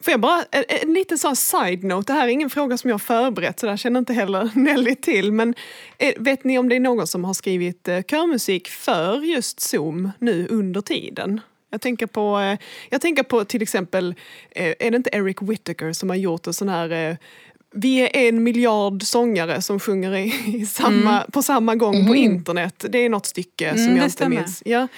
Får 0.00 0.10
jag 0.10 0.20
bara, 0.20 0.44
en, 0.50 0.64
en 0.68 0.94
liten 0.94 1.18
sån 1.18 1.36
side-note, 1.36 2.12
det 2.12 2.16
här 2.16 2.28
är 2.28 2.32
ingen 2.32 2.50
fråga 2.50 2.78
som 2.78 2.90
jag 2.90 2.94
har 2.94 2.98
förberett 2.98 3.60
så 3.60 3.66
där 3.66 3.76
känner 3.76 3.98
inte 3.98 4.12
heller 4.12 4.50
Nelly 4.58 4.94
till. 4.94 5.32
Men 5.32 5.54
eh, 5.98 6.14
vet 6.18 6.44
ni 6.44 6.58
om 6.58 6.68
det 6.68 6.76
är 6.76 6.80
någon 6.80 7.06
som 7.06 7.24
har 7.24 7.34
skrivit 7.34 7.88
eh, 7.88 8.02
körmusik 8.02 8.68
för 8.68 9.20
just 9.20 9.60
Zoom 9.60 10.10
nu 10.18 10.48
under 10.50 10.80
tiden? 10.80 11.40
Jag 11.70 11.80
tänker 11.80 12.06
på, 12.06 12.38
eh, 12.38 12.58
jag 12.90 13.00
tänker 13.00 13.22
på 13.22 13.44
till 13.44 13.62
exempel, 13.62 14.14
är 14.50 14.90
det 14.90 14.96
inte 14.96 15.10
Eric 15.12 15.42
Whittaker 15.42 15.92
som 15.92 16.10
har 16.10 16.16
gjort 16.16 16.46
en 16.46 16.54
sån 16.54 16.68
här 16.68 17.18
vi 17.72 18.00
är 18.00 18.16
en 18.16 18.42
miljard 18.42 19.02
sångare 19.02 19.62
som 19.62 19.80
sjunger 19.80 20.16
i, 20.16 20.34
i 20.46 20.66
samma, 20.66 21.16
mm. 21.16 21.30
på 21.32 21.42
samma 21.42 21.74
gång 21.74 21.94
mm. 21.94 22.06
på 22.06 22.14
internet. 22.14 22.84
Det 22.88 22.98
är 22.98 23.08
något 23.08 23.26
stycke 23.26 23.68
mm, 23.68 23.86
som 23.86 23.96
jag 23.96 24.06
inte 24.06 24.28
minns. 24.28 24.62
Ja. 24.64 24.88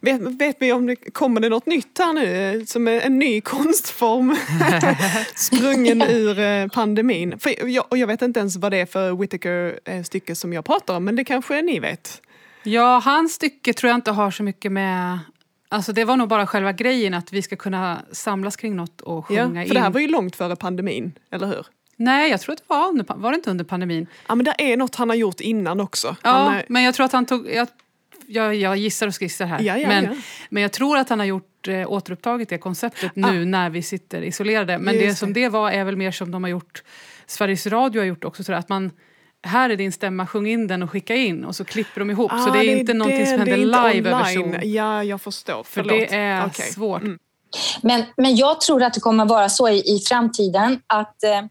Vet, 0.00 0.20
vet 0.20 0.56
vi 0.60 0.72
om 0.72 0.86
det 0.86 0.96
kommer 0.96 1.40
det 1.40 1.48
något 1.48 1.66
nytt 1.66 1.98
här 1.98 2.12
nu 2.12 2.66
som 2.66 2.88
är 2.88 3.00
en 3.00 3.18
ny 3.18 3.40
konstform 3.44 4.36
sprungen 5.34 6.02
ur 6.02 6.38
eh, 6.38 6.66
pandemin? 6.68 7.38
För 7.38 7.68
jag, 7.68 7.84
och 7.90 7.98
jag 7.98 8.06
vet 8.06 8.22
inte 8.22 8.40
ens 8.40 8.56
vad 8.56 8.72
det 8.72 8.78
är 8.78 8.86
för 8.86 9.12
Whittaker-stycke 9.12 10.32
eh, 10.32 10.34
som 10.34 10.52
jag 10.52 10.64
pratar 10.64 10.96
om 10.96 11.04
men 11.04 11.16
det 11.16 11.24
kanske 11.24 11.62
ni 11.62 11.78
vet? 11.78 12.22
Ja, 12.62 13.02
hans 13.04 13.32
stycke 13.32 13.72
tror 13.72 13.88
jag 13.88 13.96
inte 13.96 14.10
har 14.10 14.30
så 14.30 14.42
mycket 14.42 14.72
med 14.72 15.18
Alltså 15.68 15.92
det 15.92 16.04
var 16.04 16.16
nog 16.16 16.28
bara 16.28 16.46
själva 16.46 16.72
grejen 16.72 17.14
att 17.14 17.32
vi 17.32 17.42
ska 17.42 17.56
kunna 17.56 18.02
samlas 18.12 18.56
kring 18.56 18.76
något 18.76 19.00
och 19.00 19.26
sjunga 19.26 19.62
ja, 19.62 19.66
för 19.68 19.74
det 19.74 19.80
här 19.80 19.90
var 19.90 20.00
ju 20.00 20.08
långt 20.08 20.36
före 20.36 20.56
pandemin, 20.56 21.12
eller 21.30 21.46
hur? 21.46 21.66
Nej, 21.96 22.30
jag 22.30 22.40
tror 22.40 22.52
att 22.52 22.58
det 22.58 22.64
var 22.68 22.88
under, 22.88 23.14
var 23.14 23.30
det 23.30 23.34
inte 23.34 23.50
under 23.50 23.64
pandemin? 23.64 24.06
Ja, 24.26 24.34
men 24.34 24.44
det 24.44 24.54
är 24.58 24.76
något 24.76 24.94
han 24.94 25.08
har 25.08 25.16
gjort 25.16 25.40
innan 25.40 25.80
också. 25.80 26.16
Ja, 26.22 26.54
är... 26.54 26.64
men 26.68 26.82
jag 26.82 26.94
tror 26.94 27.06
att 27.06 27.12
han 27.12 27.26
tog... 27.26 27.50
Jag, 27.50 27.68
jag, 28.26 28.54
jag 28.54 28.76
gissar 28.76 29.06
och 29.06 29.14
skissar 29.14 29.46
här. 29.46 29.60
Ja, 29.60 29.76
ja, 29.76 29.88
men, 29.88 30.04
ja. 30.04 30.10
men 30.48 30.62
jag 30.62 30.72
tror 30.72 30.98
att 30.98 31.08
han 31.08 31.18
har 31.18 31.26
gjort 31.26 31.68
eh, 31.68 31.92
återupptagit 31.92 32.48
det 32.48 32.58
konceptet 32.58 33.12
ah. 33.16 33.30
nu 33.30 33.44
när 33.44 33.70
vi 33.70 33.82
sitter 33.82 34.22
isolerade. 34.22 34.78
Men 34.78 34.94
Just 34.94 35.06
det 35.06 35.14
som 35.14 35.32
det 35.32 35.48
var 35.48 35.70
är 35.70 35.84
väl 35.84 35.96
mer 35.96 36.10
som 36.10 36.30
de 36.30 36.44
har 36.44 36.50
gjort, 36.50 36.82
Sveriges 37.26 37.66
Radio 37.66 38.00
har 38.00 38.06
gjort 38.06 38.24
också, 38.24 38.44
så 38.44 38.52
att 38.52 38.68
man 38.68 38.90
här 39.42 39.70
är 39.70 39.76
din 39.76 39.92
stämma, 39.92 40.26
sjung 40.26 40.46
in 40.46 40.66
den 40.66 40.82
och 40.82 40.90
skicka 40.90 41.14
in 41.14 41.44
och 41.44 41.56
så 41.56 41.64
klipper 41.64 42.00
de 42.00 42.10
ihop. 42.10 42.32
Ah, 42.32 42.38
så 42.38 42.52
det 42.52 42.58
är, 42.58 42.64
det 42.64 42.80
inte 42.80 42.92
det, 42.92 42.98
någonting 42.98 43.26
som 43.26 43.38
händer 43.38 43.56
live 43.56 44.10
över 44.10 44.24
Zoom. 44.24 44.56
Ja, 44.62 45.04
jag 45.04 45.20
förstår. 45.20 45.62
För 45.62 45.82
det 45.82 46.14
är 46.14 46.46
okay. 46.46 46.66
svårt. 46.66 47.02
Mm. 47.02 47.18
Men, 47.82 48.02
men 48.16 48.36
jag 48.36 48.60
tror 48.60 48.82
att 48.82 48.94
det 48.94 49.00
kommer 49.00 49.24
vara 49.24 49.48
så 49.48 49.68
i, 49.68 49.78
i 49.78 49.98
framtiden 50.08 50.80
att 50.86 51.24
eh, 51.24 51.42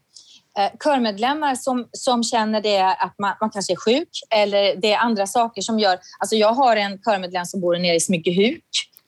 körmedlemmar 0.83 1.55
som, 1.55 1.87
som 1.91 2.23
känner 2.23 2.61
det 2.61 2.81
att 2.81 3.15
man, 3.19 3.33
man 3.41 3.49
kanske 3.49 3.73
är 3.73 3.77
sjuk 3.77 4.09
eller 4.35 4.75
det 4.75 4.93
är 4.93 4.97
andra 4.97 5.27
saker 5.27 5.61
som 5.61 5.79
gör... 5.79 5.97
Alltså 6.19 6.35
jag 6.35 6.53
har 6.53 6.75
en 6.75 6.99
körmedlem 6.99 7.45
som 7.45 7.61
bor 7.61 7.77
nere 7.77 7.95
i 7.95 7.99
Smygehuk. 7.99 8.63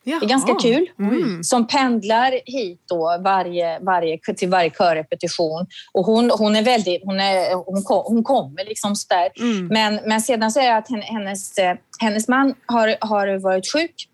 Jaha. 0.07 0.19
Det 0.19 0.25
är 0.25 0.29
ganska 0.29 0.53
kul. 0.55 0.89
Mm. 0.99 1.43
Som 1.43 1.67
pendlar 1.67 2.39
hit 2.45 2.81
då 2.89 3.17
varje, 3.23 3.79
varje, 3.79 4.19
till 4.37 4.49
varje 4.49 4.69
körrepetition. 4.69 5.67
Och 5.93 6.05
hon, 6.05 6.31
hon 6.31 6.55
är 6.55 6.63
väldigt... 6.63 7.01
Hon, 7.05 7.19
är, 7.19 7.53
hon, 7.53 7.83
kom, 7.83 8.03
hon 8.05 8.23
kommer 8.23 8.65
liksom 8.65 8.95
så 8.95 9.07
där. 9.09 9.29
Mm. 9.43 9.67
Men, 9.67 9.99
men 10.09 10.21
sedan 10.21 10.51
så 10.51 10.59
är 10.59 10.67
det 10.67 10.77
att 10.77 10.87
hennes, 10.89 11.57
eh, 11.57 11.75
hennes 11.99 12.27
man 12.27 12.53
har, 12.65 12.95
har 13.01 13.39
varit 13.39 13.71
sjuk 13.71 14.09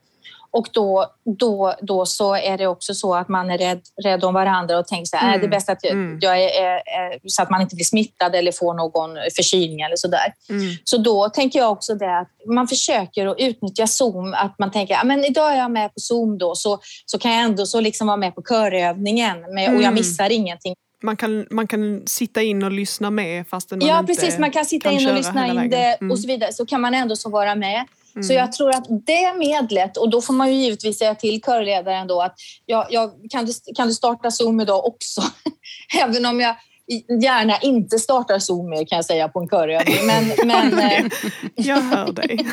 och 0.54 0.68
då, 0.72 1.06
då, 1.39 1.76
då 1.82 2.06
så 2.06 2.36
är 2.36 2.58
det 2.58 2.68
också 2.68 2.93
så 2.93 3.16
att 3.16 3.30
man 3.30 3.49
är 3.49 3.58
rädd, 3.58 3.82
rädd 4.04 4.24
om 4.24 4.34
varandra 4.34 4.80
och 4.80 4.88
tänker 4.88 5.06
så 5.06 5.18
här, 5.18 5.28
mm. 5.28 5.39
är 5.39 5.41
det 5.41 5.47
bäst 5.47 5.70
att 5.70 5.84
jag, 5.84 5.91
mm. 5.91 6.20
jag 6.22 6.43
är, 6.43 6.47
är, 6.76 7.20
så 7.26 7.41
att 7.41 7.49
man 7.49 7.62
inte 7.62 7.76
blir 7.76 7.86
smittad 7.86 8.36
eller 8.36 8.52
får 8.52 8.74
någon 8.74 9.10
förkylning 9.36 9.82
eller 9.82 9.95
så 9.95 10.08
där. 10.08 10.34
Mm. 10.49 10.76
Så 10.84 10.97
då 10.97 11.30
tänker 11.30 11.60
jag 11.60 11.72
också 11.72 11.95
det 11.95 12.20
att 12.20 12.30
man 12.47 12.68
försöker 12.68 13.28
att 13.28 13.39
utnyttja 13.39 13.88
Zoom, 13.88 14.34
att 14.34 14.60
man 14.60 14.72
tänker, 14.72 15.04
men 15.04 15.26
idag 15.26 15.52
är 15.52 15.58
jag 15.58 15.72
med 15.72 15.93
på 15.93 15.99
Zoom 15.99 16.38
då, 16.38 16.56
så, 16.56 16.80
så 17.06 17.20
kan 17.20 17.32
jag 17.32 17.43
ändå 17.43 17.66
så 17.66 17.82
liksom 17.82 18.08
vara 18.08 18.18
med 18.18 18.36
på 18.36 18.41
körövningen 18.49 19.39
med, 19.54 19.70
och 19.70 19.76
jag 19.76 19.84
mm. 19.84 19.93
missar 19.93 20.30
ingenting. 20.30 20.76
Man 21.04 21.18
kan, 21.18 21.47
man 21.52 21.68
kan 21.68 22.04
sitta 22.08 22.41
in 22.41 22.64
och 22.64 22.72
lyssna 22.72 23.10
med 23.10 23.47
fastän 23.47 23.80
man 23.80 23.88
ja, 23.88 23.99
inte 23.99 24.14
precis. 24.14 24.39
Man 24.39 24.52
kan 24.52 24.66
sitta 24.66 24.89
kan 24.89 24.99
in 24.99 25.10
och 25.10 25.16
lyssna 25.16 25.47
in 25.47 25.70
det 25.70 25.95
och 25.95 26.02
mm. 26.02 26.18
så 26.18 26.28
vidare. 26.28 26.54
Så 26.54 26.66
kan 26.66 26.82
man 26.82 26.93
ändå 26.93 27.16
så 27.16 27.30
vara 27.30 27.56
med. 27.56 27.86
Mm. 28.16 28.24
Så 28.24 28.34
jag 28.34 28.51
tror 28.51 28.70
att 28.70 28.86
det 29.05 29.38
medlet, 29.38 29.97
och 29.97 30.09
då 30.09 30.22
får 30.22 30.34
man 30.34 30.53
ju 30.53 30.62
givetvis 30.62 30.99
säga 30.99 31.16
till 31.16 31.41
körledaren 31.41 32.07
då 32.07 32.22
att 32.22 32.36
ja, 32.66 32.88
ja, 32.89 33.14
kan, 33.30 33.45
du, 33.45 33.53
kan 33.76 33.88
du 33.88 33.93
starta 33.93 34.32
Zoom 34.32 34.59
idag 34.59 34.86
också? 34.86 35.22
Även 36.01 36.26
om 36.26 36.39
jag 36.39 36.55
gärna 37.22 37.58
inte 37.58 38.00
startar 38.00 38.39
Zoom 38.39 38.70
med 38.70 38.89
kan 38.89 38.96
jag 38.96 39.06
säga 39.06 39.28
på 39.28 39.39
en 39.39 39.48
körövning. 39.48 40.06
Men, 40.06 40.48
men, 40.48 40.80
eh, 40.92 41.06
jag 41.56 41.82
hör 41.82 42.12
dig. 42.12 42.38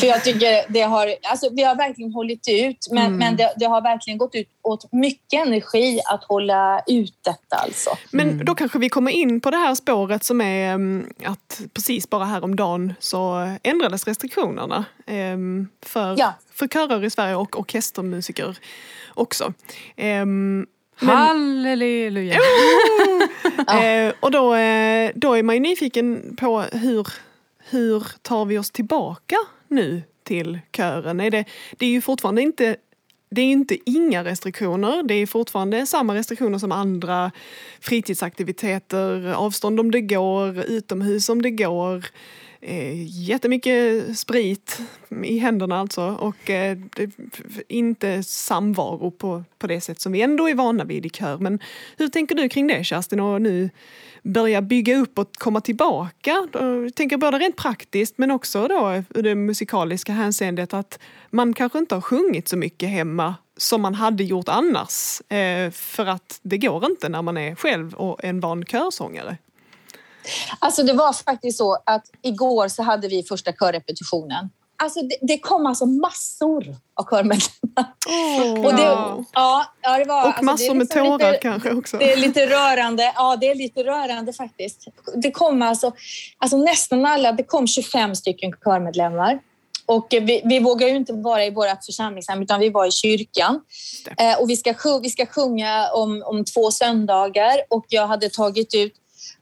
för 0.00 0.06
jag 0.06 0.24
tycker 0.24 0.72
det 0.72 0.82
har, 0.82 1.14
alltså, 1.22 1.48
vi 1.52 1.62
har 1.62 1.76
verkligen 1.76 2.12
hållit 2.12 2.48
ut 2.48 2.88
men, 2.90 3.06
mm. 3.06 3.18
men 3.18 3.36
det, 3.36 3.54
det, 3.56 3.66
har 3.66 3.82
verkligen 3.82 4.18
gått 4.18 4.34
ut 4.34 4.48
åt 4.62 4.92
mycket 4.92 5.46
energi 5.46 6.00
att 6.12 6.24
hålla 6.24 6.80
ut 6.86 7.18
detta 7.24 7.56
alltså. 7.56 7.90
Men 8.10 8.30
mm. 8.30 8.44
då 8.44 8.54
kanske 8.54 8.78
vi 8.78 8.88
kommer 8.88 9.12
in 9.12 9.40
på 9.40 9.50
det 9.50 9.56
här 9.56 9.74
spåret 9.74 10.24
som 10.24 10.40
är 10.40 10.74
mm, 10.74 11.06
att 11.24 11.60
precis 11.74 12.10
bara 12.10 12.24
häromdagen 12.24 12.94
så 12.98 13.54
ändrades 13.62 14.06
restriktionerna 14.06 14.84
ehm, 15.06 15.68
för, 15.82 16.14
ja. 16.18 16.34
för 16.52 16.68
körer 16.68 17.04
i 17.04 17.10
Sverige 17.10 17.34
och 17.34 17.60
orkestermusiker 17.60 18.58
också. 19.14 19.52
Men, 21.04 21.16
Halleluja! 21.16 22.34
eh, 23.82 24.12
och 24.20 24.30
då, 24.30 24.54
eh, 24.54 25.10
då 25.14 25.34
är 25.34 25.42
man 25.42 25.54
ju 25.54 25.60
nyfiken 25.60 26.36
på 26.36 26.60
hur, 26.60 27.08
hur 27.70 28.06
tar 28.22 28.44
vi 28.44 28.58
oss 28.58 28.70
tillbaka 28.70 29.36
nu 29.68 30.02
till 30.22 30.58
kören? 30.76 31.20
Är 31.20 31.30
det, 31.30 31.44
det 31.76 31.86
är 31.86 31.90
ju 31.90 32.00
fortfarande 32.00 32.42
inte 32.42 32.76
det 33.30 33.40
är 33.40 33.46
inte 33.46 33.90
inga 33.90 34.24
restriktioner, 34.24 35.02
det 35.02 35.14
är 35.14 35.26
fortfarande 35.26 35.86
samma 35.86 36.14
restriktioner 36.14 36.58
som 36.58 36.72
andra 36.72 37.30
fritidsaktiviteter, 37.80 39.32
avstånd 39.32 39.80
om 39.80 39.90
det 39.90 40.00
går, 40.00 40.58
utomhus 40.58 41.28
om 41.28 41.42
det 41.42 41.50
går 41.50 42.04
eh, 42.64 43.28
jättemycket 43.28 44.18
sprit 44.18 44.80
i 45.24 45.38
händerna 45.38 45.80
alltså 45.80 46.02
och 46.02 46.50
eh, 46.50 46.78
inte 47.68 48.22
samvaro 48.22 49.10
på, 49.10 49.44
på 49.58 49.66
det 49.66 49.80
sätt 49.80 50.00
som 50.00 50.12
vi 50.12 50.22
ändå 50.22 50.48
är 50.48 50.54
vana 50.54 50.84
vid 50.84 51.06
i 51.06 51.10
kör. 51.10 51.38
Men 51.38 51.58
hur 51.96 52.08
tänker 52.08 52.34
du 52.34 52.48
kring 52.48 52.66
det 52.66 52.84
Kerstin 52.84 53.20
och 53.20 53.42
nu 53.42 53.70
börja 54.22 54.62
bygga 54.62 54.96
upp 54.96 55.18
och 55.18 55.34
komma 55.34 55.60
tillbaka? 55.60 56.48
Jag 56.52 56.94
tänker 56.94 57.16
både 57.16 57.38
rent 57.38 57.56
praktiskt 57.56 58.18
men 58.18 58.30
också 58.30 58.68
då 58.68 59.02
ur 59.14 59.22
det 59.22 59.34
musikaliska 59.34 60.12
hänseendet 60.12 60.74
att 60.74 60.98
man 61.30 61.54
kanske 61.54 61.78
inte 61.78 61.94
har 61.94 62.02
sjungit 62.02 62.48
så 62.48 62.56
mycket 62.56 62.88
hemma 62.88 63.34
som 63.56 63.82
man 63.82 63.94
hade 63.94 64.24
gjort 64.24 64.48
annars. 64.48 65.20
Eh, 65.32 65.70
för 65.70 66.06
att 66.06 66.40
det 66.42 66.58
går 66.58 66.84
inte 66.84 67.08
när 67.08 67.22
man 67.22 67.36
är 67.36 67.54
själv 67.54 67.94
och 67.94 68.24
en 68.24 68.40
van 68.40 68.64
körsångare. 68.64 69.36
Alltså 70.58 70.82
det 70.82 70.92
var 70.92 71.12
faktiskt 71.12 71.58
så 71.58 71.78
att 71.86 72.04
igår 72.22 72.68
så 72.68 72.82
hade 72.82 73.08
vi 73.08 73.22
första 73.22 73.52
körrepetitionen. 73.52 74.50
Alltså 74.76 75.00
det, 75.02 75.16
det 75.20 75.38
kom 75.38 75.66
alltså 75.66 75.86
massor 75.86 76.76
av 76.94 77.04
körmedlemmar. 77.04 77.94
Oh, 78.06 78.66
och 78.66 78.74
det, 78.74 78.82
ja, 79.32 79.64
ja, 79.82 79.98
det 79.98 80.04
var, 80.04 80.20
och 80.20 80.26
alltså 80.26 80.44
massor 80.44 80.74
liksom 80.74 80.78
med 80.78 80.90
tårar 80.90 81.32
lite, 81.32 81.42
kanske 81.42 81.72
också. 81.72 81.96
Det 81.96 82.12
är 82.12 82.16
lite 82.16 82.46
rörande. 82.46 83.12
Ja, 83.16 83.36
det 83.36 83.50
är 83.50 83.54
lite 83.54 83.84
rörande 83.84 84.32
faktiskt. 84.32 84.88
Det 85.14 85.30
kom 85.30 85.62
alltså, 85.62 85.92
alltså 86.38 86.56
nästan 86.56 87.06
alla, 87.06 87.32
det 87.32 87.42
kom 87.42 87.66
25 87.66 88.14
stycken 88.14 88.52
körmedlemmar. 88.64 89.38
Och 89.86 90.06
vi, 90.10 90.42
vi 90.44 90.60
vågar 90.60 90.88
ju 90.88 90.96
inte 90.96 91.12
vara 91.12 91.44
i 91.44 91.50
vårt 91.50 91.84
församlingshem 91.86 92.42
utan 92.42 92.60
vi 92.60 92.70
var 92.70 92.86
i 92.86 92.90
kyrkan. 92.90 93.60
Eh, 94.18 94.40
och 94.40 94.50
vi 94.50 94.56
ska, 94.56 94.74
vi 95.02 95.10
ska 95.10 95.26
sjunga 95.26 95.90
om, 95.92 96.22
om 96.26 96.44
två 96.44 96.70
söndagar 96.70 97.60
och 97.70 97.84
jag 97.88 98.06
hade 98.06 98.28
tagit 98.28 98.74
ut 98.74 98.92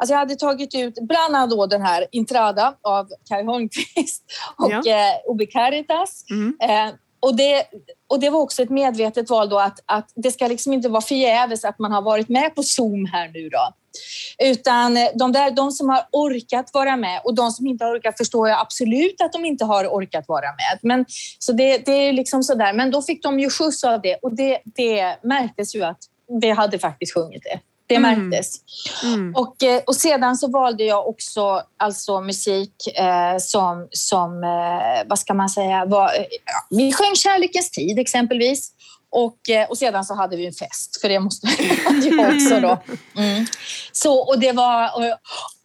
Alltså 0.03 0.14
jag 0.14 0.18
hade 0.18 0.36
tagit 0.36 0.74
ut 0.74 0.94
bland 0.94 1.36
annat 1.36 1.50
då 1.50 1.66
den 1.66 1.82
här 1.82 2.07
Intrada 2.12 2.74
av 2.82 3.09
Kai 3.28 3.44
Holmqvist 3.44 4.24
och 4.57 4.70
ja. 4.70 4.90
eh, 4.90 5.30
Obi 5.30 5.46
Caritas. 5.46 6.24
Mm. 6.30 6.57
Eh, 6.62 6.94
och 7.20 7.36
det, 7.36 7.64
och 8.09 8.20
det 8.20 8.30
var 8.30 8.40
också 8.40 8.62
ett 8.62 8.70
medvetet 8.70 9.30
val 9.30 9.48
då 9.48 9.59
att, 9.59 9.78
att 9.86 10.12
det 10.14 10.30
ska 10.30 10.46
liksom 10.46 10.72
inte 10.72 10.88
vara 10.88 11.00
förgäves 11.00 11.64
att 11.64 11.78
man 11.78 11.92
har 11.92 12.03
varit 12.03 12.28
med 12.28 12.55
på 12.55 12.62
Zoom 12.62 13.07
här 13.07 13.28
nu 13.28 13.48
då. 13.48 13.74
Utan 14.44 14.94
de, 15.14 15.32
där, 15.32 15.50
de 15.50 15.70
som 15.70 15.88
har 15.88 16.03
orkat 16.12 16.70
vara 16.72 16.96
med 16.96 17.20
och 17.24 17.34
de 17.34 17.50
som 17.50 17.66
inte 17.66 17.84
har 17.84 17.96
orkat 17.96 18.16
förstår 18.18 18.48
jag 18.48 18.61
absolut 18.61 19.20
att 19.20 19.32
de 19.32 19.44
inte 19.44 19.64
har 19.64 19.86
orkat 19.86 20.24
vara 20.28 20.46
med. 20.46 20.78
Men, 20.82 21.05
så 21.38 21.53
det, 21.53 21.78
det 21.86 21.92
är 21.92 22.12
liksom 22.12 22.42
sådär. 22.42 22.72
Men 22.72 22.90
då 22.90 23.03
fick 23.03 23.22
de 23.22 23.40
ju 23.40 23.50
skjuts 23.50 23.84
av 23.84 24.00
det 24.00 24.16
och 24.22 24.36
det, 24.36 24.59
det 24.64 25.16
märktes 25.22 25.74
ju 25.74 25.82
att 25.82 25.98
vi 26.40 26.50
hade 26.50 26.78
faktiskt 26.78 27.14
sjungit 27.14 27.42
det. 27.42 27.61
Det 27.93 27.97
mm. 27.97 28.28
märktes. 28.28 28.57
Mm. 29.05 29.34
Och, 29.34 29.62
eh, 29.62 29.82
och 29.86 29.97
sedan 29.97 30.36
så 30.36 30.49
valde 30.49 30.84
jag 30.84 31.09
också 31.09 31.62
alltså 31.76 32.20
musik 32.20 32.74
eh, 32.99 33.38
som, 33.38 33.88
som 33.90 34.45
eh, 34.45 35.09
vad 35.09 35.18
ska 35.18 35.34
man 35.34 35.49
säga, 35.49 35.84
var, 35.84 36.05
eh, 36.05 36.24
vi 36.70 36.93
sjöng 36.93 37.14
Kärlekens 37.14 37.70
tid 37.70 37.99
exempelvis. 37.99 38.72
Och, 39.11 39.51
eh, 39.51 39.68
och 39.68 39.78
sedan 39.78 40.05
så 40.05 40.14
hade 40.14 40.36
vi 40.36 40.47
en 40.47 40.53
fest, 40.53 41.01
för 41.01 41.09
det 41.09 41.20
måste 41.20 41.47
man 41.47 42.03
ju 42.03 42.26
också 42.36 42.61
då. 42.61 42.82
Mm. 43.20 43.47
Så, 43.93 44.18
och 44.18 44.38
det 44.38 44.53
var... 44.53 44.90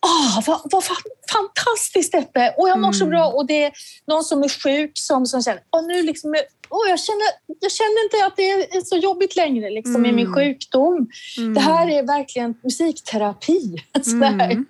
Åh, 0.08 0.44
vad, 0.48 0.62
vad 0.64 0.84
fantastiskt 1.32 2.12
detta 2.12 2.40
Och 2.58 2.70
jag 2.70 2.80
mår 2.80 2.92
så 2.92 3.04
mm. 3.04 3.12
bra. 3.12 3.28
Och 3.28 3.46
det 3.46 3.64
är 3.64 3.72
någon 4.08 4.24
som 4.24 4.44
är 4.44 4.50
sjuk 4.50 4.92
som, 4.94 5.26
som 5.26 5.42
känner 5.42 5.62
åh, 5.72 5.88
nu 5.88 6.04
liksom, 6.04 6.36
åh, 6.70 6.90
jag, 6.90 7.00
känner, 7.00 7.28
jag 7.60 7.72
känner 7.72 8.04
inte 8.04 8.26
att 8.26 8.36
det 8.36 8.52
är 8.52 8.82
så 8.86 8.98
jobbigt 8.98 9.36
längre 9.36 9.70
liksom, 9.70 9.96
mm. 9.96 10.06
i 10.06 10.14
min 10.14 10.26
mm. 10.26 10.36
sjukdom. 10.36 11.08
Mm. 11.38 11.54
Det 11.54 11.60
här 11.60 11.90
är 11.90 12.04
verkligen 12.04 12.56
musikterapi. 12.64 13.76
Mm. 14.18 14.66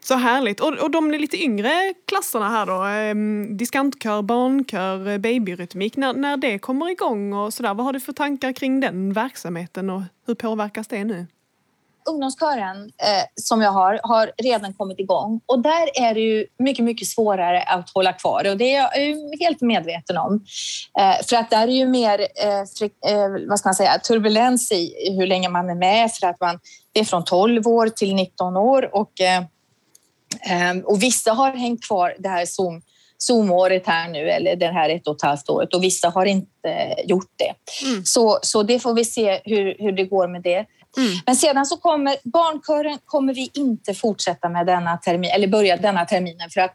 Så 0.00 0.14
härligt. 0.14 0.60
Och, 0.60 0.72
och 0.72 0.90
de 0.90 1.10
lite 1.10 1.36
yngre 1.42 1.94
klasserna 2.06 2.48
här 2.48 2.66
då, 2.66 2.86
eh, 2.86 3.56
diskantkör, 3.56 4.22
barnkör, 4.22 5.18
babyrytmik, 5.18 5.96
när, 5.96 6.12
när 6.12 6.36
det 6.36 6.58
kommer 6.58 6.90
igång 6.90 7.32
och 7.32 7.54
sådär, 7.54 7.74
vad 7.74 7.86
har 7.86 7.92
du 7.92 8.00
för 8.00 8.12
tankar 8.12 8.52
kring 8.52 8.80
den 8.80 9.12
verksamheten 9.12 9.90
och 9.90 10.02
hur 10.26 10.34
påverkas 10.34 10.86
det 10.86 11.04
nu? 11.04 11.26
Ungdomskören 12.10 12.76
eh, 12.82 13.24
som 13.34 13.62
jag 13.62 13.70
har, 13.70 14.00
har 14.02 14.32
redan 14.42 14.74
kommit 14.74 15.00
igång 15.00 15.40
och 15.46 15.58
där 15.58 15.88
är 15.94 16.14
det 16.14 16.20
ju 16.20 16.46
mycket, 16.58 16.84
mycket 16.84 17.08
svårare 17.08 17.62
att 17.62 17.90
hålla 17.90 18.12
kvar 18.12 18.50
och 18.50 18.56
det 18.56 18.74
är 18.74 18.76
jag 18.76 19.38
helt 19.40 19.60
medveten 19.60 20.16
om. 20.16 20.44
Eh, 20.98 21.26
för 21.26 21.36
att 21.36 21.50
där 21.50 21.68
är 21.68 21.72
ju 21.72 21.86
mer, 21.86 22.20
eh, 22.20 23.12
eh, 23.12 23.48
vad 23.48 23.58
ska 23.58 23.68
man 23.68 23.74
säga, 23.74 23.98
turbulens 23.98 24.72
i 24.72 25.16
hur 25.18 25.26
länge 25.26 25.48
man 25.48 25.70
är 25.70 25.74
med 25.74 26.12
för 26.12 26.26
att 26.26 26.40
man, 26.40 26.58
det 26.92 27.00
är 27.00 27.04
från 27.04 27.24
12 27.24 27.66
år 27.66 27.88
till 27.88 28.14
19 28.14 28.56
år 28.56 28.94
och, 28.94 29.20
eh, 29.20 29.38
eh, 30.50 30.78
och 30.84 31.02
vissa 31.02 31.32
har 31.32 31.52
hängt 31.52 31.84
kvar 31.84 32.14
det 32.18 32.28
här 32.28 32.46
Zoom 32.46 32.82
Zoom-året 33.18 33.86
här 33.86 34.08
nu 34.08 34.30
eller 34.30 34.56
det 34.56 34.66
här 34.66 34.90
ett 34.90 35.06
och 35.06 35.16
ett 35.16 35.22
halvt 35.22 35.50
året 35.50 35.74
och 35.74 35.82
vissa 35.82 36.08
har 36.08 36.26
inte 36.26 36.94
gjort 37.04 37.32
det. 37.36 37.54
Mm. 37.86 38.04
Så, 38.04 38.38
så 38.42 38.62
det 38.62 38.78
får 38.78 38.94
vi 38.94 39.04
se 39.04 39.40
hur, 39.44 39.76
hur 39.78 39.92
det 39.92 40.04
går 40.04 40.28
med 40.28 40.42
det. 40.42 40.66
Mm. 40.96 41.18
Men 41.26 41.36
sedan 41.36 41.66
så 41.66 41.76
kommer 41.76 42.16
barnkören 42.24 42.98
kommer 43.04 43.34
vi 43.34 43.50
inte 43.54 43.94
fortsätta 43.94 44.48
med 44.48 44.66
denna 44.66 44.96
termin 44.96 45.30
eller 45.30 45.48
börja 45.48 45.76
denna 45.76 46.04
terminen 46.04 46.50
för 46.50 46.60
att 46.60 46.74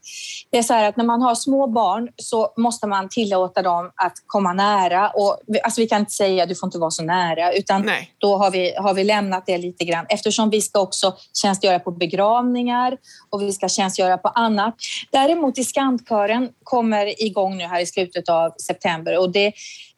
det 0.51 0.57
är 0.57 0.63
så 0.63 0.73
här 0.73 0.89
att 0.89 0.97
när 0.97 1.05
man 1.05 1.21
har 1.21 1.35
små 1.35 1.67
barn 1.67 2.09
så 2.17 2.53
måste 2.57 2.87
man 2.87 3.09
tillåta 3.09 3.61
dem 3.61 3.91
att 3.95 4.13
komma 4.25 4.53
nära 4.53 5.09
och 5.09 5.39
alltså 5.63 5.81
vi 5.81 5.87
kan 5.87 5.99
inte 5.99 6.11
säga 6.11 6.45
du 6.45 6.55
får 6.55 6.67
inte 6.67 6.77
vara 6.77 6.91
så 6.91 7.03
nära 7.03 7.53
utan 7.53 7.81
Nej. 7.81 8.13
då 8.17 8.37
har 8.37 8.51
vi, 8.51 8.75
har 8.75 8.93
vi 8.93 9.03
lämnat 9.03 9.45
det 9.45 9.57
lite 9.57 9.85
grann 9.85 10.05
eftersom 10.09 10.49
vi 10.49 10.61
ska 10.61 10.79
också 10.79 11.15
tjänstgöra 11.41 11.79
på 11.79 11.91
begravningar 11.91 12.97
och 13.29 13.41
vi 13.41 13.53
ska 13.53 13.69
tjänstgöra 13.69 14.17
på 14.17 14.27
annat. 14.27 14.75
Däremot 15.11 15.55
diskantkören 15.55 16.49
kommer 16.63 17.23
igång 17.23 17.57
nu 17.57 17.63
här 17.63 17.81
i 17.81 17.85
slutet 17.85 18.29
av 18.29 18.51
september 18.57 19.19
och 19.19 19.31
det 19.31 19.53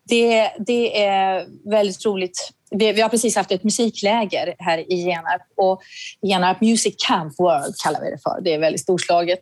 det, 0.07 0.51
det 0.59 1.03
är 1.05 1.45
väldigt 1.69 2.05
roligt 2.05 2.51
vi, 2.71 2.91
vi, 2.91 3.01
har 3.01 3.09
precis 3.09 3.35
haft 3.35 3.51
ett 3.51 3.63
musikläger 3.63 4.55
här 4.59 4.91
i 4.91 4.95
Genarp 4.95 5.41
och 5.57 5.81
Genarp 6.21 6.61
Music 6.61 6.95
Camp 7.07 7.39
World 7.39 7.75
kallar 7.83 8.01
vi 8.01 8.11
det 8.11 8.17
för. 8.23 8.41
Det 8.41 8.53
är 8.53 8.59
väldigt 8.59 8.81
storslaget. 8.81 9.39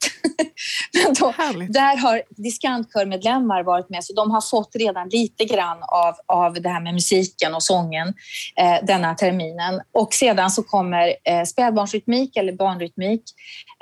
Men 0.93 1.13
då, 1.13 1.33
där 1.69 1.97
har 1.97 2.21
diskantkörmedlemmar 2.29 3.63
varit 3.63 3.89
med 3.89 4.03
så 4.03 4.13
de 4.13 4.31
har 4.31 4.41
fått 4.41 4.75
redan 4.75 5.09
lite 5.09 5.45
grann 5.45 5.77
av, 5.81 6.15
av 6.25 6.53
det 6.53 6.69
här 6.69 6.81
med 6.81 6.93
musiken 6.93 7.55
och 7.55 7.63
sången 7.63 8.13
eh, 8.55 8.85
denna 8.85 9.15
terminen. 9.15 9.81
Och 9.91 10.13
sedan 10.13 10.51
så 10.51 10.63
kommer 10.63 11.15
eh, 11.23 11.43
spädbarnsrytmik 11.43 12.37
eller 12.37 12.53
barnrytmik 12.53 13.23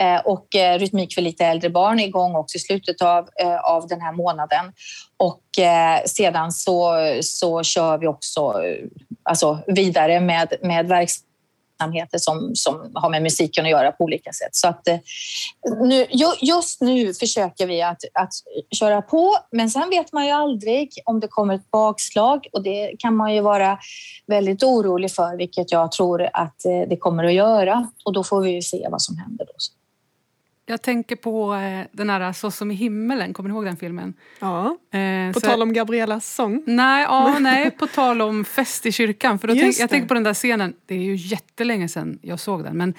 eh, 0.02 0.20
och 0.20 0.56
eh, 0.56 0.80
rytmik 0.80 1.14
för 1.14 1.22
lite 1.22 1.46
äldre 1.46 1.70
barn 1.70 2.00
igång 2.00 2.36
också 2.36 2.58
i 2.58 2.60
slutet 2.60 3.02
av, 3.02 3.30
eh, 3.42 3.60
av 3.60 3.88
den 3.88 4.02
här 4.02 4.14
månaden. 4.14 4.74
Och 5.22 5.60
eh, 5.60 6.04
sedan 6.06 6.52
så, 6.52 6.96
så 7.22 7.64
kör 7.64 7.98
vi 7.98 8.08
också 8.08 8.40
eh, 8.40 8.88
alltså 9.24 9.60
vidare 9.68 10.20
med, 10.20 10.54
med 10.62 10.88
verksamheter 10.88 12.18
som, 12.18 12.56
som 12.56 12.92
har 12.94 13.10
med 13.10 13.24
musiken 13.24 13.66
att 13.66 13.72
göra 13.72 13.92
på 13.92 14.04
olika 14.04 14.34
sätt. 14.34 14.56
Så 14.56 14.68
att, 14.68 14.88
eh, 14.88 14.98
nu, 15.82 16.06
just 16.42 16.82
nu 16.82 17.14
försöker 17.14 17.68
vi 17.68 17.82
att, 17.82 18.02
att 18.14 18.34
köra 18.76 19.02
på, 19.02 19.38
men 19.52 19.70
sen 19.70 19.90
vet 19.90 20.14
man 20.14 20.26
ju 20.26 20.32
aldrig 20.32 20.90
om 21.06 21.20
det 21.20 21.28
kommer 21.28 21.56
ett 21.56 21.72
bakslag 21.72 22.48
och 22.54 22.64
det 22.64 22.96
kan 23.00 23.16
man 23.16 23.36
ju 23.36 23.42
vara 23.42 23.80
väldigt 24.28 24.64
orolig 24.64 25.12
för, 25.12 25.38
vilket 25.38 25.72
jag 25.72 25.92
tror 25.92 26.30
att 26.34 26.66
eh, 26.66 26.90
det 26.90 26.98
kommer 26.98 27.24
att 27.24 27.34
göra 27.34 27.88
och 28.06 28.14
då 28.14 28.24
får 28.24 28.42
vi 28.42 28.52
ju 28.52 28.62
se 28.62 28.88
vad 28.92 29.02
som 29.02 29.18
händer 29.18 29.46
då. 29.46 29.81
Jag 30.66 30.82
tänker 30.82 31.16
på 31.16 31.54
eh, 31.54 31.88
den 31.92 32.10
här 32.10 32.34
Så 32.34 32.52
som 32.52 32.72
i 32.72 32.74
himmelen, 32.74 33.34
kommer 33.34 33.50
ni 33.50 33.56
ihåg 33.56 33.66
den 33.66 33.78
filmen? 33.78 34.14
Ja, 34.40 34.78
eh, 34.92 35.34
på 35.34 35.40
tal 35.40 35.62
om 35.62 35.74
Gabrielas 35.74 36.36
sång. 36.36 36.64
Nej, 36.66 37.04
ja, 37.04 37.36
nej, 37.40 37.72
på 37.72 37.88
tal 37.88 38.22
om 38.22 38.46
fest 38.46 38.86
i 38.86 38.92
kyrkan. 38.92 39.40
För 39.40 39.48
då 39.48 39.54
tänk, 39.54 39.80
jag 39.80 39.90
tänker 39.90 40.08
på 40.08 40.14
den 40.14 40.24
där 40.24 40.34
scenen, 40.34 40.74
det 40.86 40.96
är 40.96 41.00
ju 41.00 41.16
jättelänge 41.16 41.90
sedan 41.90 42.20
jag 42.22 42.40
såg 42.40 42.64
den. 42.64 42.78
Men 42.78 42.90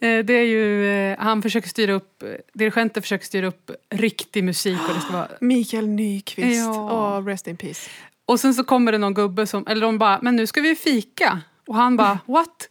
eh, 0.00 0.24
det 0.24 0.34
är 0.34 0.44
ju, 0.44 0.86
eh, 0.86 1.18
han 1.18 1.42
försöker 1.42 1.68
styra 1.68 1.92
upp, 1.92 2.24
dirigenten 2.52 3.02
försöker 3.02 3.26
styra 3.26 3.46
upp 3.46 3.70
riktig 3.90 4.44
musik. 4.44 4.78
Och 4.88 4.94
det 4.94 5.00
ska 5.00 5.12
vara... 5.12 5.28
Mikael 5.40 5.88
Nyqvist, 5.88 6.58
ja. 6.58 7.18
oh, 7.18 7.26
rest 7.26 7.46
in 7.46 7.56
peace. 7.56 7.90
Och 8.26 8.40
sen 8.40 8.54
så 8.54 8.64
kommer 8.64 8.92
det 8.92 8.98
någon 8.98 9.14
gubbe 9.14 9.46
som, 9.46 9.66
eller 9.66 9.80
de 9.80 9.98
bara, 9.98 10.18
men 10.22 10.36
nu 10.36 10.46
ska 10.46 10.60
vi 10.60 10.74
fika. 10.74 11.40
Och 11.66 11.74
han 11.74 11.96
bara, 11.96 12.18
what? 12.26 12.68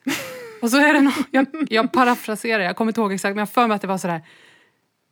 Och 0.62 0.70
så 0.70 0.78
är 0.78 0.94
det 0.94 1.02
någon, 1.02 1.14
jag, 1.32 1.48
jag 1.70 1.92
parafraserar, 1.92 2.64
jag 2.64 2.76
kommer 2.76 2.90
inte 2.90 3.02
ihåg 3.02 3.14
exakt 3.14 3.36
men 3.36 3.42
jag 3.42 3.50
för 3.50 3.68
mig 3.68 3.76
att 3.76 3.82
det 3.82 3.88
var 3.88 3.98
sådär 3.98 4.22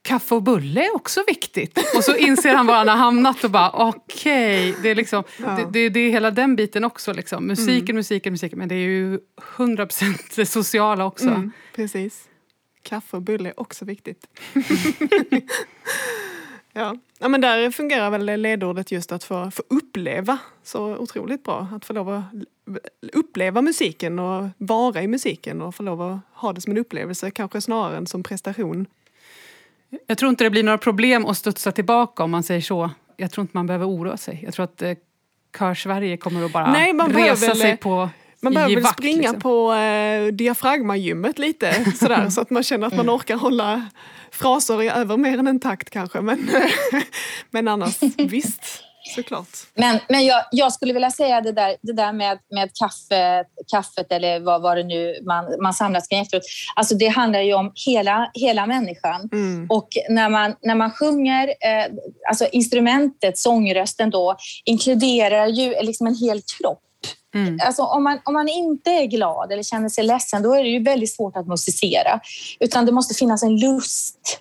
Kaffe 0.01 0.35
och 0.35 0.43
bulle 0.43 0.85
är 0.85 0.95
också 0.95 1.23
viktigt. 1.27 1.77
Och 1.95 2.03
så 2.03 2.15
inser 2.15 2.55
han 2.55 2.67
var 2.67 2.75
han 2.75 2.87
har 2.87 2.95
hamnat 2.95 3.43
och 3.43 3.51
bara 3.51 3.71
okej. 3.71 4.69
Okay. 4.69 4.81
Det, 4.81 4.89
är 4.89 4.95
liksom, 4.95 5.23
ja. 5.37 5.49
det, 5.49 5.67
det, 5.71 5.89
det, 5.89 5.99
är 5.99 6.09
hela 6.09 6.31
den 6.31 6.55
biten 6.55 6.83
också. 6.83 7.13
Liksom. 7.13 7.47
Musiken, 7.47 7.81
mm. 7.81 7.95
musiken, 7.95 8.33
musiken. 8.33 8.59
Men 8.59 8.67
det 8.69 8.75
är 8.75 8.79
ju 8.79 9.19
100% 9.55 10.35
det 10.35 10.45
sociala 10.45 11.05
också. 11.05 11.27
Mm, 11.27 11.51
precis. 11.75 12.23
Kaffe 12.83 13.17
och 13.17 13.23
bulle 13.23 13.49
är 13.49 13.59
också 13.59 13.85
viktigt. 13.85 14.27
Ja. 16.79 16.95
ja, 17.19 17.27
men 17.27 17.41
där 17.41 17.71
fungerar 17.71 18.09
väl 18.09 18.41
ledordet 18.41 18.91
just 18.91 19.11
att 19.11 19.23
få, 19.23 19.51
få 19.51 19.63
uppleva 19.67 20.37
så 20.63 20.97
otroligt 20.97 21.43
bra. 21.43 21.67
Att 21.75 21.85
få 21.85 21.93
lov 21.93 22.09
att 22.09 22.23
uppleva 23.13 23.61
musiken 23.61 24.19
och 24.19 24.49
vara 24.57 25.01
i 25.01 25.07
musiken 25.07 25.61
och 25.61 25.75
få 25.75 25.83
lov 25.83 26.01
att 26.01 26.19
ha 26.33 26.53
det 26.53 26.61
som 26.61 26.71
en 26.71 26.77
upplevelse 26.77 27.31
kanske 27.31 27.61
snarare 27.61 27.97
än 27.97 28.07
som 28.07 28.23
prestation. 28.23 28.85
Jag 30.07 30.17
tror 30.17 30.29
inte 30.29 30.43
det 30.43 30.49
blir 30.49 30.63
några 30.63 30.77
problem 30.77 31.25
att 31.25 31.37
studsa 31.37 31.71
tillbaka 31.71 32.23
om 32.23 32.31
man 32.31 32.43
säger 32.43 32.61
så. 32.61 32.89
Jag 33.17 33.31
tror 33.31 33.41
inte 33.41 33.57
man 33.57 33.67
behöver 33.67 33.87
oroa 33.87 34.17
sig. 34.17 34.39
Jag 34.43 34.53
tror 34.53 34.63
att 34.63 34.81
eh, 34.81 34.93
Kör-Sverige 35.57 36.17
kommer 36.17 36.45
att 36.45 36.53
bara 36.53 36.71
Nej, 36.71 36.93
resa 36.93 37.55
sig 37.55 37.77
på 37.77 38.09
man 38.41 38.53
behöver 38.53 38.75
väl 38.75 38.85
springa 38.85 39.21
liksom. 39.21 39.39
på 39.39 39.73
eh, 39.73 40.27
diafragmagymmet 40.27 41.39
lite 41.39 41.91
sådär, 41.95 42.29
så 42.29 42.41
att 42.41 42.49
man 42.49 42.63
känner 42.63 42.87
att 42.87 42.95
man 42.95 43.09
orkar 43.09 43.35
hålla 43.35 43.87
fraser 44.31 44.83
i 44.83 44.89
över 44.89 45.17
mer 45.17 45.37
än 45.37 45.47
en 45.47 45.59
takt 45.59 45.89
kanske. 45.89 46.21
Men, 46.21 46.49
men 47.51 47.67
annars 47.67 47.99
visst, 48.17 48.83
såklart. 49.15 49.47
Men, 49.75 49.99
men 50.09 50.25
jag, 50.25 50.43
jag, 50.51 50.73
skulle 50.73 50.93
vilja 50.93 51.11
säga 51.11 51.41
det 51.41 51.51
där, 51.51 51.75
det 51.81 51.93
där 51.93 52.13
med, 52.13 52.39
med 52.51 52.69
kaffe, 52.73 53.43
kaffet 53.71 54.11
eller 54.11 54.39
vad, 54.39 54.61
vad 54.61 54.77
det 54.77 54.83
nu 54.83 55.15
man, 55.25 55.45
man 55.61 55.73
samlas 55.73 56.07
kring 56.07 56.19
efteråt. 56.19 56.43
Alltså 56.75 56.95
det 56.95 57.07
handlar 57.07 57.41
ju 57.41 57.53
om 57.53 57.71
hela, 57.85 58.31
hela 58.33 58.65
människan. 58.65 59.29
Mm. 59.31 59.67
Och 59.69 59.87
när 60.09 60.29
man, 60.29 60.55
när 60.61 60.75
man 60.75 60.91
sjunger, 60.91 61.47
eh, 61.47 61.85
alltså 62.29 62.47
instrumentet, 62.51 63.37
sångrösten 63.37 64.09
då, 64.09 64.35
inkluderar 64.65 65.47
ju 65.47 65.73
liksom 65.81 66.07
en 66.07 66.15
hel 66.15 66.41
kropp. 66.41 66.83
Mm. 67.35 67.59
Alltså, 67.63 67.83
om, 67.83 68.03
man, 68.03 68.19
om 68.25 68.33
man 68.33 68.49
inte 68.49 68.89
är 68.89 69.05
glad 69.05 69.51
eller 69.51 69.63
känner 69.63 69.89
sig 69.89 70.03
ledsen, 70.03 70.43
då 70.43 70.53
är 70.53 70.63
det 70.63 70.69
ju 70.69 70.83
väldigt 70.83 71.15
svårt 71.15 71.37
att 71.37 71.47
musicera. 71.47 72.19
Utan 72.59 72.85
det 72.85 72.91
måste 72.91 73.13
finnas 73.13 73.43
en 73.43 73.57
lust. 73.59 74.39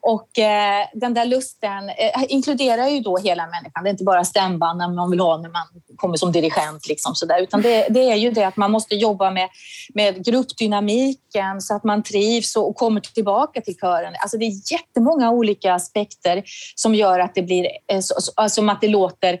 Och 0.00 0.38
eh, 0.38 0.86
den 0.94 1.14
där 1.14 1.24
lusten 1.24 1.88
eh, 1.88 2.24
inkluderar 2.28 2.88
ju 2.88 3.00
då 3.00 3.16
hela 3.16 3.46
människan. 3.46 3.84
Det 3.84 3.88
är 3.88 3.90
inte 3.90 4.04
bara 4.04 4.24
stämbanden 4.24 4.94
man 4.94 5.10
vill 5.10 5.20
ha 5.20 5.36
när 5.36 5.48
man 5.48 5.66
kommer 5.96 6.16
som 6.16 6.32
dirigent. 6.32 6.88
Liksom, 6.88 7.14
så 7.14 7.26
där. 7.26 7.42
Utan 7.42 7.62
det, 7.62 7.86
det, 7.90 8.10
är 8.10 8.16
ju 8.16 8.30
det 8.30 8.44
att 8.44 8.56
man 8.56 8.70
måste 8.70 8.94
jobba 8.94 9.30
med, 9.30 9.48
med 9.94 10.24
gruppdynamiken 10.24 11.60
så 11.60 11.74
att 11.74 11.84
man 11.84 12.02
trivs 12.02 12.56
och, 12.56 12.68
och 12.68 12.76
kommer 12.76 13.00
tillbaka 13.00 13.60
till 13.60 13.76
kören. 13.76 14.14
Alltså 14.22 14.38
det 14.38 14.44
är 14.44 14.72
jättemånga 14.72 15.30
olika 15.30 15.74
aspekter 15.74 16.42
som 16.74 16.94
gör 16.94 17.20
att 17.20 17.34
det 17.34 17.42
blir, 17.42 17.64
eh, 17.64 18.00
alltså 18.36 18.70
att 18.70 18.80
det 18.80 18.88
låter 18.88 19.38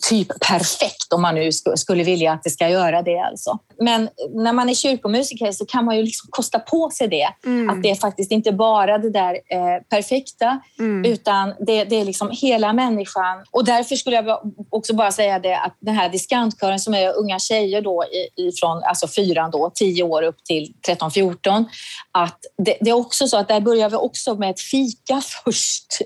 typ 0.00 0.40
perfekt 0.40 1.12
om 1.12 1.22
man 1.22 1.34
nu 1.34 1.50
skulle 1.76 2.02
vilja 2.02 2.32
att 2.32 2.42
det 2.42 2.50
ska 2.50 2.68
göra 2.68 3.02
det. 3.02 3.18
Alltså. 3.18 3.58
Men 3.78 4.08
när 4.34 4.52
man 4.52 4.68
är 4.68 4.74
kyrkomusiker 4.74 5.52
så 5.52 5.66
kan 5.66 5.84
man 5.84 5.96
ju 5.96 6.02
liksom 6.02 6.28
kosta 6.30 6.58
på 6.58 6.90
sig 6.90 7.08
det. 7.08 7.28
Mm. 7.44 7.70
Att 7.70 7.82
det 7.82 7.90
är 7.90 7.94
faktiskt 7.94 8.32
inte 8.32 8.52
bara 8.52 8.98
det 8.98 9.10
där 9.10 9.34
eh, 9.34 9.82
perfekta 9.88 10.60
mm. 10.78 11.12
utan 11.12 11.54
det, 11.60 11.84
det, 11.84 11.96
är 11.96 12.04
liksom 12.04 12.30
hela 12.32 12.72
människan. 12.72 13.44
Och 13.50 13.64
därför 13.64 13.96
skulle 13.96 14.16
jag 14.16 14.52
också 14.70 14.94
bara 14.94 15.12
säga 15.12 15.38
det 15.38 15.58
att 15.58 15.76
den 15.80 15.94
här 15.94 16.08
diskantkören 16.08 16.80
som 16.80 16.94
är 16.94 17.16
unga 17.16 17.38
tjejer 17.38 17.80
då 17.80 18.04
ifrån 18.36 18.82
alltså 18.84 19.08
fyran 19.08 19.50
då, 19.50 19.70
tio 19.74 20.02
år 20.02 20.22
upp 20.22 20.44
till 20.44 20.74
13-14. 20.88 21.64
Att 22.12 22.38
det, 22.58 22.76
det, 22.80 22.90
är 22.90 22.94
också 22.94 23.28
så 23.28 23.36
att 23.36 23.48
där 23.48 23.60
börjar 23.60 23.90
vi 23.90 23.96
också 23.96 24.34
med 24.34 24.50
ett 24.50 24.60
fika 24.60 25.22
först 25.44 25.98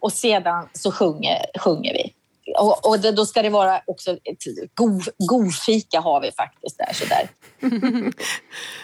och 0.00 0.12
sedan 0.12 0.68
så 0.72 0.92
sjunger, 0.92 1.46
sjunger 1.58 1.92
vi 1.92 2.12
och, 2.58 2.88
och 2.88 3.00
det, 3.00 3.12
då 3.12 3.26
ska 3.26 3.42
det 3.42 3.50
vara 3.50 3.80
också 3.86 4.10
ett 4.10 4.44
god, 4.74 5.08
god 5.18 5.54
fika 5.54 6.00
har 6.00 6.20
vi 6.20 6.32
faktiskt 6.32 6.78
där. 6.78 6.92
Så 6.92 7.04
där. 7.04 7.28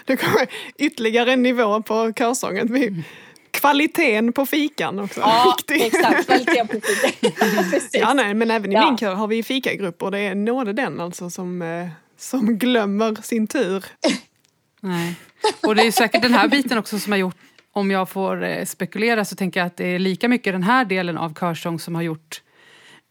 det 0.04 0.16
kommer 0.16 0.46
ytterligare 0.78 1.32
en 1.32 1.42
nivå 1.42 1.82
på 1.82 2.12
körsången. 2.12 2.72
Vi, 2.72 3.04
kvaliteten 3.50 4.32
på 4.32 4.46
fikan 4.46 4.98
också. 5.00 5.20
Ja, 5.20 5.56
Viktig. 5.56 5.86
exakt. 5.86 6.26
Kvaliteten 6.26 6.68
på 6.68 6.80
fikan. 6.80 7.32
ja, 7.92 8.14
nej, 8.14 8.34
men 8.34 8.50
även 8.50 8.72
i 8.72 8.74
ja. 8.74 8.86
min 8.86 8.98
kör 8.98 9.14
har 9.14 9.26
vi 9.26 9.42
fikagrupper. 9.42 10.10
Det 10.10 10.18
är 10.18 10.34
nåde 10.34 10.72
den 10.72 11.00
alltså 11.00 11.30
som, 11.30 11.62
eh, 11.62 11.88
som 12.18 12.58
glömmer 12.58 13.22
sin 13.22 13.46
tur. 13.46 13.84
Nej. 14.80 15.14
Och 15.66 15.74
det 15.74 15.82
är 15.82 15.92
säkert 15.92 16.22
den 16.22 16.34
här 16.34 16.48
biten 16.48 16.78
också 16.78 16.98
som 16.98 17.12
har 17.12 17.18
gjort 17.18 17.36
om 17.72 17.90
jag 17.90 18.08
får 18.08 18.44
eh, 18.44 18.64
spekulera 18.64 19.24
så 19.24 19.36
tänker 19.36 19.60
jag 19.60 19.66
att 19.66 19.76
det 19.76 19.86
är 19.86 19.98
lika 19.98 20.28
mycket 20.28 20.54
den 20.54 20.62
här 20.62 20.84
delen 20.84 21.18
av 21.18 21.34
körsång 21.34 21.80
som 21.80 21.94
har 21.94 22.02
gjort 22.02 22.42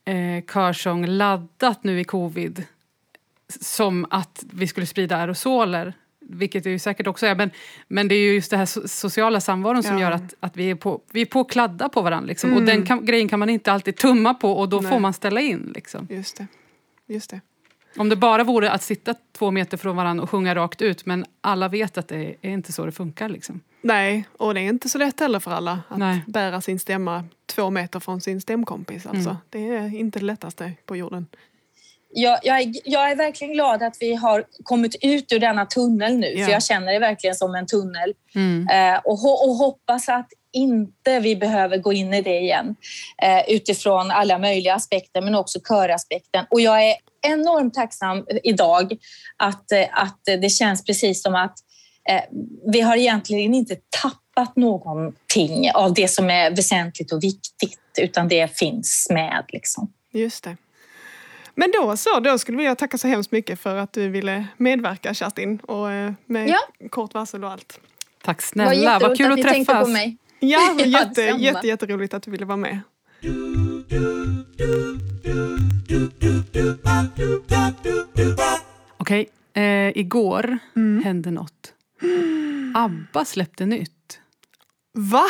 eh, 0.06 0.44
körsång 0.54 1.06
laddat 1.06 1.84
nu 1.84 2.00
i 2.00 2.04
covid 2.04 2.64
som 3.48 4.06
att 4.10 4.44
vi 4.54 4.68
skulle 4.68 4.86
sprida 4.86 5.18
aerosoler. 5.18 5.94
Vilket 6.28 6.64
det 6.64 6.70
ju 6.70 6.80
säkert 6.80 7.08
också 7.08 7.26
är. 7.26 7.36
Men, 7.36 7.52
men 7.88 8.08
det 8.08 8.16
är 8.16 8.20
ju 8.20 8.34
just 8.34 8.52
det 8.52 8.58
här 8.58 8.88
sociala 8.88 9.42
samvaron 9.42 9.84
som 9.84 9.94
ja. 9.94 10.02
gör 10.02 10.12
att, 10.12 10.34
att 10.40 10.58
vi, 10.58 10.70
är 10.70 10.76
på, 10.76 11.02
vi 11.12 11.22
är 11.22 11.26
på 11.26 11.40
att 11.40 11.50
kladda 11.50 11.90
på 11.90 12.02
varandra. 12.02 12.28
Liksom. 12.28 12.50
Mm. 12.50 12.62
Och 12.62 12.68
den 12.68 12.86
kan, 12.86 13.06
grejen 13.06 13.28
kan 13.28 13.40
man 13.40 13.50
inte 13.50 13.72
alltid 13.72 13.96
tumma 13.96 14.34
på 14.34 14.52
och 14.52 14.70
då 14.70 14.82
Nej. 14.82 14.92
får 14.92 15.00
man 15.00 15.14
ställa 15.14 15.42
in. 15.42 15.72
Liksom. 15.76 16.08
Just 16.10 16.38
det. 16.38 16.48
Just 17.08 17.30
det. 17.30 17.42
Om 17.98 18.10
det 18.10 18.16
bara 18.16 18.44
vore 18.44 18.72
att 18.72 18.84
sitta 18.84 19.16
två 19.38 19.52
meter 19.52 19.78
från 19.78 19.96
varandra 19.96 20.24
och 20.24 20.30
sjunga 20.30 20.56
rakt 20.56 20.82
ut 20.82 21.06
men 21.06 21.26
alla 21.42 21.68
vet 21.68 21.98
att 21.98 22.08
det 22.08 22.36
är 22.42 22.50
inte 22.50 22.74
så 22.74 22.86
det 22.86 22.92
funkar. 22.92 23.30
Liksom. 23.30 23.62
Nej, 23.86 24.26
och 24.38 24.54
det 24.54 24.60
är 24.60 24.70
inte 24.70 24.90
så 24.90 24.98
lätt 24.98 25.20
heller 25.20 25.40
för 25.40 25.52
alla 25.52 25.80
att 25.90 25.98
Nej. 25.98 26.24
bära 26.28 26.62
sin 26.62 26.80
stämma 26.80 27.24
två 27.46 27.70
meter 27.70 28.00
från 28.00 28.22
sin 28.22 28.42
stämkompis. 28.42 29.06
Alltså. 29.06 29.30
Mm. 29.30 29.42
Det 29.50 29.68
är 29.68 29.96
inte 29.96 30.20
det 30.20 30.26
lättaste 30.26 30.72
på 30.86 30.96
jorden. 30.96 31.28
Jag, 32.10 32.40
jag, 32.44 32.62
är, 32.62 32.74
jag, 32.84 33.12
är 33.12 33.16
verkligen 33.16 33.54
glad 33.54 33.84
att 33.84 33.98
vi 34.00 34.16
har 34.16 34.44
kommit 34.64 34.96
ut 35.02 35.32
ur 35.32 35.40
denna 35.40 35.66
tunnel 35.66 36.18
nu, 36.18 36.28
ja. 36.28 36.46
för 36.46 36.52
jag 36.52 36.64
känner 36.64 36.94
det 36.94 37.00
verkligen 37.00 37.36
som 37.36 37.56
en 37.56 37.66
tunnel. 37.66 38.14
Mm. 38.36 38.68
Eh, 38.68 39.00
och, 39.04 39.48
och, 39.48 39.56
hoppas 39.56 40.10
att 40.10 40.28
inte 40.54 41.20
vi 41.20 41.36
behöver 41.36 41.78
gå 41.78 41.94
in 41.94 42.14
i 42.14 42.22
det 42.22 42.40
igen 42.40 42.76
eh, 43.22 43.56
utifrån 43.56 44.12
alla 44.12 44.38
möjliga 44.38 44.74
aspekter, 44.74 45.22
men 45.22 45.36
också 45.36 45.60
köraspekten. 45.60 46.46
Och 46.50 46.62
jag 46.62 46.84
är 46.84 46.96
enormt 47.22 47.74
tacksam 47.74 48.26
idag 48.44 48.98
att, 49.38 49.72
eh, 49.72 49.86
att 49.92 50.20
det 50.26 50.50
känns 50.50 50.86
precis 50.86 51.24
som 51.24 51.36
att 51.36 51.65
vi 52.72 52.82
har 52.82 52.98
egentligen 52.98 53.54
inte 53.54 53.76
tappat 54.02 54.56
någonting 54.56 55.72
av 55.74 55.94
det 55.94 56.08
som 56.08 56.30
är 56.30 56.56
väsentligt 56.56 57.12
och 57.12 57.24
viktigt, 57.24 57.80
utan 57.98 58.28
det 58.28 58.58
finns 58.58 59.08
med. 59.10 59.46
Liksom. 59.50 59.94
Just 60.12 60.44
det. 60.44 60.58
Men 61.56 61.72
då 61.72 61.98
så, 61.98 62.20
då 62.20 62.38
skulle 62.38 62.64
jag 62.64 62.78
tacka 62.78 62.98
så 62.98 63.08
hemskt 63.08 63.32
mycket 63.32 63.60
för 63.60 63.76
att 63.76 63.94
du 63.94 64.10
ville 64.10 64.48
medverka 64.58 65.14
Kerstin 65.14 65.58
och 65.58 65.92
eh, 65.92 66.14
med 66.26 66.50
ja. 66.50 66.60
kort 66.90 67.14
varsel 67.14 67.44
och 67.44 67.52
allt. 67.52 67.80
Tack 68.24 68.42
snälla, 68.42 69.00
vad 69.00 69.18
kul 69.18 69.32
att, 69.32 69.40
att 69.40 69.46
träffas. 69.46 69.84
På 69.84 69.92
mig. 69.92 70.18
Ja, 70.40 70.78
jätte, 70.86 71.22
ja, 71.22 71.38
jätte, 71.38 71.68
jätteroligt 71.68 72.14
att 72.14 72.24
du 72.24 72.32
ville 72.32 72.46
vara 72.46 72.58
med. 72.58 72.80
Okej, 78.98 79.28
okay, 79.54 79.64
eh, 79.64 79.98
igår 79.98 80.58
mm. 80.76 81.04
hände 81.04 81.32
något. 81.32 81.75
ABBA 82.76 83.26
släppte 83.26 83.66
nytt. 83.66 84.20
Va? 84.94 85.26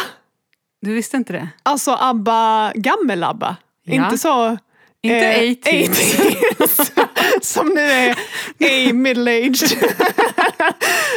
Du 0.82 0.94
visste 0.94 1.18
inte 1.18 1.34
det? 1.34 1.50
Alltså 1.64 1.92
ABBA, 1.92 2.72
gammel-ABBA? 2.76 3.56
Ja. 3.84 4.06
Inte 4.06 4.18
så... 4.18 4.58
Inte 5.02 5.34
eh, 5.34 5.52
80s. 5.52 6.92
som 7.42 7.68
nu 7.68 7.82
är 7.82 8.12
A 8.60 8.94
middle-aged. 8.94 9.78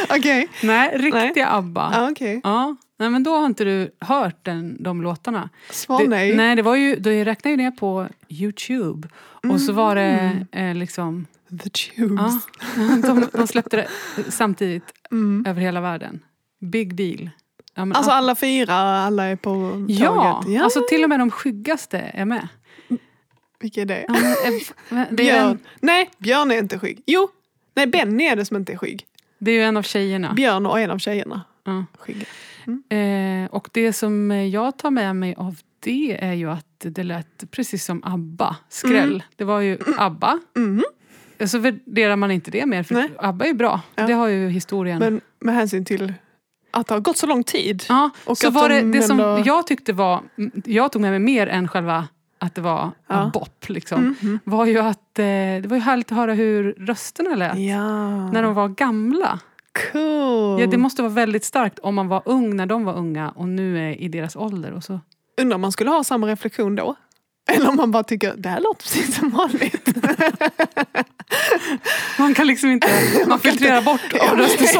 Okej. 0.03 0.17
Okay. 0.19 0.47
Nej, 0.63 0.97
riktiga 0.97 1.31
nej. 1.35 1.43
ABBA. 1.43 1.91
Ah, 1.95 2.11
okay. 2.11 2.41
Ja, 2.43 2.75
nej, 2.99 3.09
men 3.09 3.23
då 3.23 3.37
har 3.37 3.45
inte 3.45 3.63
du 3.63 3.91
hört 3.99 4.45
den, 4.45 4.83
de 4.83 5.01
låtarna. 5.01 5.49
Svar 5.69 6.07
nej. 6.07 6.35
Nej, 6.35 6.55
det 6.55 6.61
var 6.61 6.75
ju, 6.75 6.95
du 6.95 7.23
räknade 7.23 7.49
ju 7.49 7.57
ner 7.57 7.71
på 7.71 8.07
Youtube. 8.29 9.07
Mm. 9.43 9.55
Och 9.55 9.61
så 9.61 9.73
var 9.73 9.95
det 9.95 10.45
eh, 10.51 10.75
liksom... 10.75 11.27
The 11.63 11.69
Tubes. 11.69 12.33
Ja, 12.77 12.97
de, 13.07 13.27
de 13.33 13.47
släppte 13.47 13.77
det 13.77 13.87
samtidigt 14.31 14.93
mm. 15.11 15.45
över 15.47 15.61
hela 15.61 15.81
världen. 15.81 16.19
Big 16.59 16.95
deal. 16.95 17.29
Ja, 17.73 17.85
men, 17.85 17.95
alltså 17.95 18.11
alla 18.11 18.35
fyra, 18.35 18.75
alla 18.75 19.23
är 19.23 19.35
på 19.35 19.51
tåget? 19.71 19.99
Ja, 19.99 20.43
ja, 20.47 20.63
alltså 20.63 20.81
till 20.89 21.03
och 21.03 21.09
med 21.09 21.19
de 21.19 21.31
skyggaste 21.31 21.97
är 21.97 22.25
med. 22.25 22.47
Vilka 23.59 23.81
är 23.81 23.85
det? 23.85 24.05
Ja, 24.07 24.15
men, 24.89 25.07
det 25.09 25.15
Björn. 25.15 25.51
En... 25.51 25.59
Nej, 25.79 26.09
Björn 26.17 26.51
är 26.51 26.57
inte 26.57 26.79
skygg. 26.79 27.03
Jo, 27.05 27.29
nej 27.75 27.87
Benny 27.87 28.23
är 28.23 28.35
det 28.35 28.45
som 28.45 28.57
inte 28.57 28.73
är 28.73 28.77
skygg. 28.77 29.05
Det 29.37 29.51
är 29.51 29.55
ju 29.55 29.63
en 29.63 29.77
av 29.77 29.83
tjejerna. 29.83 30.33
Björn 30.33 30.65
och 30.65 30.79
en 30.79 30.91
av 30.91 30.97
tjejerna. 30.97 31.41
Ja. 31.63 31.85
Mm. 32.67 33.43
Eh, 33.43 33.51
och 33.51 33.69
det 33.71 33.93
som 33.93 34.31
jag 34.31 34.77
tar 34.77 34.91
med 34.91 35.15
mig 35.15 35.35
av 35.37 35.55
det 35.79 36.17
är 36.21 36.33
ju 36.33 36.51
att 36.51 36.65
det 36.79 37.03
lät 37.03 37.51
precis 37.51 37.85
som 37.85 38.03
ABBA. 38.03 38.55
Skräll. 38.69 39.09
Mm. 39.09 39.21
Det 39.35 39.43
var 39.43 39.59
ju 39.59 39.77
ABBA. 39.97 40.39
Mm. 40.55 40.83
Så 41.45 41.59
värderar 41.59 42.15
man 42.15 42.31
inte 42.31 42.51
det 42.51 42.65
mer, 42.65 42.83
för 42.83 42.95
Nej. 42.95 43.09
ABBA 43.17 43.45
är 43.45 43.53
bra. 43.53 43.81
Ja. 43.95 44.07
Det 44.07 44.13
har 44.13 44.27
ju 44.27 44.49
historien. 44.49 44.99
Men 44.99 45.21
med 45.39 45.55
hänsyn 45.55 45.85
till 45.85 46.13
att 46.71 46.87
det 46.87 46.93
har 46.93 47.01
gått 47.01 47.17
så 47.17 47.27
lång 47.27 47.43
tid. 47.43 47.83
Ja, 47.89 48.09
och 48.25 48.37
så 48.37 48.49
var 48.49 48.69
det, 48.69 48.81
det 48.81 49.01
som 49.01 49.19
jag 49.45 49.67
tyckte 49.67 49.93
var, 49.93 50.21
jag 50.65 50.91
tog 50.91 51.01
med 51.01 51.11
mig 51.11 51.19
mer 51.19 51.47
än 51.47 51.67
själva 51.67 52.07
att 52.39 52.55
det 52.55 52.61
var 52.61 52.91
ja. 53.07 53.31
bop, 53.33 53.69
liksom, 53.69 53.99
mm 53.99 54.15
-hmm. 54.19 54.39
var 54.43 54.65
ju 54.65 54.79
att 54.79 55.19
eh, 55.19 55.25
det 55.25 55.65
var 55.65 55.77
ju 55.77 55.81
härligt 55.81 56.11
att 56.11 56.17
höra 56.17 56.33
hur 56.33 56.73
rösterna 56.77 57.35
lät 57.35 57.59
ja. 57.59 58.31
när 58.31 58.43
de 58.43 58.53
var 58.53 58.67
gamla. 58.67 59.39
Cool. 59.91 60.61
Ja, 60.61 60.67
det 60.67 60.77
måste 60.77 61.01
vara 61.01 61.13
väldigt 61.13 61.43
starkt 61.43 61.79
om 61.79 61.95
man 61.95 62.07
var 62.07 62.21
ung 62.25 62.55
när 62.55 62.65
de 62.65 62.85
var 62.85 62.93
unga 62.93 63.29
och 63.29 63.49
nu 63.49 63.89
är 63.89 64.01
i 64.01 64.07
deras 64.07 64.35
ålder. 64.35 64.71
Och 64.73 64.83
så. 64.83 64.99
Undrar 65.41 65.55
om 65.55 65.61
man 65.61 65.71
skulle 65.71 65.89
ha 65.89 66.03
samma 66.03 66.27
reflektion 66.27 66.75
då? 66.75 66.95
Eller 67.49 67.69
om 67.69 67.75
man 67.75 67.91
bara 67.91 68.03
tycker 68.03 68.33
det 68.37 68.49
här 68.49 68.61
låter 68.61 68.83
precis 68.83 69.15
som 69.15 69.29
vanligt. 69.29 69.89
man 72.17 72.33
kan 72.33 72.47
liksom 72.47 72.69
inte, 72.71 72.87
man 73.27 73.39
filtrerar 73.39 73.81
bort 73.81 74.13
av 74.31 74.37
röstens 74.37 74.77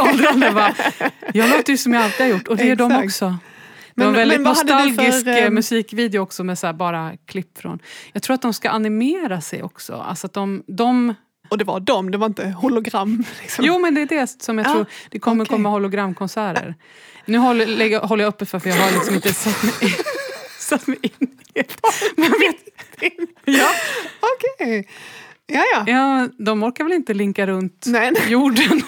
jag 1.34 1.50
låter 1.50 1.72
ju 1.72 1.78
som 1.78 1.94
jag 1.94 2.04
alltid 2.04 2.22
har 2.26 2.28
gjort 2.28 2.48
och 2.48 2.58
det 2.58 2.70
är 2.70 2.76
de 2.76 2.96
också. 2.96 3.38
Det 3.96 4.02
var 4.02 4.08
en 4.08 4.16
väldigt 4.16 4.42
nostalgisk 4.42 5.24
för, 5.24 5.48
um... 5.48 5.54
musikvideo 5.54 6.22
också 6.22 6.44
med 6.44 6.60
så 6.60 6.74
bara 6.74 7.12
klipp 7.26 7.58
från... 7.58 7.80
Jag 8.14 8.24
tror 8.24 8.34
att 8.34 8.42
de 8.42 8.54
ska 8.54 8.70
animera 8.70 9.42
sig 9.42 9.64
också. 9.64 9.94
Alltså 9.94 10.28
att 10.28 10.34
de, 10.34 10.64
de 10.68 11.16
och 11.50 11.58
det 11.58 11.64
var 11.64 11.80
de, 11.80 12.12
det 12.12 12.18
var 12.18 12.28
inte 12.28 12.48
hologram? 12.48 13.24
Liksom. 13.42 13.66
Jo 13.66 13.80
men 13.80 13.96
det 13.96 14.02
är 14.02 14.06
det 14.06 14.42
som 14.42 14.58
jag 14.58 14.68
tror, 14.68 14.86
det 15.10 15.20
kommer 15.20 15.44
okay. 15.44 15.56
komma 15.56 15.70
hologramkonserter. 15.70 16.76
Nu 17.26 17.38
håller, 17.38 17.66
lägger, 17.66 18.00
håller 18.00 18.24
jag 18.24 18.30
uppe 18.30 18.46
för, 18.46 18.60
för 18.60 18.70
jag 18.70 18.78
har 18.78 18.92
liksom 18.92 19.16
inte 19.16 19.34
mig, 19.82 19.96
satt 20.70 20.88
mig 20.88 20.98
in 21.02 21.28
i. 21.54 21.64
Men 22.16 22.32
vet, 22.32 22.56
ja. 23.46 23.70
Okej. 24.20 24.80
Okay. 24.80 24.84
Ja, 25.48 25.64
ja. 25.74 25.84
ja, 25.88 26.30
de 26.38 26.64
orkar 26.64 26.84
väl 26.84 26.94
inte 26.94 27.14
linka 27.14 27.48
runt 27.48 27.86
nej, 27.88 28.12
nej. 28.12 28.32
jorden. 28.32 28.82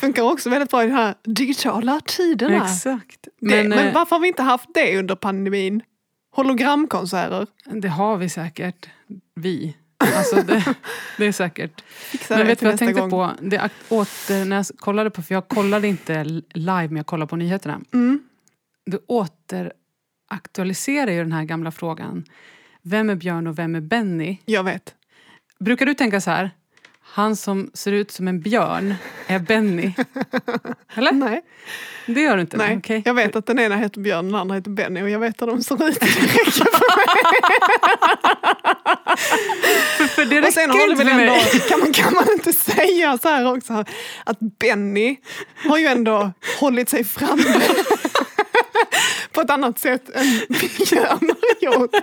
Funkar 0.00 0.22
också 0.22 0.50
väldigt 0.50 0.70
bra 0.70 0.84
i 0.84 0.86
de 0.86 0.92
här 0.92 1.14
digitala 1.24 2.00
tiderna. 2.06 2.64
Exakt. 2.64 3.28
Men, 3.40 3.70
det, 3.70 3.76
men 3.76 3.86
eh, 3.88 3.94
varför 3.94 4.16
har 4.16 4.20
vi 4.20 4.28
inte 4.28 4.42
haft 4.42 4.68
det 4.74 4.98
under 4.98 5.14
pandemin? 5.14 5.82
Hologramkonserter? 6.30 7.46
Det 7.64 7.88
har 7.88 8.16
vi 8.16 8.28
säkert. 8.28 8.88
Vi. 9.34 9.76
Alltså 10.16 10.36
det, 10.36 10.74
det 11.16 11.26
är 11.26 11.32
säkert. 11.32 11.82
Men 12.28 12.46
vet 12.46 12.58
du 12.58 12.64
vad 12.64 12.72
jag 12.72 12.78
tänkte 12.78 13.00
gång. 13.00 13.10
på? 13.10 13.30
Det 13.40 13.70
åter, 13.88 14.44
när 14.44 14.56
jag 14.56 14.66
kollade 14.78 15.10
på, 15.10 15.22
för 15.22 15.34
jag 15.34 15.48
kollade 15.48 15.88
inte 15.88 16.24
live 16.54 16.88
men 16.88 16.96
jag 16.96 17.06
kollade 17.06 17.28
på 17.28 17.36
nyheterna. 17.36 17.80
Mm. 17.92 18.27
Det 18.90 18.98
återaktualiserar 19.06 21.10
ju 21.12 21.18
den 21.18 21.32
här 21.32 21.44
gamla 21.44 21.70
frågan. 21.70 22.24
Vem 22.82 23.10
är 23.10 23.14
Björn 23.14 23.46
och 23.46 23.58
vem 23.58 23.74
är 23.74 23.80
Benny? 23.80 24.38
Jag 24.44 24.64
vet. 24.64 24.94
Brukar 25.58 25.86
du 25.86 25.94
tänka 25.94 26.20
så 26.20 26.30
här? 26.30 26.50
Han 27.00 27.36
som 27.36 27.70
ser 27.74 27.92
ut 27.92 28.10
som 28.10 28.28
en 28.28 28.40
björn 28.40 28.94
är 29.26 29.38
Benny. 29.38 29.92
Eller? 30.94 31.12
Nej, 31.12 31.42
Det 32.06 32.20
gör 32.20 32.34
du 32.36 32.40
inte? 32.40 32.56
nej. 32.56 32.76
Okej. 32.76 33.02
jag 33.04 33.14
vet 33.14 33.36
att 33.36 33.46
den 33.46 33.58
ena 33.58 33.76
heter 33.76 34.00
Björn 34.00 34.18
och 34.18 34.24
den 34.32 34.40
andra 34.40 34.54
heter 34.54 34.70
Benny 34.70 35.02
och 35.02 35.10
jag 35.10 35.18
vet 35.18 35.42
hur 35.42 35.46
de 35.46 35.62
ser 35.62 35.88
ut. 35.88 35.98
För. 35.98 36.06
För 40.08 40.24
det 40.24 40.46
Och 40.46 40.52
sen 40.52 40.68
räcker 40.68 40.80
har 40.80 40.86
det 40.86 40.92
inte 40.92 41.04
väl 41.04 41.20
ändå, 41.20 41.34
kan, 41.68 41.80
man, 41.80 41.92
kan 41.92 42.14
man 42.14 42.24
inte 42.32 42.52
säga 42.52 43.18
så 43.18 43.28
här 43.28 43.56
också 43.56 43.84
att 44.24 44.38
Benny 44.40 45.16
har 45.68 45.78
ju 45.78 45.86
ändå 45.86 46.32
hållit 46.60 46.88
sig 46.88 47.04
framme 47.04 47.60
på 49.32 49.40
ett 49.40 49.50
annat 49.50 49.78
sätt 49.78 50.10
än 50.14 50.24
Björn 50.48 51.30
har 51.30 51.62
gjort. 51.78 51.90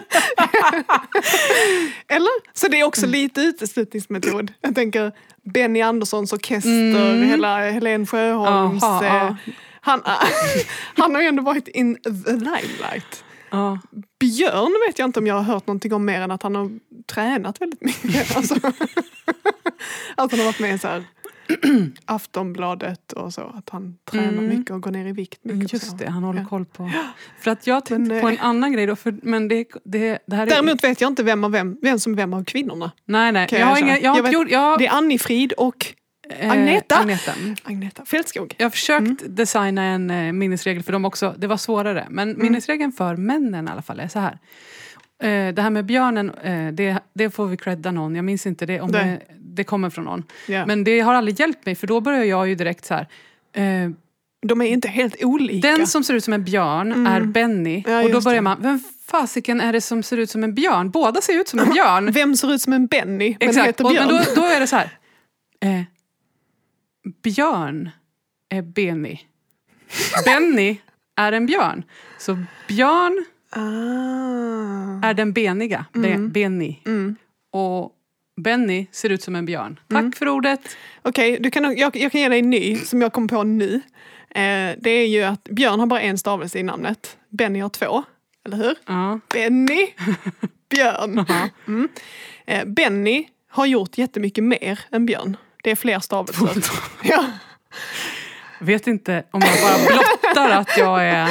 Eller? 2.07 2.53
Så 2.57 2.67
det 2.67 2.79
är 2.79 2.83
också 2.83 3.05
lite 3.07 3.41
uteslutningsmetod. 3.41 4.53
Jag 4.61 4.75
tänker 4.75 5.11
Benny 5.53 5.81
Anderssons 5.81 6.33
orkester, 6.33 6.69
Mm. 7.11 7.29
hela 7.29 7.57
Helen 7.71 8.07
Sjöholms... 8.07 8.83
Aha, 8.83 9.05
eh, 9.05 9.33
han, 9.81 10.01
han 10.97 11.15
har 11.15 11.21
ju 11.21 11.27
ändå 11.27 11.43
varit 11.43 11.67
in 11.67 11.95
the 12.03 12.31
limelight. 12.31 13.23
Ja. 13.49 13.79
Björn 14.19 14.73
vet 14.87 14.99
jag 14.99 15.07
inte 15.07 15.19
om 15.19 15.27
jag 15.27 15.35
har 15.35 15.41
hört 15.43 15.67
någonting 15.67 15.93
om 15.93 16.05
mer 16.05 16.21
än 16.21 16.31
att 16.31 16.43
han 16.43 16.55
har 16.55 16.69
tränat 17.13 17.61
väldigt 17.61 17.81
mycket. 17.81 18.35
Alltså, 18.37 18.55
att 20.15 20.31
han 20.31 20.39
har 20.39 20.45
varit 20.45 20.59
med 20.59 20.75
i 20.75 20.77
så 20.79 20.87
här, 20.87 21.03
Aftonbladet 22.05 23.11
och 23.13 23.33
så. 23.33 23.41
Att 23.41 23.69
han 23.69 23.97
tränar 24.11 24.27
Mm. 24.27 24.47
mycket 24.47 24.71
och 24.71 24.81
går 24.81 24.91
ner 24.91 25.05
i 25.07 25.11
vikt 25.11 25.39
mycket. 25.43 25.69
så. 25.69 25.75
Just 25.75 25.97
det, 25.97 26.09
han 26.09 26.23
håller 26.23 26.39
Ja. 26.41 26.45
koll 26.47 26.65
på... 26.65 26.91
För 27.39 27.51
att 27.51 27.67
jag 27.67 27.85
tänkte 27.85 28.13
Men, 28.13 28.21
på 28.21 28.27
eh, 28.29 28.33
en 28.33 28.39
annan 28.39 28.73
grej 28.73 28.85
då, 28.85 28.95
för, 28.95 29.15
men 29.23 29.47
det, 29.47 29.65
det, 29.83 30.19
det 30.27 30.35
här 30.35 30.47
är... 30.47 30.49
Däremot 30.49 30.83
vet 30.83 31.01
jag 31.01 31.07
inte 31.11 31.23
vem, 31.23 31.43
av 31.43 31.51
vem, 31.51 31.77
vem 31.81 31.99
som 31.99 32.13
är 32.13 32.17
vem 32.17 32.33
av 32.33 32.43
kvinnorna. 32.43 32.91
nej, 33.05 33.31
nej, 33.31 33.47
jag, 33.51 33.59
jag 33.61 33.65
har 33.65 33.79
inga, 33.79 33.99
jag 33.99 34.09
har 34.11 34.17
Jag 34.17 34.23
vet- 34.23 34.33
gjort... 34.33 34.49
Jag, 34.49 34.79
Det 34.79 34.87
är 34.87 34.91
Annie-Frid 34.91 35.51
och 35.53 35.85
eh, 36.29 36.51
Agneta. 36.51 36.95
Agneta. 36.95 37.31
Mm. 37.41 37.55
Agneta 37.63 38.05
Fältskog. 38.05 38.55
Jag 38.57 38.65
har 38.65 38.69
försökt 38.69 39.01
Mm. 39.01 39.17
designa 39.35 39.83
en 39.83 40.09
eh, 40.11 40.31
minnesregel 40.33 40.83
för 40.83 40.91
dem 40.93 41.05
också. 41.05 41.35
Det 41.37 41.47
var 41.47 41.57
svårare. 41.57 42.07
Men 42.09 42.29
Mm. 42.29 42.41
minnesregeln 42.41 42.91
för 42.91 43.15
männen 43.15 43.67
i 43.67 43.71
alla 43.71 43.81
fall 43.81 43.99
är 43.99 44.07
så 44.07 44.19
här. 44.19 44.39
Eh, 45.23 45.53
det 45.53 45.61
här 45.61 45.69
med 45.69 45.85
björnen, 45.85 46.31
det, 46.75 46.99
det 47.13 47.29
får 47.29 47.45
vi 47.47 47.57
credda 47.57 47.91
någon. 47.91 48.15
Jag 48.15 48.25
minns 48.25 48.45
inte 48.45 48.65
det, 48.65 48.81
om 48.81 48.91
det, 48.91 49.19
det 49.55 49.63
kommer 49.63 49.89
från 49.89 50.05
någon. 50.05 50.23
Ja. 50.47 50.65
Men 50.65 50.83
det 50.83 50.99
har 50.99 51.13
aldrig 51.13 51.39
hjälpt 51.39 51.65
mig 51.65 51.75
för 51.75 51.87
då 51.87 52.01
börjar 52.01 52.23
jag 52.23 52.47
ju 52.49 52.55
direkt 52.55 52.85
så 52.85 52.93
här. 52.93 53.07
Eh, 53.53 53.89
De 54.47 54.61
är 54.61 54.65
inte 54.65 54.87
helt 54.87 55.23
olika. 55.23 55.67
den 55.67 55.87
som 55.87 56.03
ser 56.03 56.13
ut 56.13 56.23
som 56.23 56.33
en 56.33 56.43
björn 56.43 56.91
Mm. 56.91 57.07
är 57.13 57.21
Benny. 57.21 57.83
Ja, 57.87 58.03
och 58.03 58.11
då 58.11 58.21
börjar 58.21 58.41
man, 58.41 58.61
vem 58.61 58.79
fasiken 59.05 59.61
är 59.61 59.73
det 59.73 59.81
som 59.81 60.03
ser 60.03 60.17
ut 60.17 60.29
som 60.29 60.43
en 60.43 60.53
björn? 60.55 60.89
Båda 60.89 61.21
ser 61.21 61.39
ut 61.39 61.47
som 61.47 61.59
en 61.59 61.69
björn. 61.73 62.11
Vem 62.11 62.35
ser 62.35 62.53
ut 62.53 62.61
som 62.61 62.73
en 62.73 62.87
Benny 62.87 63.37
men 63.39 63.49
Exakt, 63.49 63.67
heter 63.67 63.83
och, 63.85 63.91
Björn? 63.91 64.07
men 64.07 64.15
då, 64.35 64.41
då 64.41 64.47
är 64.47 64.59
det 64.59 64.67
så 64.67 64.75
här. 64.75 64.89
Eh, 65.61 65.81
björn 67.23 67.89
är 68.49 68.61
Benny. 68.61 69.19
Benny 70.25 70.77
är 71.15 71.31
en 71.31 71.45
björn. 71.45 71.83
Så 72.19 72.37
björn 72.67 73.25
ah. 73.49 75.07
är 75.07 75.13
den 75.13 75.33
beniga, 75.33 75.85
Be- 75.93 76.17
Benny. 76.17 76.75
Mm. 76.85 77.15
Och 77.51 77.91
Benny 78.41 78.87
ser 78.91 79.09
ut 79.09 79.23
som 79.23 79.35
en 79.35 79.45
björn. 79.45 79.79
Tack 79.89 80.15
för 80.15 80.27
ordet. 80.27 80.77
Okej, 81.01 81.37
du 81.39 81.51
kan, 81.51 81.77
jag, 81.77 81.95
jag 81.95 82.11
kan 82.11 82.21
ge 82.21 82.29
dig 82.29 82.39
en 82.39 82.49
ny 82.49 82.77
som 82.77 83.01
jag 83.01 83.13
kom 83.13 83.27
på 83.27 83.43
nu. 83.43 83.81
Eh, 84.29 84.75
det 84.77 84.89
är 84.89 85.07
ju 85.07 85.23
att 85.23 85.43
Björn 85.43 85.79
har 85.79 85.87
bara 85.87 86.01
en 86.01 86.17
stavelse 86.17 86.59
i 86.59 86.63
namnet. 86.63 87.17
Benny 87.29 87.59
har 87.59 87.69
två, 87.69 88.03
eller 88.45 88.57
hur? 88.57 88.75
Ja. 88.85 89.19
Benny, 89.33 89.87
Björn. 90.69 91.25
Ja. 91.27 91.49
Mm. 91.67 91.89
Eh, 92.45 92.65
Benny 92.65 93.27
har 93.49 93.65
gjort 93.65 93.97
jättemycket 93.97 94.43
mer 94.43 94.79
än 94.91 95.05
Björn. 95.05 95.37
Det 95.63 95.71
är 95.71 95.75
fler 95.75 95.99
stavelser. 95.99 96.49
ja. 97.03 97.25
Vet 98.59 98.87
inte 98.87 99.23
om 99.31 99.41
jag 99.41 99.61
bara 99.61 99.87
blottar 99.87 100.49
att 100.49 100.77
jag 100.77 101.07
är 101.07 101.29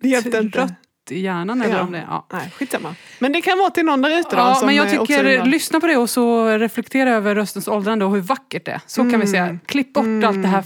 Det 0.00 0.08
hjälpte 0.08 0.38
inte. 0.38 0.74
I 1.12 1.20
hjärnan 1.20 1.62
eller 1.62 1.74
Ja. 1.76 1.82
om 1.82 1.92
det 1.92 2.04
ja. 2.08 2.26
Nej, 2.32 2.50
skitsamma. 2.56 2.94
Men 3.18 3.32
det 3.32 3.42
kan 3.42 3.58
vara 3.58 3.70
till 3.70 3.84
någon 3.84 4.02
där 4.02 4.20
ute. 4.20 4.28
Ja, 4.36 4.62
men 4.64 4.74
jag 4.74 4.90
tycker, 4.90 5.44
lyssna 5.44 5.80
på 5.80 5.86
det 5.86 5.96
och 5.96 6.10
så 6.10 6.48
reflektera 6.58 7.10
över 7.10 7.34
röstens 7.34 7.68
åldrande 7.68 8.04
och 8.04 8.14
hur 8.14 8.20
vackert 8.20 8.64
det 8.64 8.70
är. 8.72 8.80
Så 8.86 9.10
kan 9.10 9.20
vi 9.20 9.26
säga. 9.26 9.58
Klipp 9.66 9.92
bort 9.92 10.04
allt 10.24 10.42
det 10.42 10.48
här 10.48 10.64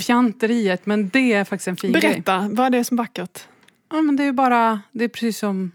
fjanteriet, 0.00 0.86
men 0.86 1.08
det 1.08 1.32
är 1.32 1.44
faktiskt 1.44 1.68
en 1.68 1.76
fin 1.76 1.92
grej. 1.92 2.02
Berätta, 2.02 2.48
vad 2.52 2.66
är 2.66 2.70
det 2.70 2.84
som 2.84 2.96
vackert? 2.96 3.40
Ja, 3.90 4.02
men 4.02 4.16
det 4.16 4.24
är 4.24 4.32
bara, 4.32 4.80
det 4.92 5.04
är 5.04 5.08
precis 5.08 5.38
som 5.38 5.72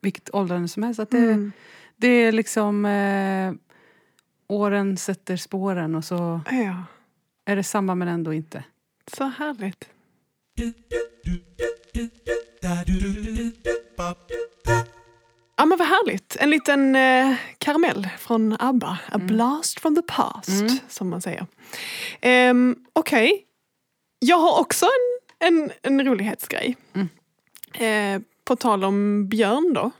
vilket 0.00 0.34
åldrande 0.34 0.68
som 0.68 0.82
helst. 0.82 1.00
Att 1.00 1.10
det, 1.10 1.18
Mm. 1.18 1.52
det 1.96 2.08
är 2.08 2.32
liksom, 2.32 2.84
eh, 2.84 3.52
åren 4.48 4.96
sätter 4.96 5.36
spåren 5.36 5.94
och 5.94 6.04
så 6.04 6.40
Ja, 6.50 6.84
är 7.44 7.56
det 7.56 7.62
samma 7.62 7.94
men 7.94 8.08
ändå 8.08 8.32
inte. 8.34 8.64
så 9.16 9.24
härligt. 9.24 9.84
Ja 15.56 15.66
men 15.66 15.78
vad 15.78 15.88
härligt. 15.88 16.36
En 16.40 16.50
liten 16.50 16.96
eh, 16.96 17.34
karamell 17.58 18.08
från 18.18 18.56
ABBA. 18.60 18.98
A 19.12 19.18
blast 19.18 19.80
from 19.80 19.96
the 19.96 20.02
past, 20.02 20.48
Mm. 20.48 20.78
som 20.88 21.08
man 21.10 21.22
säger. 21.22 21.46
Um, 22.50 22.76
Okej. 22.92 23.44
Jag 24.18 24.36
har 24.38 24.60
också 24.60 24.86
en, 25.40 25.72
en, 25.82 25.84
en 26.00 26.06
rolighetsgrej. 26.06 26.76
Mm. 26.94 27.08
Eh, 27.74 28.22
på 28.44 28.56
tal 28.56 28.84
om 28.84 29.28
Björn 29.28 29.74
då. 29.74 29.90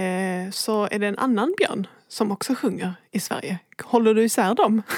Eh, 0.00 0.50
så 0.50 0.88
är 0.90 0.98
det 0.98 1.06
en 1.06 1.18
annan 1.18 1.54
Björn 1.58 1.86
som 2.08 2.32
också 2.32 2.54
sjunger 2.54 2.94
i 3.10 3.20
Sverige. 3.20 3.58
Håller 3.84 4.14
du 4.14 4.24
isär 4.24 4.54
dem? 4.54 4.82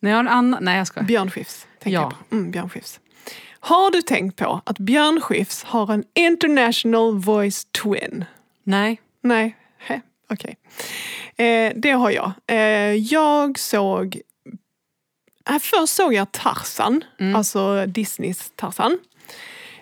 Nej, 0.00 0.10
jag 0.10 0.16
har 0.16 0.20
en 0.24 0.28
annan, 0.28 0.64
nej 0.64 0.78
jag 0.78 0.86
ska. 0.86 1.02
Björn 1.02 1.30
Skifs. 1.30 1.66
Tänker 1.80 1.94
Ja. 1.98 2.00
jag 2.02 2.28
på. 2.30 2.34
Mm, 2.36 2.50
Björn 2.50 2.68
Skifs. 2.70 3.00
Har 3.60 3.90
du 3.90 4.02
tänkt 4.02 4.36
på 4.36 4.60
att 4.66 4.78
Björn 4.78 5.20
Skifs 5.20 5.62
har 5.64 5.92
en 5.92 6.04
international 6.14 7.18
voice 7.18 7.64
twin? 7.64 8.24
Nej. 8.62 9.00
Nej, 9.22 9.56
okej. 10.30 10.56
Eh, 11.36 11.72
det 11.76 11.90
har 11.90 12.10
jag. 12.10 12.32
Eh, 12.46 12.94
jag 12.94 13.58
såg... 13.58 14.20
Äh, 15.50 15.58
först 15.58 15.94
såg 15.94 16.14
jag 16.14 16.32
Tarzan, 16.32 17.04
Mm. 17.18 17.36
alltså 17.36 17.86
Disneys 17.86 18.52
Tarzan. 18.56 18.98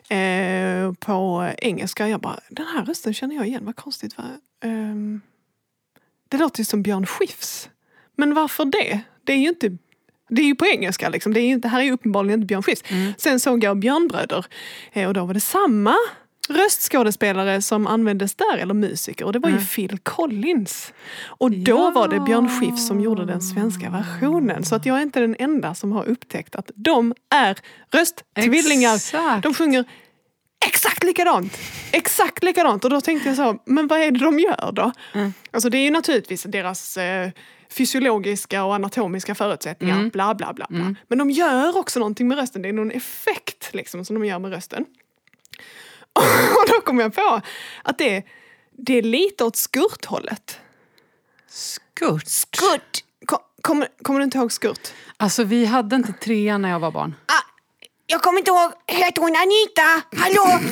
Eh, 0.09 0.93
på 0.93 1.51
engelska. 1.59 2.09
Jag 2.09 2.21
bara, 2.21 2.41
den 2.51 2.67
här 2.67 2.85
rösten 2.85 3.15
känner 3.15 3.37
jag 3.37 3.47
igen, 3.47 3.65
vad 3.65 3.77
konstigt. 3.77 4.19
Va? 4.19 4.25
Ehm, 4.65 5.21
det 6.29 6.37
låter 6.39 6.59
ju 6.61 6.65
som 6.65 6.83
Björn 6.83 7.07
Skifs. 7.07 7.71
Men 8.17 8.35
varför 8.35 8.65
det? 8.65 9.01
Det 9.25 9.33
är 9.33 9.37
ju 9.37 9.49
inte... 9.49 9.77
Det 10.29 10.43
är 10.43 10.47
ju 10.47 10.55
på 10.55 10.67
engelska, 10.67 11.09
liksom. 11.09 11.35
det, 11.35 11.41
är 11.41 11.57
det 11.57 11.69
här 11.69 11.81
är 11.81 11.85
ju 11.85 11.93
uppenbarligen 11.93 12.39
inte 12.41 12.47
Björn 12.47 12.63
Skifs. 12.63 12.83
Mm. 12.91 13.13
Sen 13.19 13.41
såg 13.41 13.65
jag 13.65 13.79
Björnbröder 13.79 14.47
eh, 14.93 15.09
och 15.09 15.15
då 15.15 15.25
var 15.25 15.35
det 15.35 15.41
samma 15.41 15.95
röstskådespelare 16.49 17.63
som 17.63 17.87
användes 17.87 18.35
där, 18.35 18.59
eller 18.59 18.75
musiker, 18.75 19.25
och 19.25 19.33
det 19.33 19.39
var 19.39 19.49
ju 19.49 19.55
Mm. 19.55 19.67
Phil 19.67 19.99
Collins. 19.99 20.93
Och 21.27 21.51
då 21.51 21.73
Ja. 21.79 21.91
var 21.95 22.09
det 22.09 22.21
Björn 22.21 22.49
Skifs 22.61 22.87
som 22.87 23.01
gjorde 23.01 23.25
den 23.25 23.41
svenska 23.43 23.91
versionen. 23.91 24.65
Så 24.65 24.75
att 24.75 24.87
jag 24.87 24.99
är 24.99 25.03
inte 25.03 25.21
den 25.21 25.37
enda 25.39 25.75
som 25.75 25.93
har 25.93 26.05
upptäckt 26.05 26.57
att 26.57 26.71
de 26.75 27.15
är 27.35 27.59
rösttvillingar. 27.93 28.95
Exakt. 28.95 29.43
De 29.43 29.55
sjunger 29.55 29.85
exakt 30.67 31.05
likadant. 31.05 31.59
Exakt 31.93 32.43
likadant. 32.45 32.85
Och 32.85 32.91
då 32.91 33.01
tänkte 33.01 33.29
jag 33.29 33.37
så, 33.37 33.59
men 33.65 33.87
vad 33.87 34.01
är 34.01 34.11
det 34.11 34.19
de 34.19 34.39
gör 34.39 34.73
då? 34.73 34.93
Mm. 35.15 35.33
Alltså 35.51 35.71
det 35.71 35.79
är 35.79 35.83
ju 35.85 35.91
naturligtvis 35.91 36.43
deras 36.43 36.97
eh, 36.97 37.31
fysiologiska 37.71 38.65
och 38.65 38.75
anatomiska 38.75 39.35
förutsättningar. 39.35 39.97
Mm. 39.97 40.09
Bla, 40.09 40.35
bla, 40.35 40.53
bla, 40.53 40.67
bla. 40.69 40.81
Mm. 40.81 40.97
Men 41.09 41.19
de 41.19 41.31
gör 41.31 41.77
också 41.77 41.99
någonting 41.99 42.29
med 42.29 42.39
rösten. 42.39 42.63
Det 42.63 42.69
är 42.69 42.73
någon 42.73 42.91
effekt 42.91 43.75
liksom, 43.75 44.05
som 44.05 44.15
de 44.15 44.25
gör 44.25 44.39
med 44.39 44.51
rösten. 44.51 44.85
Och 46.59 46.69
då 46.69 46.81
kom 46.81 46.99
jag 46.99 47.15
på 47.15 47.41
att 47.83 47.99
det, 47.99 48.23
det 48.73 48.99
är 48.99 49.03
lite 49.03 49.45
åt 49.45 49.57
skurthållet. 49.57 50.61
Skurt. 51.49 52.27
Skurt! 52.27 53.05
Kom, 53.27 53.39
kommer, 53.61 53.89
kommer 54.03 54.21
du 54.21 54.25
inte 54.25 54.39
ihåg 54.39 54.53
skurt? 54.53 54.89
Alltså 55.17 55.45
vi 55.45 55.65
hade 55.65 55.97
inte 55.97 56.13
trean 56.13 56.63
när 56.63 56.71
jag 56.71 56.81
var 56.81 56.91
barn. 56.91 57.15
Ah, 57.27 57.48
jag 58.11 58.23
kommer 58.23 58.39
inte 58.39 58.51
ihåg, 58.51 58.73
heter 58.87 59.23
hon 59.23 59.37
Anita? 59.37 60.23
Hallå? 60.23 60.61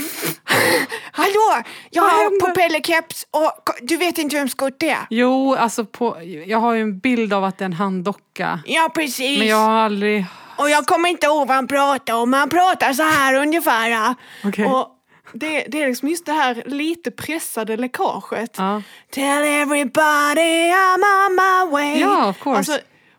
Hallå? 1.12 1.62
Jag 1.90 2.02
Vad 2.02 2.12
har 2.12 2.46
propellerkeps 2.46 3.26
och 3.30 3.70
du 3.82 3.96
vet 3.96 4.18
inte 4.18 4.36
vem 4.36 4.48
skurt 4.48 4.82
är? 4.82 4.98
Jo, 5.10 5.54
alltså 5.54 5.84
på, 5.84 6.16
jag 6.46 6.58
har 6.58 6.74
ju 6.74 6.82
en 6.82 6.98
bild 6.98 7.32
av 7.32 7.44
att 7.44 7.58
det 7.58 7.62
är 7.62 7.66
en 7.66 7.72
handdocka. 7.72 8.60
Ja 8.66 8.90
precis. 8.94 9.38
Men 9.38 9.48
jag 9.48 9.56
har 9.56 9.70
aldrig... 9.70 10.24
Och 10.58 10.70
jag 10.70 10.86
kommer 10.86 11.08
inte 11.08 11.26
ihåg 11.26 11.48
vad 11.48 11.56
han 11.56 11.66
pratar 11.66 12.14
om. 12.14 12.32
Han 12.32 12.48
pratar 12.48 12.92
så 12.92 13.02
här 13.02 13.34
ungefär. 13.34 14.14
Okej. 14.44 14.66
Och 14.66 14.88
det, 15.32 15.64
det 15.68 15.82
är 15.82 15.88
liksom 15.88 16.08
just 16.08 16.26
det 16.26 16.32
här 16.32 16.62
lite 16.66 17.10
pressade 17.10 17.76
läckaget. 17.76 18.54
Ja. 18.58 18.82
Tell 19.10 19.44
everybody 19.44 20.70
I'm 20.70 21.26
on 21.26 21.34
my 21.34 21.72
way. 21.72 22.00
Ja, 22.00 22.28
of 22.28 22.38
course. 22.38 22.58
Alltså, 22.58 22.78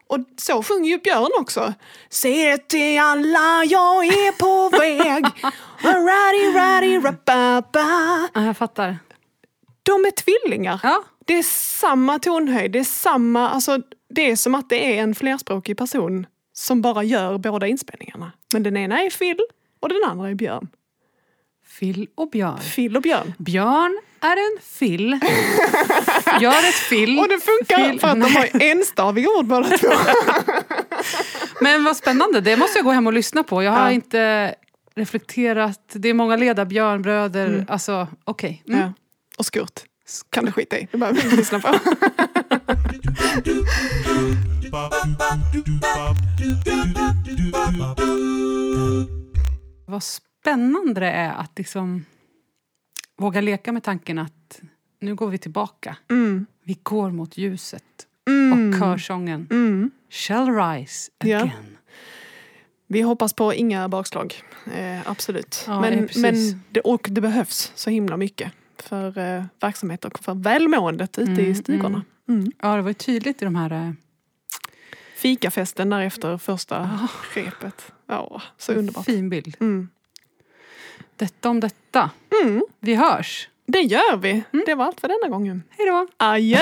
och 0.10 0.20
så 0.38 0.64
sjunger 0.64 0.90
ju 0.90 0.98
Björn 0.98 1.32
också. 1.40 1.74
Det 2.24 2.58
till 2.58 3.00
alla, 3.00 3.64
jag 3.66 4.06
är 4.06 4.32
på 4.32 4.78
väg. 4.78 5.26
Ruddy, 5.82 6.60
ruddy, 6.60 7.08
rababa. 7.08 8.30
ja, 8.34 8.46
jag 8.46 8.58
fattar. 8.58 8.98
De 9.84 9.92
är 10.06 10.12
tvillingar. 10.12 10.80
Ja. 10.84 11.04
Det 11.26 11.34
är 11.34 11.44
samma 11.80 12.20
tonhöjd, 12.20 12.72
det 12.72 12.80
är 12.80 12.84
samma, 12.84 13.50
alltså 13.50 13.82
det 14.10 14.32
är 14.32 14.36
som 14.36 14.56
att 14.56 14.70
det 14.70 14.98
är 14.98 15.04
en 15.04 15.16
flerspråkig 15.16 15.78
person 15.78 16.26
som 16.54 16.82
bara 16.82 17.04
gör 17.04 17.38
båda 17.38 17.68
inspelningarna. 17.68 18.32
Men 18.54 18.64
den 18.64 18.78
ena 18.78 19.02
är 19.02 19.10
Phil 19.10 19.40
och 19.80 19.90
den 19.90 20.04
andra 20.06 20.30
är 20.30 20.34
Björn. 20.34 20.68
Phil 21.80 22.08
och 22.16 22.30
Björn. 22.30 22.60
Phil 22.76 22.96
och 22.96 23.02
Björn. 23.02 23.34
Björn 23.38 24.00
är 24.22 24.32
en 24.32 24.58
Phil. 24.80 25.10
Gör 26.42 26.70
ett 26.70 26.90
Phil. 26.90 27.20
Och 27.20 27.28
det 27.30 27.40
funkar 27.40 27.90
Phil. 27.90 28.00
för 28.00 28.08
att 28.08 28.22
de 28.22 28.36
har 28.36 28.62
enstaviga 28.62 29.28
ord 29.40 29.46
båda 29.46 29.78
två. 29.78 29.88
Men 31.62 31.84
vad 31.84 31.98
spännande, 31.98 32.42
det 32.42 32.58
måste 32.58 32.78
jag 32.78 32.86
gå 32.86 32.92
hem 32.92 33.08
och 33.08 33.14
lyssna 33.14 33.44
på. 33.44 33.64
Jag 33.64 33.72
har 33.72 33.86
Ja. 33.86 33.92
inte 33.92 34.56
reflekterat. 34.96 35.82
Det 35.94 36.10
är 36.10 36.14
många 36.14 36.36
leda 36.36 36.66
Björnbröder. 36.66 37.66
Alltså, 37.70 38.08
okej. 38.24 38.64
Mm. 38.68 38.80
Ja. 38.80 38.94
Och 39.38 39.46
skurt. 39.46 39.80
Kan 40.30 40.46
du 40.46 40.52
skita 40.52 40.78
i. 40.80 40.88
Det 40.92 40.98
behöver 40.98 41.20
vi 41.20 41.26
inte 41.26 41.38
lyssna 41.38 41.60
på. 41.60 41.80
Vad 49.86 50.04
spännande 50.52 51.00
det 51.02 51.08
är 51.12 51.34
att 51.34 51.58
liksom 51.58 52.06
våga 53.18 53.42
leka 53.42 53.72
med 53.72 53.84
tanken 53.84 54.18
att 54.20 54.62
nu 55.00 55.16
går 55.16 55.28
vi 55.30 55.38
tillbaka. 55.38 55.98
Mm. 56.10 56.46
Vi 56.64 56.80
går 56.84 57.12
mot 57.12 57.38
ljuset. 57.38 57.84
Mm. 58.28 58.70
Och 58.74 58.80
körsången 58.80 59.48
Mm. 59.52 59.92
shall 60.10 60.50
rise 60.56 61.12
Ja. 61.24 61.38
again. 61.38 61.78
Vi 62.88 63.02
hoppas 63.02 63.34
på 63.34 63.54
inga 63.54 63.90
bakslag. 63.90 64.36
Eh, 64.74 65.10
absolut. 65.12 65.64
Ja, 65.68 65.82
men 65.82 66.10
men 66.16 66.36
det, 66.70 66.80
och 66.82 67.08
det 67.12 67.22
behövs 67.22 67.72
så 67.76 67.90
himla 67.90 68.18
mycket 68.18 68.52
för 68.78 69.18
eh, 69.18 69.44
verksamhet 69.62 70.06
och 70.06 70.20
för 70.20 70.34
välmåendet 70.34 71.18
ute 71.20 71.32
i 71.42 71.46
Mm, 71.46 71.56
stugorna. 71.56 72.04
Mm. 72.30 72.52
Ja, 72.62 72.76
det 72.76 72.82
var 72.82 72.90
ju 72.90 72.94
tydligt 72.94 73.42
i 73.42 73.46
de 73.46 73.56
här... 73.56 73.72
eh, 73.72 73.92
Fikafesten 75.18 75.90
där 75.90 76.02
efter 76.02 76.38
första 76.38 77.00
repet. 77.34 77.92
Ja, 78.08 78.42
så 78.58 78.74
underbart. 78.74 79.06
Fin 79.06 79.30
bild. 79.30 79.56
Mm. 79.60 79.90
Detta 81.18 81.50
om 81.50 81.60
detta. 81.60 82.10
Mm. 82.44 82.64
Vi 82.80 82.96
hörs. 82.96 83.50
Det 83.66 83.82
gör 83.82 84.18
vi. 84.18 84.32
Mm. 84.32 84.64
Det 84.66 84.76
var 84.76 84.86
allt 84.86 85.02
för 85.02 85.08
denna 85.08 85.36
gången. 85.36 85.64
Hej 85.70 85.88
då. 85.88 86.08
Adjö. 86.18 86.62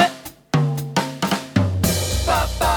Ba, 2.26 2.40
ba, 2.60 2.76